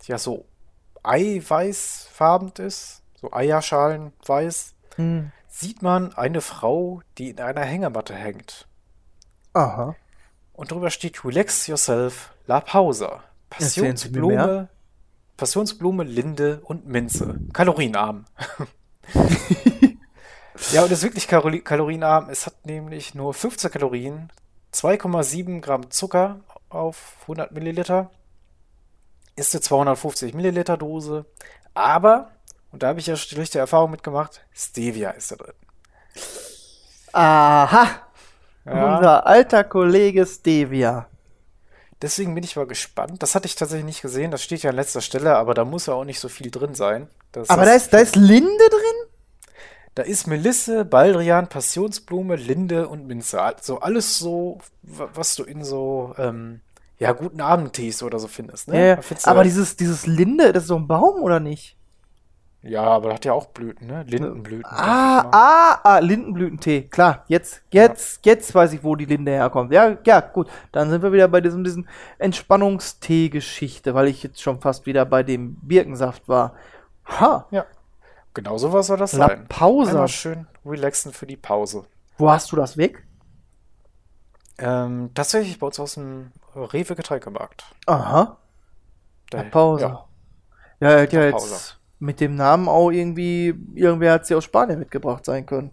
ja, 0.05 0.17
so 0.17 0.45
eiweißfarben 1.03 2.51
ist, 2.65 3.01
so 3.19 3.31
Eierschalenweiß, 3.31 4.73
Hm. 4.95 5.31
sieht 5.47 5.81
man 5.81 6.13
eine 6.15 6.41
Frau, 6.41 7.01
die 7.17 7.29
in 7.29 7.39
einer 7.39 7.61
Hängematte 7.61 8.13
hängt. 8.13 8.67
Aha. 9.53 9.95
Und 10.53 10.71
drüber 10.71 10.89
steht 10.89 11.23
Relax 11.23 11.67
Yourself, 11.67 12.33
La 12.45 12.59
Pausa. 12.59 13.23
Passionsblume, 13.49 14.69
Passionsblume, 15.37 16.03
Linde 16.03 16.61
und 16.63 16.87
Minze. 16.87 17.39
Kalorienarm. 17.53 18.25
ja, 20.71 20.83
und 20.83 20.91
es 20.91 20.99
ist 20.99 21.03
wirklich 21.03 21.27
kalori 21.27 21.61
kalorienarm. 21.61 22.29
Es 22.29 22.45
hat 22.45 22.65
nämlich 22.65 23.15
nur 23.15 23.33
15 23.33 23.71
Kalorien, 23.71 24.31
2,7 24.73 25.61
Gramm 25.61 25.89
Zucker 25.91 26.39
auf 26.69 27.15
100 27.23 27.51
Milliliter. 27.51 28.11
Ist 29.35 29.53
eine 29.55 29.61
250 29.61 30.33
Milliliter 30.33 30.77
Dose. 30.77 31.25
Aber, 31.73 32.31
und 32.71 32.83
da 32.83 32.87
habe 32.89 32.99
ich 32.99 33.07
ja 33.07 33.15
schlechte 33.15 33.59
Erfahrung 33.59 33.91
mitgemacht, 33.91 34.45
Stevia 34.51 35.11
ist 35.11 35.31
da 35.31 35.35
drin. 35.37 35.55
Aha. 37.13 37.87
Ja. 38.65 38.97
Unser 38.97 39.25
alter 39.25 39.63
Kollege 39.63 40.25
Stevia. 40.25 41.07
Deswegen 42.01 42.33
bin 42.33 42.43
ich 42.43 42.55
mal 42.55 42.65
gespannt. 42.65 43.21
Das 43.21 43.35
hatte 43.35 43.45
ich 43.45 43.55
tatsächlich 43.55 43.85
nicht 43.85 44.01
gesehen. 44.01 44.31
Das 44.31 44.41
steht 44.41 44.63
ja 44.63 44.71
an 44.71 44.75
letzter 44.75 45.01
Stelle, 45.01 45.35
aber 45.35 45.53
da 45.53 45.65
muss 45.65 45.85
ja 45.85 45.93
auch 45.93 46.03
nicht 46.03 46.19
so 46.19 46.29
viel 46.29 46.49
drin 46.49 46.73
sein. 46.73 47.07
Das 47.31 47.49
Aber 47.49 47.65
da 47.65 47.73
ist, 47.73 47.93
da 47.93 47.99
ist 47.99 48.15
Linde 48.15 48.69
drin? 48.69 49.00
Da 49.95 50.03
ist 50.03 50.27
Melisse, 50.27 50.85
Baldrian, 50.85 51.47
Passionsblume, 51.49 52.35
Linde 52.35 52.87
und 52.87 53.07
Minze. 53.07 53.41
Also 53.41 53.79
alles 53.79 54.17
so, 54.19 54.59
wa- 54.83 55.09
was 55.13 55.35
du 55.35 55.43
in 55.43 55.63
so 55.63 56.13
ähm, 56.17 56.61
ja, 56.97 57.11
guten 57.13 57.41
Abendtees 57.41 58.01
oder 58.03 58.19
so 58.19 58.27
findest. 58.27 58.67
Ne? 58.67 58.89
Ja, 58.89 59.01
findest 59.01 59.27
aber 59.27 59.41
du- 59.43 59.49
dieses, 59.49 59.75
dieses 59.75 60.05
Linde, 60.07 60.53
das 60.53 60.63
ist 60.63 60.67
so 60.67 60.75
ein 60.77 60.87
Baum 60.87 61.21
oder 61.21 61.39
nicht? 61.39 61.75
ja, 62.63 62.83
aber 62.83 63.15
hat 63.15 63.25
ja 63.25 63.33
auch 63.33 63.47
Blüten, 63.47 63.87
ne? 63.87 64.03
Lindenblüten. 64.07 64.65
Ah, 64.71 65.25
ah, 65.31 65.79
ah, 65.83 65.97
Lindenblütentee. 65.97 66.83
Klar, 66.83 67.25
jetzt, 67.27 67.63
jetzt, 67.71 68.23
jetzt 68.23 68.53
weiß 68.53 68.73
ich, 68.73 68.83
wo 68.83 68.95
die 68.95 69.05
Linde 69.05 69.31
herkommt. 69.31 69.71
Ja, 69.73 69.97
ja, 70.05 70.19
gut. 70.19 70.47
Dann 70.71 70.91
sind 70.91 71.01
wir 71.01 71.11
wieder 71.11 71.27
bei 71.27 71.41
diesem, 71.41 71.63
diesem 71.63 71.87
Entspannungstee-Geschichte, 72.19 73.93
weil 73.93 74.07
ich 74.07 74.23
jetzt 74.23 74.41
schon 74.41 74.59
fast 74.61 74.85
wieder 74.85 75.05
bei 75.05 75.23
dem 75.23 75.55
Birkensaft 75.61 76.27
war. 76.29 76.53
Ha, 77.07 77.47
Ja. 77.51 77.65
Genau 78.33 78.57
so 78.57 78.71
was 78.71 78.87
soll 78.87 78.97
das 78.97 79.13
La 79.13 79.27
sein. 79.27 79.45
Pausa. 79.49 79.91
Einmal 79.91 80.07
schön 80.07 80.47
relaxen 80.65 81.11
für 81.11 81.25
die 81.27 81.37
Pause. 81.37 81.83
Wo 82.17 82.29
hast 82.29 82.51
du 82.51 82.55
das 82.55 82.77
weg? 82.77 83.03
Ähm, 84.57 85.09
tatsächlich 85.13 85.57
bei 85.59 85.67
uns 85.67 85.79
aus 85.79 85.95
dem 85.95 86.31
Rewe 86.55 86.95
Getränkemarkt. 86.95 87.65
Aha, 87.87 88.37
Da- 89.29 89.37
La 89.41 89.43
Pausa. 89.49 90.07
Ja. 90.79 90.89
Ja, 90.89 90.97
ja 91.03 91.23
jetzt 91.23 91.31
Pausa. 91.31 91.57
mit 91.99 92.19
dem 92.19 92.35
Namen 92.35 92.67
auch 92.67 92.91
irgendwie, 92.91 93.53
irgendwer 93.73 94.13
hat 94.13 94.25
sie 94.25 94.35
aus 94.35 94.43
Spanien 94.43 94.79
mitgebracht 94.79 95.25
sein 95.25 95.45
können. 95.45 95.71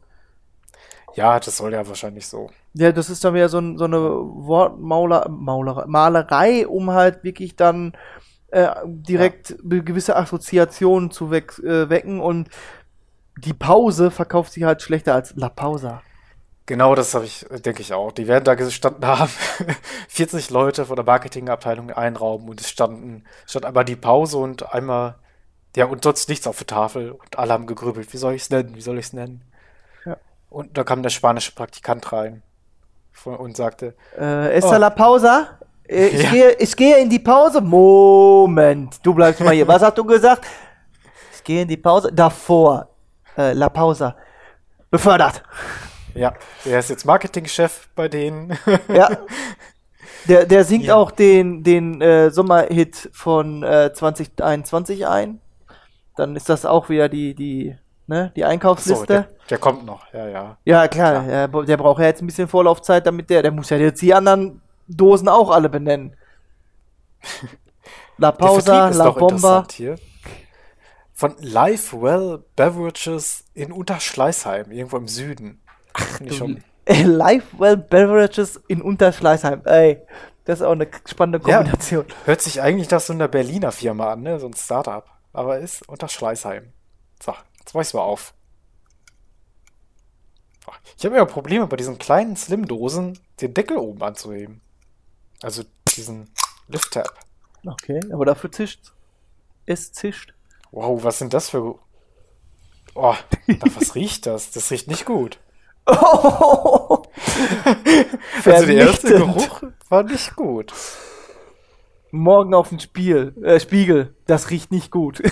ja, 1.15 1.39
das 1.41 1.57
soll 1.57 1.73
ja 1.73 1.87
wahrscheinlich 1.87 2.27
so. 2.29 2.51
Ja, 2.75 2.93
das 2.93 3.11
ist 3.11 3.25
dann 3.25 3.35
wieder 3.35 3.49
so, 3.49 3.61
so 3.77 3.85
eine 3.85 3.99
Wortmauler, 4.01 5.29
Maulerei, 5.29 5.85
Malerei, 5.87 6.67
um 6.69 6.91
halt 6.91 7.25
wirklich 7.25 7.57
dann 7.57 7.97
äh, 8.51 8.69
direkt 8.85 9.57
be- 9.63 9.83
gewisse 9.83 10.17
Assoziationen 10.17 11.11
zu 11.11 11.31
weck, 11.31 11.59
äh, 11.61 11.89
wecken 11.91 12.21
und 12.21 12.49
die 13.37 13.55
Pause 13.55 14.11
verkauft 14.11 14.53
sich 14.53 14.65
halt 14.65 14.83
schlechter 14.83 15.15
als 15.15 15.35
La 15.37 15.49
Pausa. 15.49 16.03
Genau, 16.67 16.95
das 16.95 17.15
habe 17.15 17.25
ich, 17.25 17.47
denke 17.65 17.81
ich 17.81 17.95
auch. 17.95 18.13
Die 18.13 18.27
werden 18.29 18.45
da 18.45 18.55
gestanden 18.55 19.07
haben, 19.07 19.31
40 20.09 20.51
Leute 20.51 20.85
von 20.85 20.97
der 20.97 21.05
Marketingabteilung 21.05 21.91
einrauben 21.91 22.49
und 22.49 22.61
es 22.61 22.69
standen, 22.69 23.25
stand 23.47 23.65
einmal 23.65 23.85
die 23.87 23.97
Pause 23.97 24.37
und 24.39 24.75
einmal, 24.75 25.15
ja, 25.77 25.87
und 25.87 26.05
sonst 26.05 26.29
nichts 26.29 26.47
auf 26.47 26.59
der 26.59 26.67
Tafel 26.67 27.13
und 27.13 27.39
alle 27.39 27.53
haben 27.55 27.67
gegrübelt, 27.67 28.13
wie 28.13 28.19
soll 28.19 28.35
ich 28.35 28.43
es 28.43 28.51
nennen, 28.51 28.75
wie 28.75 28.81
soll 28.83 28.99
ich 28.99 29.07
es 29.07 29.13
nennen? 29.15 29.43
Ja. 30.05 30.17
Und 30.51 30.77
da 30.77 30.85
kam 30.85 31.03
der 31.03 31.11
spanische 31.11 31.53
Praktikant 31.55 32.13
rein 32.13 32.43
und 33.25 33.57
sagte, 33.57 33.95
Äh, 34.19 34.53
Esta 34.55 34.77
Oh. 34.77 34.79
La 34.79 34.91
Pausa? 34.91 35.58
Äh, 35.89 36.07
ich, 36.09 36.23
Ja. 36.23 36.31
gehe, 36.31 36.51
ich 36.59 36.77
gehe 36.77 36.99
in 36.99 37.09
die 37.11 37.19
Pause. 37.19 37.61
Moment, 37.61 38.99
du 39.05 39.15
bleibst 39.15 39.41
mal 39.41 39.55
hier. 39.55 39.67
Was 39.67 39.83
hast 39.83 39.97
du 39.99 40.05
gesagt? 40.05 40.45
Ich 41.35 41.43
gehe 41.45 41.63
in 41.63 41.69
die 41.69 41.77
Pause. 41.77 42.11
Davor. 42.13 42.89
Äh, 43.37 43.53
La 43.53 43.69
Pausa. 43.69 44.17
Befördert. 44.91 45.43
ja, 46.15 46.33
der 46.65 46.79
ist 46.79 46.91
jetzt 46.91 47.05
Marketingchef 47.05 47.89
bei 47.95 48.09
denen. 48.09 48.57
Ja. 48.89 49.09
Der, 50.27 50.45
der 50.45 50.65
singt 50.65 50.85
Ja. 50.85 50.97
auch 50.97 51.11
den, 51.11 51.63
den 51.63 52.03
äh, 52.03 52.31
Sommerhit 52.31 53.09
von 53.15 53.63
äh, 53.63 53.93
2021 53.95 55.07
ein. 55.07 55.41
Dann 56.17 56.37
ist 56.37 56.51
das 56.51 56.67
auch 56.67 56.91
wieder 56.91 57.09
die, 57.09 57.35
die, 57.35 57.77
ne, 58.07 58.31
die 58.37 58.41
So, 58.43 58.47
Einkaufsliste. 58.47 59.07
der, 59.07 59.29
der 59.49 59.59
kommt 59.59 59.87
noch, 59.87 60.13
ja, 60.13 60.29
ja. 60.29 60.57
ja, 60.67 60.89
klar, 60.89 61.23
Der, 61.23 61.49
der 61.49 61.77
braucht 61.79 62.01
ja 62.01 62.07
jetzt 62.09 62.21
ein 62.21 62.27
bisschen 62.27 62.47
Vorlaufzeit, 62.49 63.07
damit 63.07 63.31
der, 63.31 63.41
der 63.43 63.53
muss 63.53 63.71
ja 63.71 63.79
jetzt 63.79 64.03
die 64.03 64.13
anderen 64.13 64.61
Dosen 64.89 65.29
auch 65.29 65.51
alle 65.51 65.69
benennen. 65.69 66.17
La 68.19 68.33
Pausa, 68.33 68.89
La 68.89 69.11
Bomba. 69.11 69.67
Von 71.13 71.35
Life 71.39 72.01
Well 72.01 72.45
Beverages 72.57 73.45
in 73.55 73.73
Unterschleißheim, 73.73 74.71
irgendwo 74.73 74.97
im 74.97 75.09
Süden. 75.09 75.61
Finde 75.95 76.33
ich 76.33 76.39
schon. 76.39 76.65
Lifewell 76.89 77.77
Beverages 77.77 78.61
in 78.67 78.81
Unterschleißheim. 78.81 79.63
Ey, 79.67 80.01
das 80.45 80.61
ist 80.61 80.67
auch 80.67 80.73
eine 80.73 80.89
spannende 81.07 81.47
Ja. 81.49 81.59
Kombination. 81.59 82.07
Hört 82.25 82.41
sich 82.41 82.63
eigentlich 82.63 82.91
nach 82.91 83.01
so 83.01 83.13
einer 83.13 83.29
Berliner 83.29 83.73
Firma 83.73 84.13
an, 84.13 84.23
ne? 84.23 84.39
So 84.41 84.47
ein 84.47 84.55
Startup. 84.55 85.05
Aber 85.33 85.59
ist 85.59 85.87
Unterschleißheim. 85.89 86.73
So, 87.23 87.35
jetzt 87.59 87.75
mach 87.75 87.83
ich's 87.83 87.95
mal 87.95 88.01
auf. 88.01 88.33
Ach, 90.67 90.79
Ich 90.97 91.05
habe 91.05 91.17
immer 91.17 91.27
Probleme 91.27 91.67
bei 91.67 91.77
diesen 91.77 91.99
kleinen 91.99 92.37
Slim-Dosen, 92.37 93.19
den 93.41 93.55
Deckel 93.55 93.77
oben 93.77 94.03
anzuheben. 94.03 94.63
Also 95.43 95.63
diesen 95.97 96.31
Lift-Tab. 96.69 97.13
Okay, 97.67 98.01
aber 98.13 98.25
dafür 98.25 98.51
zischt 98.53 98.93
Es 99.67 99.93
zischt. 99.93 100.35
Wow, 100.71 101.03
was 101.03 101.19
sind 101.19 101.35
das 101.35 101.51
für. 101.51 101.79
Oh, 102.95 103.15
nach 103.47 103.77
was 103.77 103.95
riecht 103.95 104.27
das? 104.27 104.51
Das 104.51 104.71
riecht 104.71 104.89
nicht 104.89 105.05
gut. 105.05 105.39
Oh, 105.87 107.03
Also 108.45 108.67
der 108.67 108.75
erste. 108.77 109.09
Geruch 109.15 109.63
war 109.89 110.03
nicht 110.03 110.37
gut. 110.37 110.73
Morgen 112.11 112.55
auf 112.55 112.71
dem 112.71 112.79
Spiel, 112.81 113.35
äh, 113.43 113.61
Spiegel. 113.61 114.15
Das 114.27 114.51
riecht 114.51 114.71
nicht 114.71 114.91
gut. 114.91 115.23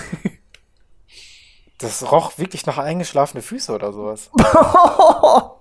Das 1.79 2.11
roch 2.11 2.37
wirklich 2.39 2.65
nach 2.65 2.79
eingeschlafene 2.79 3.43
Füße 3.43 3.71
oder 3.73 3.93
sowas. 3.93 4.31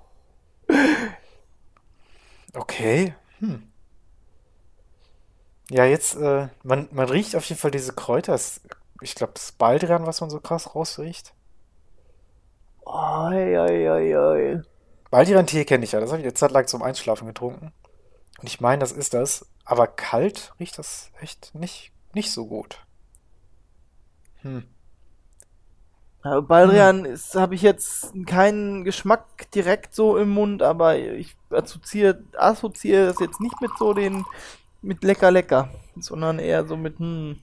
Okay. 2.54 3.14
Hm. 3.40 3.70
Ja, 5.70 5.84
jetzt, 5.84 6.16
äh, 6.16 6.48
man, 6.64 6.88
man 6.92 7.08
riecht 7.08 7.34
auf 7.36 7.44
jeden 7.48 7.60
Fall 7.60 7.70
diese 7.70 7.92
Kräuter. 7.92 8.34
Es- 8.34 8.60
Ich 9.02 9.14
glaube, 9.14 9.34
das 9.34 9.44
ist 9.50 9.58
Baldrian, 9.58 10.06
was 10.06 10.20
man 10.22 10.30
so 10.30 10.40
krass 10.40 10.74
rausriecht. 10.74 11.34
Oi, 13.00 13.42
oi, 13.64 13.76
oi, 13.96 14.14
oi. 14.22 14.62
Baldrian-Tee 15.10 15.64
kenne 15.64 15.82
ich 15.84 15.90
ja. 15.92 16.00
Das 16.00 16.10
habe 16.10 16.20
ich 16.20 16.24
eine 16.26 16.34
Zeit 16.34 16.52
lang 16.52 16.66
zum 16.68 16.82
Einschlafen 16.82 17.26
getrunken. 17.26 17.72
Und 18.38 18.48
ich 18.48 18.60
meine, 18.60 18.80
das 18.80 18.92
ist 18.92 19.14
das. 19.14 19.46
Aber 19.64 19.86
kalt 19.88 20.54
riecht 20.60 20.78
das 20.78 21.12
echt 21.20 21.54
nicht, 21.54 21.92
nicht 22.14 22.32
so 22.32 22.46
gut. 22.46 22.86
Hm. 24.42 24.58
Ja, 26.24 26.40
Baldrian 26.40 27.06
habe 27.34 27.54
ich 27.54 27.62
jetzt 27.62 28.12
keinen 28.26 28.84
Geschmack 28.84 29.50
direkt 29.52 29.94
so 29.94 30.16
im 30.16 30.30
Mund, 30.30 30.60
aber 30.62 30.98
ich 30.98 31.36
assoziiere, 31.50 32.24
assoziiere 32.36 33.06
das 33.06 33.20
jetzt 33.20 33.40
nicht 33.40 33.60
mit 33.60 33.70
so 33.78 33.94
den 33.94 34.24
mit 34.86 35.04
lecker 35.04 35.30
lecker, 35.30 35.70
sondern 35.98 36.38
eher 36.38 36.66
so 36.66 36.76
mit 36.76 36.98
hm, 36.98 37.40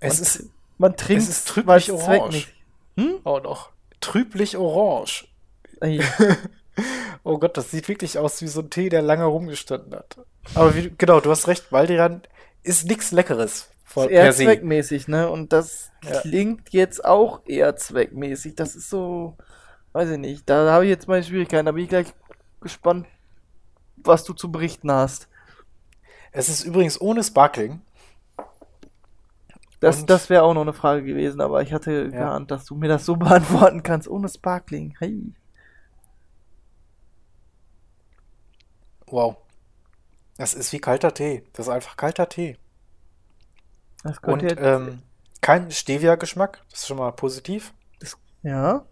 Es 0.00 0.14
man, 0.18 0.22
ist 0.22 0.50
man 0.78 0.96
trinkt 0.96 1.22
es 1.22 1.28
ist 1.28 1.48
trüblich 1.48 1.90
orange. 1.90 2.48
Hm? 2.96 3.20
auch 3.24 3.42
noch 3.42 3.70
trüblich 4.00 4.56
orange. 4.56 5.26
Oh 7.26 7.38
Gott, 7.38 7.56
das 7.56 7.70
sieht 7.70 7.88
wirklich 7.88 8.18
aus 8.18 8.42
wie 8.42 8.48
so 8.48 8.60
ein 8.60 8.68
Tee, 8.68 8.88
der 8.88 9.00
lange 9.00 9.24
rumgestanden 9.24 9.94
hat. 9.94 10.18
Aber 10.54 10.74
wie, 10.74 10.92
genau, 10.98 11.20
du 11.20 11.30
hast 11.30 11.46
recht, 11.46 11.70
Baldrian 11.70 12.22
ist 12.64 12.86
nichts 12.86 13.12
Leckeres 13.12 13.70
ist 13.96 14.10
eher 14.10 14.32
zweckmäßig, 14.32 15.08
ne? 15.08 15.28
Und 15.30 15.52
das 15.52 15.90
Ja. 16.02 16.20
klingt 16.20 16.70
jetzt 16.70 17.04
auch 17.04 17.40
eher 17.46 17.76
zweckmäßig. 17.76 18.54
Das 18.56 18.74
ist 18.74 18.90
so, 18.90 19.36
weiß 19.92 20.10
ich 20.10 20.18
nicht. 20.18 20.48
Da 20.48 20.70
habe 20.72 20.84
ich 20.84 20.90
jetzt 20.90 21.08
meine 21.08 21.24
Schwierigkeiten. 21.24 21.66
Da 21.66 21.72
bin 21.72 21.84
ich 21.84 21.88
gleich 21.88 22.08
gespannt, 22.60 23.06
was 23.96 24.24
du 24.24 24.32
zu 24.32 24.50
berichten 24.50 24.90
hast. 24.90 25.28
Es 26.36 26.48
ist 26.48 26.64
übrigens 26.64 27.00
ohne 27.00 27.22
Sparkling. 27.22 27.80
Das, 29.80 30.00
Und- 30.00 30.10
das 30.10 30.28
wäre 30.30 30.42
auch 30.42 30.52
noch 30.54 30.62
eine 30.62 30.72
Frage 30.72 31.04
gewesen, 31.04 31.40
aber 31.40 31.62
ich 31.62 31.72
hatte 31.72 32.04
Ja. 32.06 32.08
geahnt, 32.10 32.50
dass 32.50 32.64
du 32.64 32.74
mir 32.74 32.88
das 32.88 33.04
so 33.06 33.16
beantworten 33.16 33.82
kannst, 33.82 34.08
ohne 34.08 34.28
Sparkling. 34.28 34.96
Hey. 34.98 35.32
Wow. 39.06 39.36
Das 40.36 40.54
ist 40.54 40.72
wie 40.72 40.80
kalter 40.80 41.14
Tee. 41.14 41.44
Das 41.52 41.66
ist 41.66 41.72
einfach 41.72 41.96
kalter 41.96 42.28
Tee. 42.28 42.56
Das 44.02 44.18
Und 44.18 44.42
jetzt, 44.42 44.60
ähm, 44.60 45.02
kein 45.40 45.70
Stevia-Geschmack. 45.70 46.62
Das 46.70 46.80
ist 46.80 46.86
schon 46.88 46.98
mal 46.98 47.12
positiv. 47.12 47.72
ja. 48.42 48.84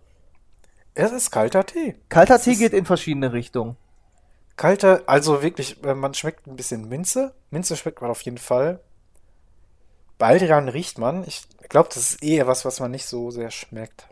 Es 0.94 1.10
ist 1.10 1.30
kalter 1.30 1.64
Tee. 1.64 1.96
Kalter 2.10 2.34
Das 2.34 2.44
Tee 2.44 2.54
geht 2.54 2.74
in 2.74 2.84
verschiedene 2.84 3.32
Richtungen. 3.32 3.76
Kalter, 4.56 5.02
also 5.06 5.42
wirklich, 5.42 5.82
äh, 5.84 5.94
man 5.94 6.14
schmeckt 6.14 6.46
ein 6.46 6.56
bisschen 6.56 6.88
Minze. 6.88 7.34
Minze 7.50 7.76
schmeckt 7.76 8.00
man 8.00 8.10
auf 8.10 8.22
jeden 8.22 8.38
Fall. 8.38 8.80
Baldrian 10.18 10.68
riecht 10.68 10.98
man. 10.98 11.24
Ich 11.24 11.42
glaube, 11.68 11.88
das 11.88 12.12
ist 12.12 12.22
eher 12.22 12.46
was, 12.46 12.64
was 12.64 12.80
man 12.80 12.90
nicht 12.90 13.06
so 13.06 13.30
sehr 13.30 13.50
schmeckt. 13.50 14.06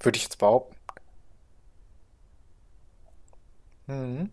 Würde 0.00 0.16
ich 0.16 0.24
jetzt 0.24 0.38
behaupten. 0.38 0.76
Mhm. 3.86 4.30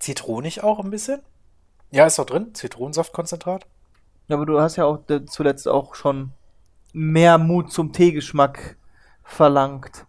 Zitronig 0.00 0.62
auch 0.62 0.78
ein 0.78 0.90
bisschen. 0.90 1.20
Ja, 1.90 2.06
ist 2.06 2.18
auch 2.18 2.26
drin. 2.26 2.54
Zitronensaftkonzentrat. 2.54 3.66
Ja, 4.28 4.36
aber 4.36 4.46
du 4.46 4.60
hast 4.60 4.76
ja 4.76 4.84
auch 4.84 5.08
äh, 5.08 5.24
zuletzt 5.26 5.68
auch 5.68 5.94
schon 5.94 6.32
mehr 6.92 7.38
Mut 7.38 7.72
zum 7.72 7.92
Teegeschmack 7.92 8.76
verlangt. 9.22 10.06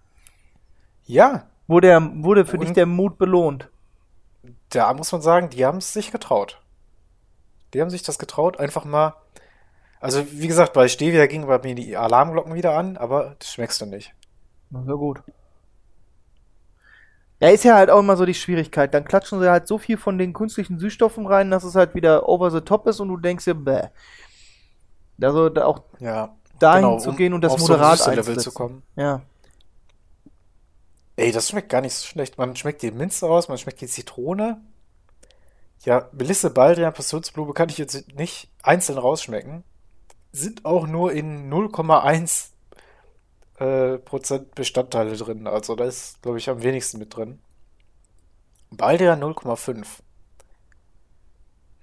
Ja, 1.05 1.49
Wurde, 1.67 1.87
der, 1.87 2.01
wurde 2.23 2.45
für 2.45 2.57
dich 2.57 2.69
Und- 2.69 2.77
der 2.77 2.85
Mut 2.85 3.17
belohnt? 3.17 3.69
da 4.69 4.93
muss 4.93 5.11
man 5.11 5.21
sagen, 5.21 5.49
die 5.49 5.65
haben 5.65 5.77
es 5.77 5.93
sich 5.93 6.11
getraut. 6.11 6.61
Die 7.73 7.81
haben 7.81 7.89
sich 7.89 8.03
das 8.03 8.19
getraut, 8.19 8.59
einfach 8.59 8.83
mal. 8.85 9.15
Also, 9.99 10.25
wie 10.31 10.47
gesagt, 10.47 10.73
bei 10.73 10.87
Stevia 10.87 11.25
gingen 11.25 11.47
bei 11.47 11.57
mir 11.59 11.73
die 11.75 11.95
Alarmglocken 11.97 12.53
wieder 12.53 12.75
an, 12.77 12.97
aber 12.97 13.35
das 13.39 13.51
schmeckst 13.53 13.79
du 13.81 13.85
nicht. 13.85 14.13
Na 14.69 14.83
ja, 14.85 14.93
gut. 14.93 15.21
Ja, 17.39 17.49
ist 17.49 17.63
ja 17.63 17.75
halt 17.75 17.89
auch 17.89 17.99
immer 17.99 18.17
so 18.17 18.25
die 18.25 18.33
Schwierigkeit. 18.33 18.93
Dann 18.93 19.05
klatschen 19.05 19.39
sie 19.39 19.49
halt 19.49 19.67
so 19.67 19.77
viel 19.77 19.97
von 19.97 20.17
den 20.17 20.33
künstlichen 20.33 20.79
Süßstoffen 20.79 21.25
rein, 21.27 21.51
dass 21.51 21.63
es 21.63 21.75
halt 21.75 21.93
wieder 21.93 22.27
over 22.27 22.49
the 22.51 22.61
top 22.61 22.87
ist 22.87 22.99
und 22.99 23.09
du 23.09 23.17
denkst 23.17 23.45
dir, 23.45 23.53
bäh. 23.55 23.87
Also 25.21 25.49
da 25.49 25.65
auch 25.65 25.81
Ja, 25.99 26.35
dahin 26.59 26.83
genau, 26.83 26.97
zu 26.99 27.09
um 27.11 27.15
gehen 27.15 27.33
und 27.33 27.41
das 27.41 27.53
auf 27.53 27.59
so 27.61 27.73
moderat 27.73 27.97
Süße-Level 27.99 28.23
zu 28.23 28.31
einzusetzen. 28.31 28.53
kommen. 28.55 28.83
Ja. 28.95 29.21
Ey, 31.17 31.31
das 31.31 31.49
schmeckt 31.49 31.69
gar 31.69 31.81
nicht 31.81 31.95
so 31.95 32.05
schlecht. 32.05 32.37
Man 32.37 32.55
schmeckt 32.55 32.81
die 32.83 32.91
Minze 32.91 33.25
raus, 33.25 33.49
man 33.49 33.57
schmeckt 33.57 33.81
die 33.81 33.87
Zitrone. 33.87 34.61
Ja, 35.83 36.09
Melisse, 36.11 36.49
Baldrian, 36.51 36.93
Passionsblume 36.93 37.53
kann 37.53 37.69
ich 37.69 37.77
jetzt 37.79 38.15
nicht 38.15 38.49
einzeln 38.63 38.97
rausschmecken. 38.99 39.63
Sind 40.31 40.63
auch 40.65 40.85
nur 40.87 41.11
in 41.13 41.51
0,1 41.51 42.49
äh, 43.59 43.97
Prozent 43.97 44.53
Bestandteile 44.55 45.15
drin. 45.17 45.47
Also 45.47 45.75
da 45.75 45.85
ist, 45.85 46.21
glaube 46.21 46.37
ich, 46.37 46.49
am 46.49 46.61
wenigsten 46.61 46.99
mit 46.99 47.15
drin. 47.15 47.39
Baldrian 48.69 49.19
0,5. 49.21 49.85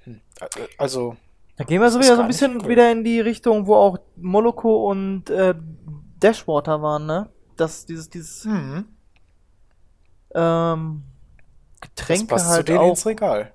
Hm. 0.05 0.21
äh, 0.41 0.47
Also, 0.79 1.17
Da 1.57 1.65
gehen 1.65 1.81
wir 1.81 1.91
so 1.91 1.99
wieder 1.99 2.17
so 2.17 2.23
ein 2.23 2.29
bisschen 2.29 2.55
übel. 2.57 2.69
wieder 2.69 2.93
in 2.93 3.03
die 3.05 3.21
Richtung, 3.21 3.67
wo 3.67 3.75
auch 3.75 3.99
Moloko 4.17 4.89
und 4.91 5.31
äh, 5.31 5.55
Dashwater 6.21 6.83
waren, 6.83 7.07
ne? 7.07 7.31
Das, 7.57 7.87
dieses, 7.87 8.11
dieses 8.11 8.45
hm, 8.45 8.87
ähm, 10.35 11.03
das 11.81 11.91
Getränk 11.91 12.29
passt 12.29 12.47
zu 12.47 12.51
halt 12.53 12.69
denen 12.69 12.79
auch, 12.79 12.89
ins 12.91 13.07
Regal. 13.07 13.53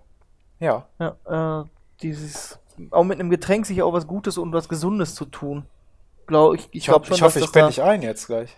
Ja. 0.60 0.86
ja, 1.00 1.62
äh, 1.62 1.66
dieses, 2.02 2.60
auch 2.92 3.04
mit 3.04 3.20
einem 3.20 3.30
Getränk 3.30 3.66
sich 3.66 3.82
auch 3.82 3.94
was 3.94 4.08
Gutes 4.08 4.38
und 4.38 4.54
was 4.54 4.70
Gesundes 4.70 5.16
zu 5.16 5.26
tun. 5.26 5.66
Glaube 6.28 6.58
ich, 6.58 6.68
ich 6.72 6.76
Ich, 6.82 6.86
glaube 6.86 7.00
hoff, 7.02 7.08
schon, 7.08 7.16
ich 7.16 7.22
hoffe, 7.24 7.40
ich 7.40 7.46
das 7.46 7.52
penne 7.52 7.64
da, 7.64 7.68
nicht 7.70 7.82
ein 7.82 8.02
jetzt 8.02 8.28
gleich. 8.28 8.56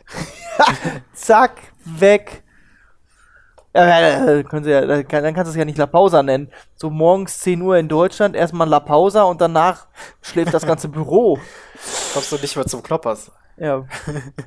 zack, 1.13 1.57
weg. 1.85 2.43
Ja, 3.73 4.27
äh, 4.27 4.43
können 4.43 4.65
Sie 4.65 4.71
ja, 4.71 4.85
dann 4.85 5.07
kann- 5.07 5.23
dann 5.23 5.33
kannst 5.33 5.47
du 5.47 5.51
es 5.51 5.55
ja 5.57 5.63
nicht 5.63 5.77
La 5.77 5.85
Pausa 5.85 6.21
nennen. 6.23 6.51
So 6.75 6.89
morgens 6.89 7.39
10 7.39 7.61
Uhr 7.61 7.77
in 7.77 7.87
Deutschland, 7.87 8.35
erstmal 8.35 8.67
La 8.67 8.81
Pausa 8.81 9.23
und 9.23 9.39
danach 9.39 9.87
schläft 10.21 10.53
das 10.53 10.65
ganze 10.65 10.89
Büro. 10.89 11.39
Kommst 12.13 12.31
du 12.33 12.35
nicht 12.35 12.53
mehr 12.57 12.65
zum 12.65 12.83
Knoppers? 12.83 13.31
Ja. 13.57 13.85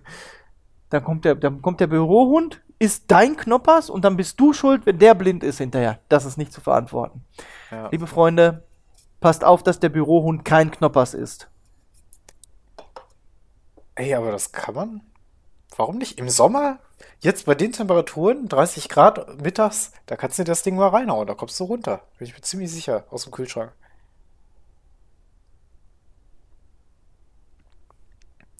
Dann 0.91 1.03
kommt 1.03 1.25
der, 1.25 1.35
dann 1.35 1.61
kommt 1.63 1.81
der 1.81 1.87
Bürohund, 1.89 2.61
ist 2.79 3.05
dein 3.09 3.37
Knoppers 3.37 3.91
und 3.91 4.05
dann 4.05 4.17
bist 4.17 4.39
du 4.41 4.53
schuld, 4.53 4.87
wenn 4.87 4.99
der 4.99 5.15
blind 5.15 5.43
ist 5.43 5.59
hinterher. 5.59 6.01
Das 6.09 6.25
ist 6.25 6.37
nicht 6.37 6.53
zu 6.53 6.61
verantworten. 6.61 7.25
Ja. 7.71 7.89
Liebe 7.91 8.07
Freunde, 8.07 8.65
passt 9.21 9.45
auf, 9.45 9.63
dass 9.63 9.81
der 9.81 9.89
Bürohund 9.89 10.45
kein 10.45 10.71
Knoppers 10.71 11.15
ist. 11.15 11.49
Ey, 13.95 14.15
aber 14.15 14.33
das 14.33 14.53
kann 14.53 14.75
man? 14.75 15.01
Warum 15.77 15.99
nicht? 15.99 16.19
Im 16.19 16.29
Sommer? 16.29 16.79
jetzt 17.21 17.47
bei 17.47 17.55
den 17.55 17.73
Temperaturen, 17.73 18.49
30 18.49 18.89
Grad 18.89 19.41
mittags, 19.41 19.93
da 20.07 20.17
kannst 20.17 20.39
du 20.39 20.45
das 20.45 20.63
Ding 20.63 20.77
mal 20.77 20.89
reinhauen, 20.89 21.27
da 21.27 21.35
kommst 21.35 21.59
du 21.59 21.65
runter. 21.65 22.03
Bin 22.19 22.29
ich 22.29 22.35
mir 22.35 22.41
ziemlich 22.43 22.71
sicher, 22.71 23.07
aus 23.11 23.25
dem 23.25 23.33
Kühlschrank. 23.33 23.73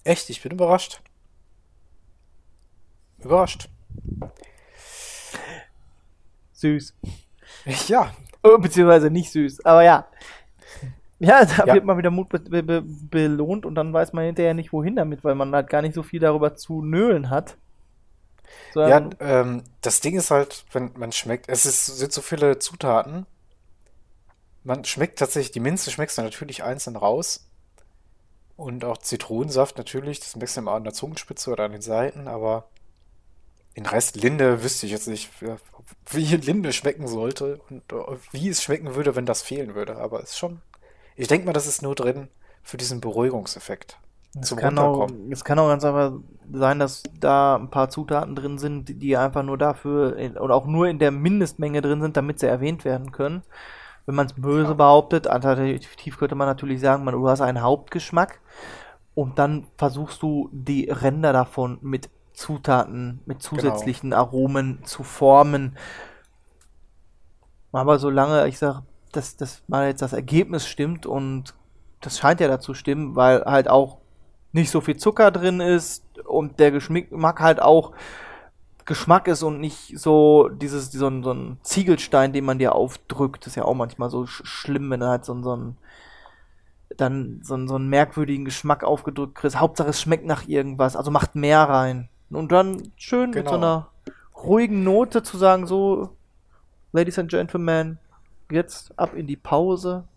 Echt, 0.03 0.29
ich 0.29 0.41
bin 0.41 0.51
überrascht. 0.51 1.01
Überrascht. 3.19 3.69
Süß. 6.53 6.93
Ja, 7.87 8.13
Oh, 8.43 8.57
Beziehungsweise 8.59 9.09
nicht 9.09 9.31
süß, 9.31 9.65
aber 9.65 9.83
ja. 9.83 10.07
Ja, 11.19 11.45
da 11.45 11.65
Ja. 11.65 11.73
wird 11.73 11.85
mal 11.85 11.97
wieder 11.97 12.11
Mut 12.11 12.29
be 12.29 12.39
be 12.39 12.61
be 12.63 12.81
belohnt 12.83 13.65
und 13.65 13.75
dann 13.75 13.93
weiß 13.93 14.13
man 14.13 14.25
hinterher 14.25 14.53
nicht, 14.53 14.73
wohin 14.73 14.95
damit, 14.95 15.23
weil 15.23 15.35
man 15.35 15.53
halt 15.55 15.69
gar 15.69 15.81
nicht 15.81 15.95
so 15.95 16.03
viel 16.03 16.19
darüber 16.19 16.55
zu 16.55 16.81
nölen 16.81 17.29
hat. 17.29 17.57
Ja, 18.83 19.01
Sondern, 19.01 19.15
ähm, 19.19 19.63
das 19.81 20.01
Ding 20.01 20.15
ist 20.17 20.31
halt, 20.31 20.65
wenn 20.71 20.91
man 20.97 21.11
schmeckt, 21.11 21.49
es 21.49 21.65
ist, 21.65 21.85
sind 21.87 22.13
so 22.13 22.21
viele 22.21 22.59
Zutaten. 22.59 23.25
Man 24.65 24.83
schmeckt 24.83 25.19
tatsächlich, 25.19 25.51
die 25.51 25.59
Minze 25.61 25.91
schmeckst 25.91 26.17
du 26.17 26.21
natürlich 26.21 26.61
einzeln 26.63 26.97
raus. 26.97 27.47
Und 28.57 28.83
auch 28.85 28.97
Zitronensaft 28.97 29.77
natürlich, 29.77 30.19
das 30.19 30.35
merkst 30.35 30.57
du 30.57 30.61
immer 30.61 30.71
an 30.73 30.83
der 30.83 30.93
Zungenspitze 30.93 31.51
oder 31.51 31.65
an 31.65 31.71
den 31.73 31.81
Seiten, 31.81 32.27
aber 32.27 32.67
den 33.75 33.85
Rest 33.85 34.15
Linde 34.15 34.63
wüsste 34.63 34.85
ich 34.85 34.91
jetzt 34.91 35.07
nicht, 35.07 35.29
wie 36.11 36.25
Linde 36.37 36.73
schmecken 36.73 37.07
sollte 37.07 37.59
und 37.69 37.91
äh, 37.91 38.17
wie 38.31 38.49
es 38.49 38.63
schmecken 38.63 38.95
würde, 38.95 39.15
wenn 39.15 39.25
das 39.25 39.41
fehlen 39.41 39.75
würde. 39.75 39.97
Aber 39.97 40.21
es 40.23 40.31
ist 40.31 40.37
schon, 40.37 40.61
ich 41.15 41.27
denke 41.27 41.45
mal, 41.45 41.53
das 41.53 41.67
ist 41.67 41.81
nur 41.81 41.95
drin 41.95 42.29
für 42.63 42.77
diesen 42.77 43.01
Beruhigungseffekt. 43.01 43.97
es 44.41 44.55
kann 44.55 44.77
auch, 44.79 45.07
es 45.29 45.43
kann 45.45 45.59
auch 45.59 45.69
ganz 45.69 45.83
einfach 45.85 46.13
sein, 46.51 46.79
dass 46.79 47.03
da 47.19 47.55
ein 47.55 47.69
paar 47.69 47.89
Zutaten 47.89 48.35
drin 48.35 48.57
sind, 48.57 49.01
die- 49.01 49.17
einfach 49.17 49.43
nur 49.43 49.57
dafür 49.57 50.15
oder 50.41 50.55
auch 50.55 50.65
nur 50.67 50.87
in 50.87 50.99
der 50.99 51.11
Mindestmenge 51.11 51.81
drin 51.81 52.01
sind, 52.01 52.17
damit 52.17 52.39
sie 52.39 52.47
erwähnt 52.47 52.83
werden 52.85 53.11
können. 53.11 53.43
Wenn 54.05 54.15
man 54.15 54.27
es 54.27 54.33
böse 54.33 54.69
Ja. 54.69 54.73
behauptet, 54.73 55.27
alternativ 55.27 56.17
könnte 56.17 56.35
man 56.35 56.47
natürlich 56.47 56.81
sagen, 56.81 57.03
man, 57.03 57.13
du 57.15 57.27
hast 57.29 57.41
einen 57.41 57.61
Hauptgeschmack 57.61 58.39
und 59.15 59.39
dann 59.39 59.67
versuchst 59.77 60.21
du 60.21 60.49
die 60.51 60.89
Ränder 60.89 61.33
davon 61.33 61.79
mit 61.81 62.09
Zutaten, 62.35 63.21
mit 63.25 63.41
zusätzlichen 63.41 64.13
Aromen 64.13 64.83
zu 64.85 65.03
formen. 65.03 65.77
Aber 67.71 67.99
solange 67.99 68.47
ich 68.47 68.57
sage, 68.57 68.83
dass, 69.11 69.37
dass 69.37 69.63
mal 69.67 69.87
jetzt 69.87 70.01
das 70.01 70.13
Ergebnis 70.13 70.67
stimmt 70.67 71.05
und 71.05 71.53
das 72.01 72.19
scheint 72.19 72.39
ja 72.39 72.47
dazu 72.47 72.73
stimmen, 72.73 73.15
weil 73.15 73.43
halt 73.45 73.67
auch 73.69 73.97
nicht 74.51 74.69
so 74.69 74.79
viel 74.81 74.97
Zucker 74.97 75.31
drin 75.31 75.59
ist 75.59 76.03
und 76.25 76.59
der 76.59 76.71
Geschmack 76.71 77.39
halt 77.39 77.61
auch 77.61 77.93
Geschmack 78.85 79.27
ist 79.27 79.41
und 79.43 79.59
nicht 79.59 79.97
so 79.99 80.47
dieses 80.49 80.91
so 80.91 81.07
ein, 81.07 81.23
so 81.23 81.31
ein 81.33 81.57
Ziegelstein, 81.63 82.33
den 82.33 82.45
man 82.45 82.59
dir 82.59 82.75
aufdrückt. 82.75 83.41
Das 83.45 83.47
ist 83.53 83.55
ja 83.55 83.65
auch 83.65 83.73
manchmal 83.73 84.09
so 84.09 84.25
sch 84.27 84.43
schlimm, 84.45 84.89
wenn 84.91 84.99
du 84.99 85.07
halt 85.07 85.25
so, 85.25 85.33
ein- 85.33 85.43
so 85.43 85.55
ein 85.55 85.77
dann 86.97 87.41
so, 87.43 87.55
einen- 87.55 87.67
so 87.67 87.75
einen 87.75 87.89
merkwürdigen 87.89 88.45
Geschmack 88.45 88.83
aufgedrückt 88.83 89.35
kriegst. 89.35 89.59
Hauptsache 89.59 89.89
es 89.89 89.99
schmeckt 89.99 90.25
nach 90.25 90.47
irgendwas, 90.47 90.95
also 90.95 91.09
macht 91.11 91.35
mehr 91.35 91.61
rein. 91.67 92.09
Und 92.29 92.51
dann 92.51 92.91
schön 92.95 93.31
mit 93.31 93.47
so 93.47 93.53
Genau. 93.55 93.57
einer 93.57 93.87
ruhigen 94.35 94.83
Note 94.83 95.23
zu 95.23 95.37
sagen, 95.37 95.67
so, 95.67 96.15
Ladies 96.91 97.19
and 97.19 97.29
Gentlemen, 97.29 97.99
jetzt 98.51 98.97
ab 98.97 99.13
in 99.13 99.27
die 99.27 99.35
Pause. 99.37 100.07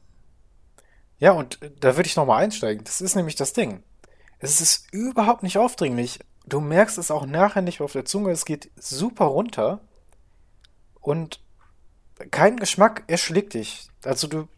Ja, 1.19 1.33
und 1.33 1.61
äh, 1.63 1.71
da 1.81 1.97
würde 1.97 2.07
ich 2.07 2.17
nochmal 2.17 2.43
einsteigen. 2.45 2.85
Das 2.85 3.01
ist 3.01 3.15
nämlich 3.17 3.37
das 3.37 3.53
Ding. 3.53 3.83
Es 4.39 4.61
ist 4.61 4.93
überhaupt 4.93 5.43
nicht 5.43 5.59
aufdringlich. 5.59 6.21
Du 6.47 6.61
merkst 6.61 6.97
es 6.99 7.11
auch 7.11 7.27
nachher 7.27 7.63
nicht 7.63 7.81
auf 7.81 7.93
der 7.93 8.05
Zunge. 8.05 8.31
Es 8.31 8.45
geht 8.45 8.71
super 8.77 9.27
runter. 9.27 9.81
Und 11.01 11.41
kein 12.31 12.57
Geschmack 12.57 13.05
erschlägt 13.07 13.55
dich. 13.55 13.91
Also 14.05 14.27
du, 14.29 14.49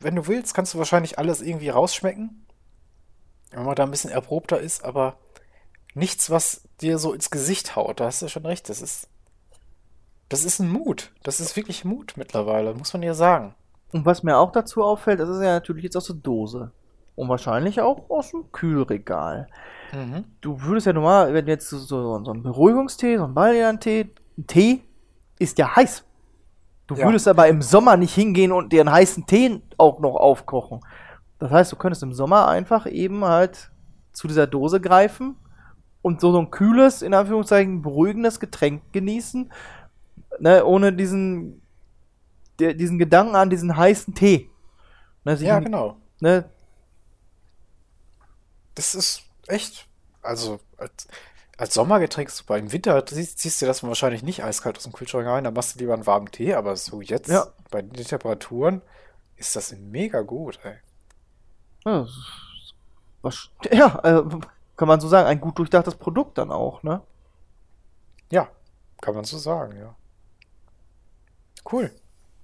wenn 0.00 0.16
du 0.16 0.26
willst, 0.26 0.54
kannst 0.54 0.74
du 0.74 0.78
wahrscheinlich 0.78 1.18
alles 1.18 1.40
irgendwie 1.40 1.68
rausschmecken. 1.68 2.44
Wenn 3.50 3.64
man 3.64 3.74
da 3.76 3.84
ein 3.84 3.90
bisschen 3.90 4.10
erprobter 4.10 4.60
ist, 4.60 4.84
aber 4.84 5.16
nichts, 5.98 6.30
was 6.30 6.62
dir 6.80 6.98
so 6.98 7.12
ins 7.12 7.30
Gesicht 7.30 7.76
haut. 7.76 8.00
Da 8.00 8.06
hast 8.06 8.22
du 8.22 8.28
schon 8.28 8.46
recht. 8.46 8.68
Das 8.68 8.80
ist, 8.80 9.08
das 10.28 10.44
ist 10.44 10.60
ein 10.60 10.70
Mut. 10.70 11.12
Das 11.22 11.40
ist 11.40 11.56
wirklich 11.56 11.84
Mut 11.84 12.14
mittlerweile, 12.16 12.74
muss 12.74 12.92
man 12.92 13.02
ja 13.02 13.14
sagen. 13.14 13.54
Und 13.92 14.04
was 14.06 14.22
mir 14.22 14.36
auch 14.36 14.52
dazu 14.52 14.82
auffällt, 14.82 15.20
das 15.20 15.28
ist 15.28 15.42
ja 15.42 15.52
natürlich 15.54 15.84
jetzt 15.84 15.96
aus 15.96 16.06
der 16.06 16.16
Dose. 16.16 16.72
Und 17.16 17.28
wahrscheinlich 17.28 17.80
auch 17.80 18.10
aus 18.10 18.30
dem 18.30 18.52
Kühlregal. 18.52 19.48
Mhm. 19.92 20.24
Du 20.40 20.60
würdest 20.62 20.86
ja 20.86 20.92
normal, 20.92 21.34
wenn 21.34 21.46
du 21.46 21.50
jetzt 21.52 21.68
so, 21.68 21.78
so, 21.78 22.22
so 22.24 22.32
ein 22.32 22.42
Beruhigungstee, 22.42 23.16
so 23.16 23.24
ein 23.24 23.34
Baldrian-Tee, 23.34 24.10
ein 24.36 24.46
Tee 24.46 24.82
ist 25.38 25.58
ja 25.58 25.74
heiß. 25.74 26.04
Du 26.86 26.94
Ja. 26.94 27.06
würdest 27.06 27.26
aber 27.26 27.48
im 27.48 27.60
Sommer 27.60 27.96
nicht 27.96 28.14
hingehen 28.14 28.52
und 28.52 28.72
dir 28.72 28.80
einen 28.82 28.92
heißen 28.92 29.26
Tee 29.26 29.60
auch 29.78 29.98
noch 29.98 30.14
aufkochen. 30.16 30.80
Das 31.38 31.50
heißt, 31.50 31.72
du 31.72 31.76
könntest 31.76 32.02
im 32.02 32.12
Sommer 32.12 32.48
einfach 32.48 32.86
eben 32.86 33.24
halt 33.24 33.70
zu 34.12 34.28
dieser 34.28 34.46
Dose 34.46 34.80
greifen 34.80 35.36
und 36.02 36.20
so, 36.20 36.32
so 36.32 36.38
ein 36.40 36.50
kühles, 36.50 37.02
in 37.02 37.14
Anführungszeichen, 37.14 37.82
beruhigendes 37.82 38.40
Getränk 38.40 38.82
genießen, 38.92 39.52
ne, 40.38 40.64
ohne 40.64 40.92
diesen, 40.92 41.62
der, 42.58 42.74
diesen 42.74 42.98
Gedanken 42.98 43.36
an 43.36 43.50
diesen 43.50 43.76
heißen 43.76 44.14
Tee. 44.14 44.50
Ne, 45.24 45.36
sich 45.36 45.48
Ja, 45.48 45.58
genau. 45.60 45.96
ne, 46.20 46.48
Das 48.74 48.94
ist 48.94 49.22
echt, 49.48 49.88
also 50.22 50.60
als, 50.76 51.08
als 51.56 51.74
Sommergetränk 51.74 52.30
super. 52.30 52.58
Im 52.58 52.72
Winter 52.72 53.04
ziehst, 53.06 53.38
ziehst 53.38 53.60
du 53.60 53.66
das 53.66 53.82
wahrscheinlich 53.82 54.22
nicht 54.22 54.44
eiskalt 54.44 54.76
aus 54.76 54.84
dem 54.84 54.92
Kühlschrank 54.92 55.26
rein, 55.26 55.44
da 55.44 55.50
machst 55.50 55.74
du 55.74 55.80
lieber 55.80 55.94
einen 55.94 56.06
warmen 56.06 56.30
Tee, 56.30 56.54
aber 56.54 56.76
so 56.76 57.00
jetzt 57.00 57.28
Ja. 57.28 57.48
bei 57.70 57.82
den 57.82 57.92
Temperaturen 58.04 58.82
ist 59.36 59.56
das 59.56 59.72
mega 59.76 60.20
gut, 60.22 60.60
ey. 60.62 60.76
Ja, 61.84 62.06
was, 63.22 63.50
ja 63.72 63.98
äh, 64.04 64.22
kann 64.78 64.88
man 64.88 65.00
so 65.00 65.08
sagen, 65.08 65.28
ein 65.28 65.40
gut 65.40 65.58
durchdachtes 65.58 65.96
Produkt 65.96 66.38
dann 66.38 66.52
auch, 66.52 66.82
ne? 66.84 67.02
Ja, 68.30 68.48
kann 69.00 69.14
man 69.14 69.24
so 69.24 69.36
sagen, 69.36 69.76
ja. 69.76 69.94
Cool. 71.70 71.90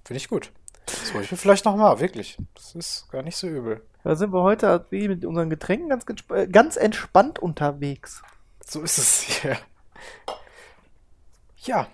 Finde 0.03 0.17
ich 0.17 0.27
gut. 0.27 0.51
Das 0.85 1.13
hole 1.13 1.23
ich 1.23 1.31
mir 1.31 1.37
vielleicht 1.37 1.65
nochmal, 1.65 1.99
wirklich. 1.99 2.37
Das 2.53 2.75
ist 2.75 3.09
gar 3.09 3.23
nicht 3.23 3.37
so 3.37 3.47
übel. 3.47 3.83
Da 4.03 4.15
sind 4.15 4.33
wir 4.33 4.43
heute 4.43 4.67
halt 4.67 4.91
wie 4.91 5.07
mit 5.07 5.25
unseren 5.25 5.49
Getränken 5.49 5.89
ganz, 5.89 6.05
äh, 6.29 6.47
ganz 6.47 6.75
entspannt 6.75 7.39
unterwegs. 7.39 8.21
So 8.63 8.81
ist 8.83 8.99
es 8.99 9.21
hier. 9.21 9.57
Ja. 11.57 11.87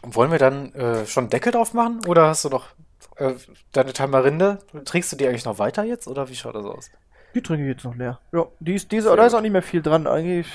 Wollen 0.00 0.30
wir 0.30 0.38
dann 0.38 0.72
äh, 0.72 1.04
schon 1.04 1.28
Deckel 1.28 1.52
drauf 1.52 1.74
machen? 1.74 2.00
Oder 2.06 2.28
hast 2.28 2.46
du 2.46 2.48
noch 2.48 2.68
äh, 3.16 3.34
deine 3.72 3.92
Tamarinde? 3.92 4.60
Trinkst 4.86 5.12
du 5.12 5.16
die 5.16 5.28
eigentlich 5.28 5.44
noch 5.44 5.58
weiter 5.58 5.84
jetzt? 5.84 6.08
Oder 6.08 6.30
wie 6.30 6.34
schaut 6.34 6.54
das 6.54 6.64
aus? 6.64 6.90
Die 7.34 7.42
trinke 7.42 7.64
ich 7.64 7.74
jetzt 7.74 7.84
noch 7.84 7.94
leer. 7.94 8.20
Ja, 8.32 8.46
die 8.60 8.74
ist, 8.74 8.90
diese, 8.90 9.14
da 9.14 9.26
ist 9.26 9.34
auch 9.34 9.40
nicht 9.40 9.52
mehr 9.52 9.62
viel 9.62 9.82
dran 9.82 10.06
eigentlich. 10.06 10.46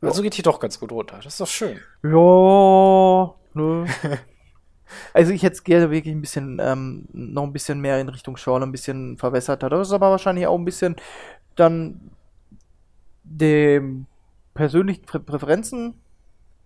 Ja. 0.00 0.08
Also 0.08 0.22
geht 0.22 0.36
die 0.36 0.42
doch 0.42 0.60
ganz 0.60 0.80
gut 0.80 0.92
runter. 0.92 1.16
Das 1.16 1.34
ist 1.34 1.40
doch 1.40 1.46
schön. 1.46 1.80
Ja, 2.02 3.34
ne. 3.54 3.86
Also 5.14 5.30
ich 5.32 5.44
hätte 5.44 5.54
es 5.54 5.62
gerne 5.62 5.90
wirklich 5.92 6.12
ein 6.12 6.20
bisschen, 6.20 6.58
ähm, 6.60 7.06
noch 7.12 7.44
ein 7.44 7.52
bisschen 7.52 7.80
mehr 7.80 8.00
in 8.00 8.08
Richtung 8.08 8.36
Schorle, 8.36 8.66
ein 8.66 8.72
bisschen 8.72 9.18
verwässerter. 9.18 9.70
Das 9.70 9.86
ist 9.86 9.94
aber 9.94 10.10
wahrscheinlich 10.10 10.48
auch 10.48 10.58
ein 10.58 10.64
bisschen 10.64 10.96
dann 11.54 12.10
dem 13.22 14.06
persönlichen 14.54 15.04
Prä 15.04 15.20
Präferenzen, 15.20 15.94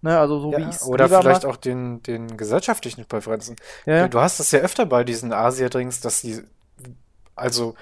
ne, 0.00 0.18
also 0.18 0.40
so 0.40 0.52
wie 0.52 0.60
Ja, 0.62 0.68
ich 0.70 0.76
es 0.76 0.86
oder 0.86 1.06
vielleicht 1.08 1.42
mag. 1.42 1.52
auch 1.52 1.56
den, 1.56 2.02
den 2.02 2.36
gesellschaftlichen 2.38 3.04
Präferenzen. 3.04 3.56
Ja, 3.84 3.96
ja. 3.96 4.08
Du 4.08 4.18
hast 4.20 4.40
das 4.40 4.50
ja 4.52 4.60
öfter 4.60 4.86
bei 4.86 5.04
diesen 5.04 5.32
Asia-Drinks, 5.32 6.00
dass 6.00 6.22
die 6.22 6.42
also 7.36 7.74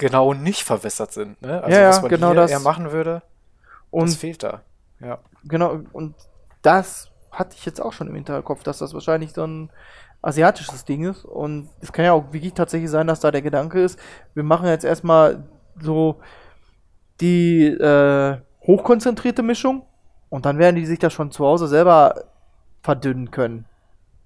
genau 0.00 0.34
nicht 0.34 0.64
verwässert 0.64 1.12
sind, 1.12 1.40
ne? 1.42 1.62
Also 1.62 1.76
Ja, 1.76 1.82
ja, 1.82 1.88
was 1.90 2.00
man 2.02 2.08
genau 2.10 2.28
hier 2.28 2.36
das. 2.36 2.50
eher 2.50 2.60
machen 2.60 2.90
würde, 2.90 3.22
das 3.22 3.22
Und 3.90 4.08
fehlt 4.16 4.42
da. 4.42 4.62
Ja. 5.00 5.18
Genau, 5.44 5.80
und 5.92 6.14
das 6.62 7.08
hatte 7.30 7.54
ich 7.56 7.64
jetzt 7.64 7.80
auch 7.80 7.92
schon 7.92 8.08
im 8.08 8.14
Hinterkopf, 8.14 8.62
dass 8.62 8.78
das 8.78 8.92
wahrscheinlich 8.94 9.32
so 9.32 9.44
ein 9.46 9.70
asiatisches 10.22 10.84
Ding 10.84 11.04
ist. 11.08 11.24
Und 11.24 11.68
es 11.80 11.92
kann 11.92 12.04
ja 12.04 12.12
auch 12.12 12.32
wirklich 12.32 12.54
tatsächlich 12.54 12.90
sein, 12.90 13.06
dass 13.06 13.20
da 13.20 13.30
der 13.30 13.42
Gedanke 13.42 13.80
ist, 13.82 13.98
wir 14.34 14.42
machen 14.42 14.66
jetzt 14.66 14.84
erstmal 14.84 15.44
so 15.80 16.20
die 17.20 17.66
äh, 17.66 18.38
hochkonzentrierte 18.66 19.42
Mischung 19.42 19.86
und 20.28 20.44
dann 20.46 20.58
werden 20.58 20.76
die 20.76 20.86
sich 20.86 20.98
das 20.98 21.12
schon 21.12 21.30
zu 21.30 21.44
Hause 21.44 21.68
selber 21.68 22.24
verdünnen 22.82 23.30
können. 23.30 23.66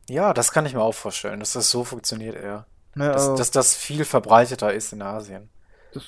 Ja, 0.09 0.33
das 0.35 0.53
kann 0.53 0.67
ich 0.67 0.75
mir 0.75 0.83
auch 0.83 0.95
vorstellen, 0.95 1.41
dass 1.41 1.53
das 1.55 1.71
so 1.71 1.85
funktioniert 1.85 2.37
eher. 2.37 2.67
Ne, 2.95 3.09
Dass, 3.09 3.23
also 3.23 3.37
dass 3.37 3.51
das 3.51 3.75
viel 3.75 4.05
verbreiteter 4.05 4.73
ist 4.73 4.93
in 4.93 5.03
Asien. 5.03 5.49
Das, 5.95 6.05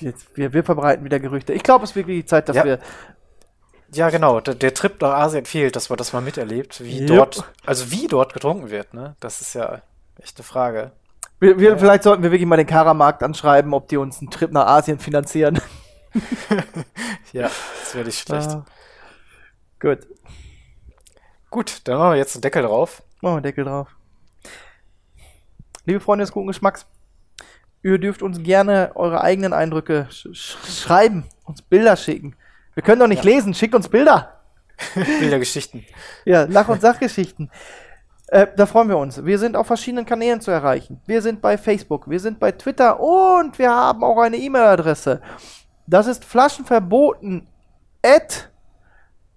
jetzt, 0.00 0.36
wir, 0.36 0.52
wir 0.52 0.64
verbreiten 0.64 1.04
wieder 1.04 1.20
Gerüchte. 1.20 1.52
Ich 1.52 1.62
glaube, 1.62 1.84
es 1.84 1.90
ist 1.90 1.96
wirklich 1.96 2.20
die 2.20 2.26
Zeit, 2.26 2.48
dass 2.48 2.56
Ja. 2.56 2.64
wir. 2.64 2.78
Ja, 3.94 4.08
genau, 4.08 4.40
der, 4.40 4.54
der 4.54 4.72
Trip 4.72 4.98
nach 5.02 5.12
Asien 5.12 5.44
fehlt, 5.44 5.76
dass 5.76 5.90
man 5.90 5.98
das 5.98 6.12
mal 6.14 6.22
miterlebt, 6.22 6.82
wie 6.82 7.00
Jupp. 7.00 7.08
dort, 7.08 7.44
also 7.66 7.90
wie 7.90 8.06
dort 8.06 8.32
getrunken 8.32 8.70
wird, 8.70 8.94
ne? 8.94 9.16
Das 9.20 9.42
ist 9.42 9.52
ja 9.54 9.82
echt 10.18 10.38
eine 10.38 10.44
Frage. 10.44 10.92
wir, 11.40 11.58
wir 11.58 11.70
Ja. 11.72 11.76
Vielleicht 11.78 12.02
sollten 12.02 12.22
wir 12.22 12.30
wirklich 12.30 12.46
mal 12.48 12.56
den 12.56 12.66
Karamarkt 12.66 13.22
anschreiben, 13.22 13.74
ob 13.74 13.88
die 13.88 13.98
uns 13.98 14.18
einen 14.20 14.30
Trip 14.30 14.50
nach 14.50 14.66
Asien 14.66 14.98
finanzieren. 14.98 15.60
Ja, 17.32 17.50
das 17.80 17.94
wäre 17.94 18.04
nicht 18.04 18.18
schlecht. 18.18 18.50
Ah. 18.50 18.64
Gut. 19.80 20.00
Gut, 21.50 21.80
dann 21.84 21.96
machen 21.98 22.10
wir 22.12 22.16
jetzt 22.18 22.34
einen 22.34 22.42
Deckel 22.42 22.62
drauf. 22.62 23.02
Machen 23.20 23.32
wir 23.32 23.36
einen 23.36 23.42
Deckel 23.42 23.64
drauf. 23.64 23.88
Liebe 25.84 26.00
Freunde 26.00 26.22
des 26.24 26.32
guten 26.32 26.46
Geschmacks, 26.46 26.86
ihr 27.82 27.98
dürft 27.98 28.22
uns 28.22 28.42
gerne 28.42 28.92
eure 28.94 29.20
eigenen 29.22 29.52
Eindrücke 29.52 30.06
sch 30.10 30.28
sch 30.32 30.56
schreiben, 30.82 31.24
uns 31.44 31.62
Bilder 31.62 31.96
schicken. 31.96 32.36
Wir 32.74 32.82
können 32.82 33.00
doch 33.00 33.08
nicht 33.08 33.24
lesen, 33.24 33.54
schickt 33.54 33.74
uns 33.74 33.88
Bilder. 33.88 34.40
Bildergeschichten. 34.94 35.84
Ja, 36.24 36.44
Lach- 36.44 36.68
und 36.68 36.80
Sachgeschichten. 36.80 37.50
Äh, 38.28 38.46
da 38.56 38.64
freuen 38.64 38.88
wir 38.88 38.96
uns. 38.96 39.24
Wir 39.24 39.38
sind 39.38 39.56
auf 39.56 39.66
verschiedenen 39.66 40.06
Kanälen 40.06 40.40
zu 40.40 40.50
erreichen. 40.50 41.02
Wir 41.06 41.20
sind 41.20 41.42
bei 41.42 41.58
Facebook, 41.58 42.08
wir 42.08 42.18
sind 42.18 42.40
bei 42.40 42.52
Twitter 42.52 42.98
und 42.98 43.58
wir 43.58 43.70
haben 43.70 44.02
auch 44.02 44.18
eine 44.18 44.38
E-Mail-Adresse. 44.38 45.20
Das 45.86 46.06
ist 46.06 46.24
flaschenverboten 46.24 47.46
at 48.02 48.50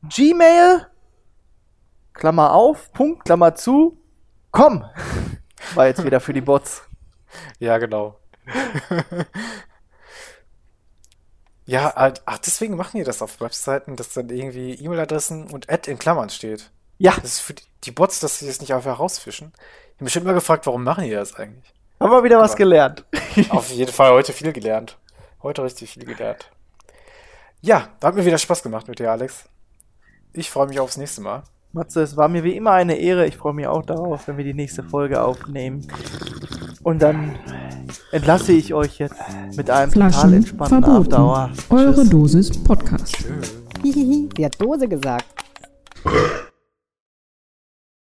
gmail 0.03 0.87
Klammer 2.13 2.53
auf, 2.53 2.93
Punkt, 2.93 3.25
Klammer 3.25 3.55
zu, 3.55 4.01
komm. 4.51 4.85
War 5.75 5.87
jetzt 5.87 6.03
wieder 6.03 6.21
für 6.21 6.31
die 6.31 6.41
Bots. 6.41 6.83
Ja, 7.59 7.77
genau. 7.77 8.17
Ja, 11.65 11.93
halt- 11.95 12.21
ach, 12.25 12.37
deswegen 12.39 12.75
machen 12.75 12.97
die 12.97 13.03
das 13.03 13.21
auf 13.21 13.41
Webseiten, 13.41 13.95
dass 13.95 14.13
dann 14.13 14.29
irgendwie 14.29 14.73
E-Mail-Adressen 14.75 15.49
und 15.51 15.69
Ad 15.69 15.89
in 15.89 15.97
Klammern 15.97 16.29
steht. 16.29 16.69
Ja, 16.97 17.13
Das 17.15 17.25
ist 17.33 17.39
für 17.39 17.53
die- 17.83 17.91
Bots, 17.91 18.19
dass 18.19 18.39
sie 18.39 18.47
das 18.47 18.61
nicht 18.61 18.73
einfach 18.73 18.97
rausfischen. 18.99 19.51
Ich 19.55 19.93
habe 19.95 20.03
mich 20.05 20.13
schon 20.13 20.23
immer 20.23 20.33
gefragt, 20.33 20.65
warum 20.65 20.83
machen 20.83 21.03
die 21.03 21.11
das 21.11 21.35
eigentlich? 21.35 21.71
haben 21.99 22.11
wir 22.11 22.23
wieder 22.23 22.39
was 22.39 22.51
Aber- 22.51 22.57
gelernt. 22.57 23.05
Auf 23.49 23.69
jeden 23.69 23.91
Fall 23.91 24.11
heute 24.11 24.33
viel 24.33 24.51
gelernt. 24.53 24.97
Heute 25.43 25.63
richtig 25.63 25.91
viel 25.91 26.03
gelernt. 26.05 26.49
Ja, 27.61 27.89
hat 28.03 28.15
mir 28.15 28.25
wieder 28.25 28.37
Spaß 28.37 28.63
gemacht 28.63 28.87
mit 28.87 28.99
dir, 28.99 29.11
Alex. 29.11 29.45
Ich 30.33 30.49
freue 30.51 30.67
mich 30.67 30.79
aufs 30.79 30.97
nächste 30.97 31.21
Mal. 31.21 31.43
Matze, 31.71 32.01
es 32.01 32.15
war 32.17 32.27
mir 32.27 32.43
wie 32.43 32.55
immer 32.55 32.71
eine 32.71 32.95
Ehre. 32.97 33.25
Ich 33.27 33.37
freue 33.37 33.53
mich 33.53 33.67
auch 33.67 33.83
darauf, 33.85 34.27
wenn 34.27 34.37
wir 34.37 34.43
die 34.45 34.53
nächste 34.53 34.83
Folge 34.83 35.21
aufnehmen. 35.23 35.87
Und 36.85 37.01
dann 37.01 37.31
entlasse 38.11 38.51
ich 38.51 38.71
euch 38.75 38.99
jetzt 38.99 39.15
mit 39.57 39.71
einem 39.71 39.91
Flaschen 39.91 40.21
total 40.21 40.33
entspannten 40.35 40.83
verboten. 40.83 41.13
After 41.15 41.75
Eure 41.75 41.95
Tschüss. 41.95 42.09
Dosis 42.11 42.63
Podcast. 42.63 43.15
Tschüss. 43.15 43.55
Hihihi, 43.81 44.29
sie 44.37 44.45
hat 44.45 44.61
Dose 44.61 44.87
gesagt. 44.87 45.25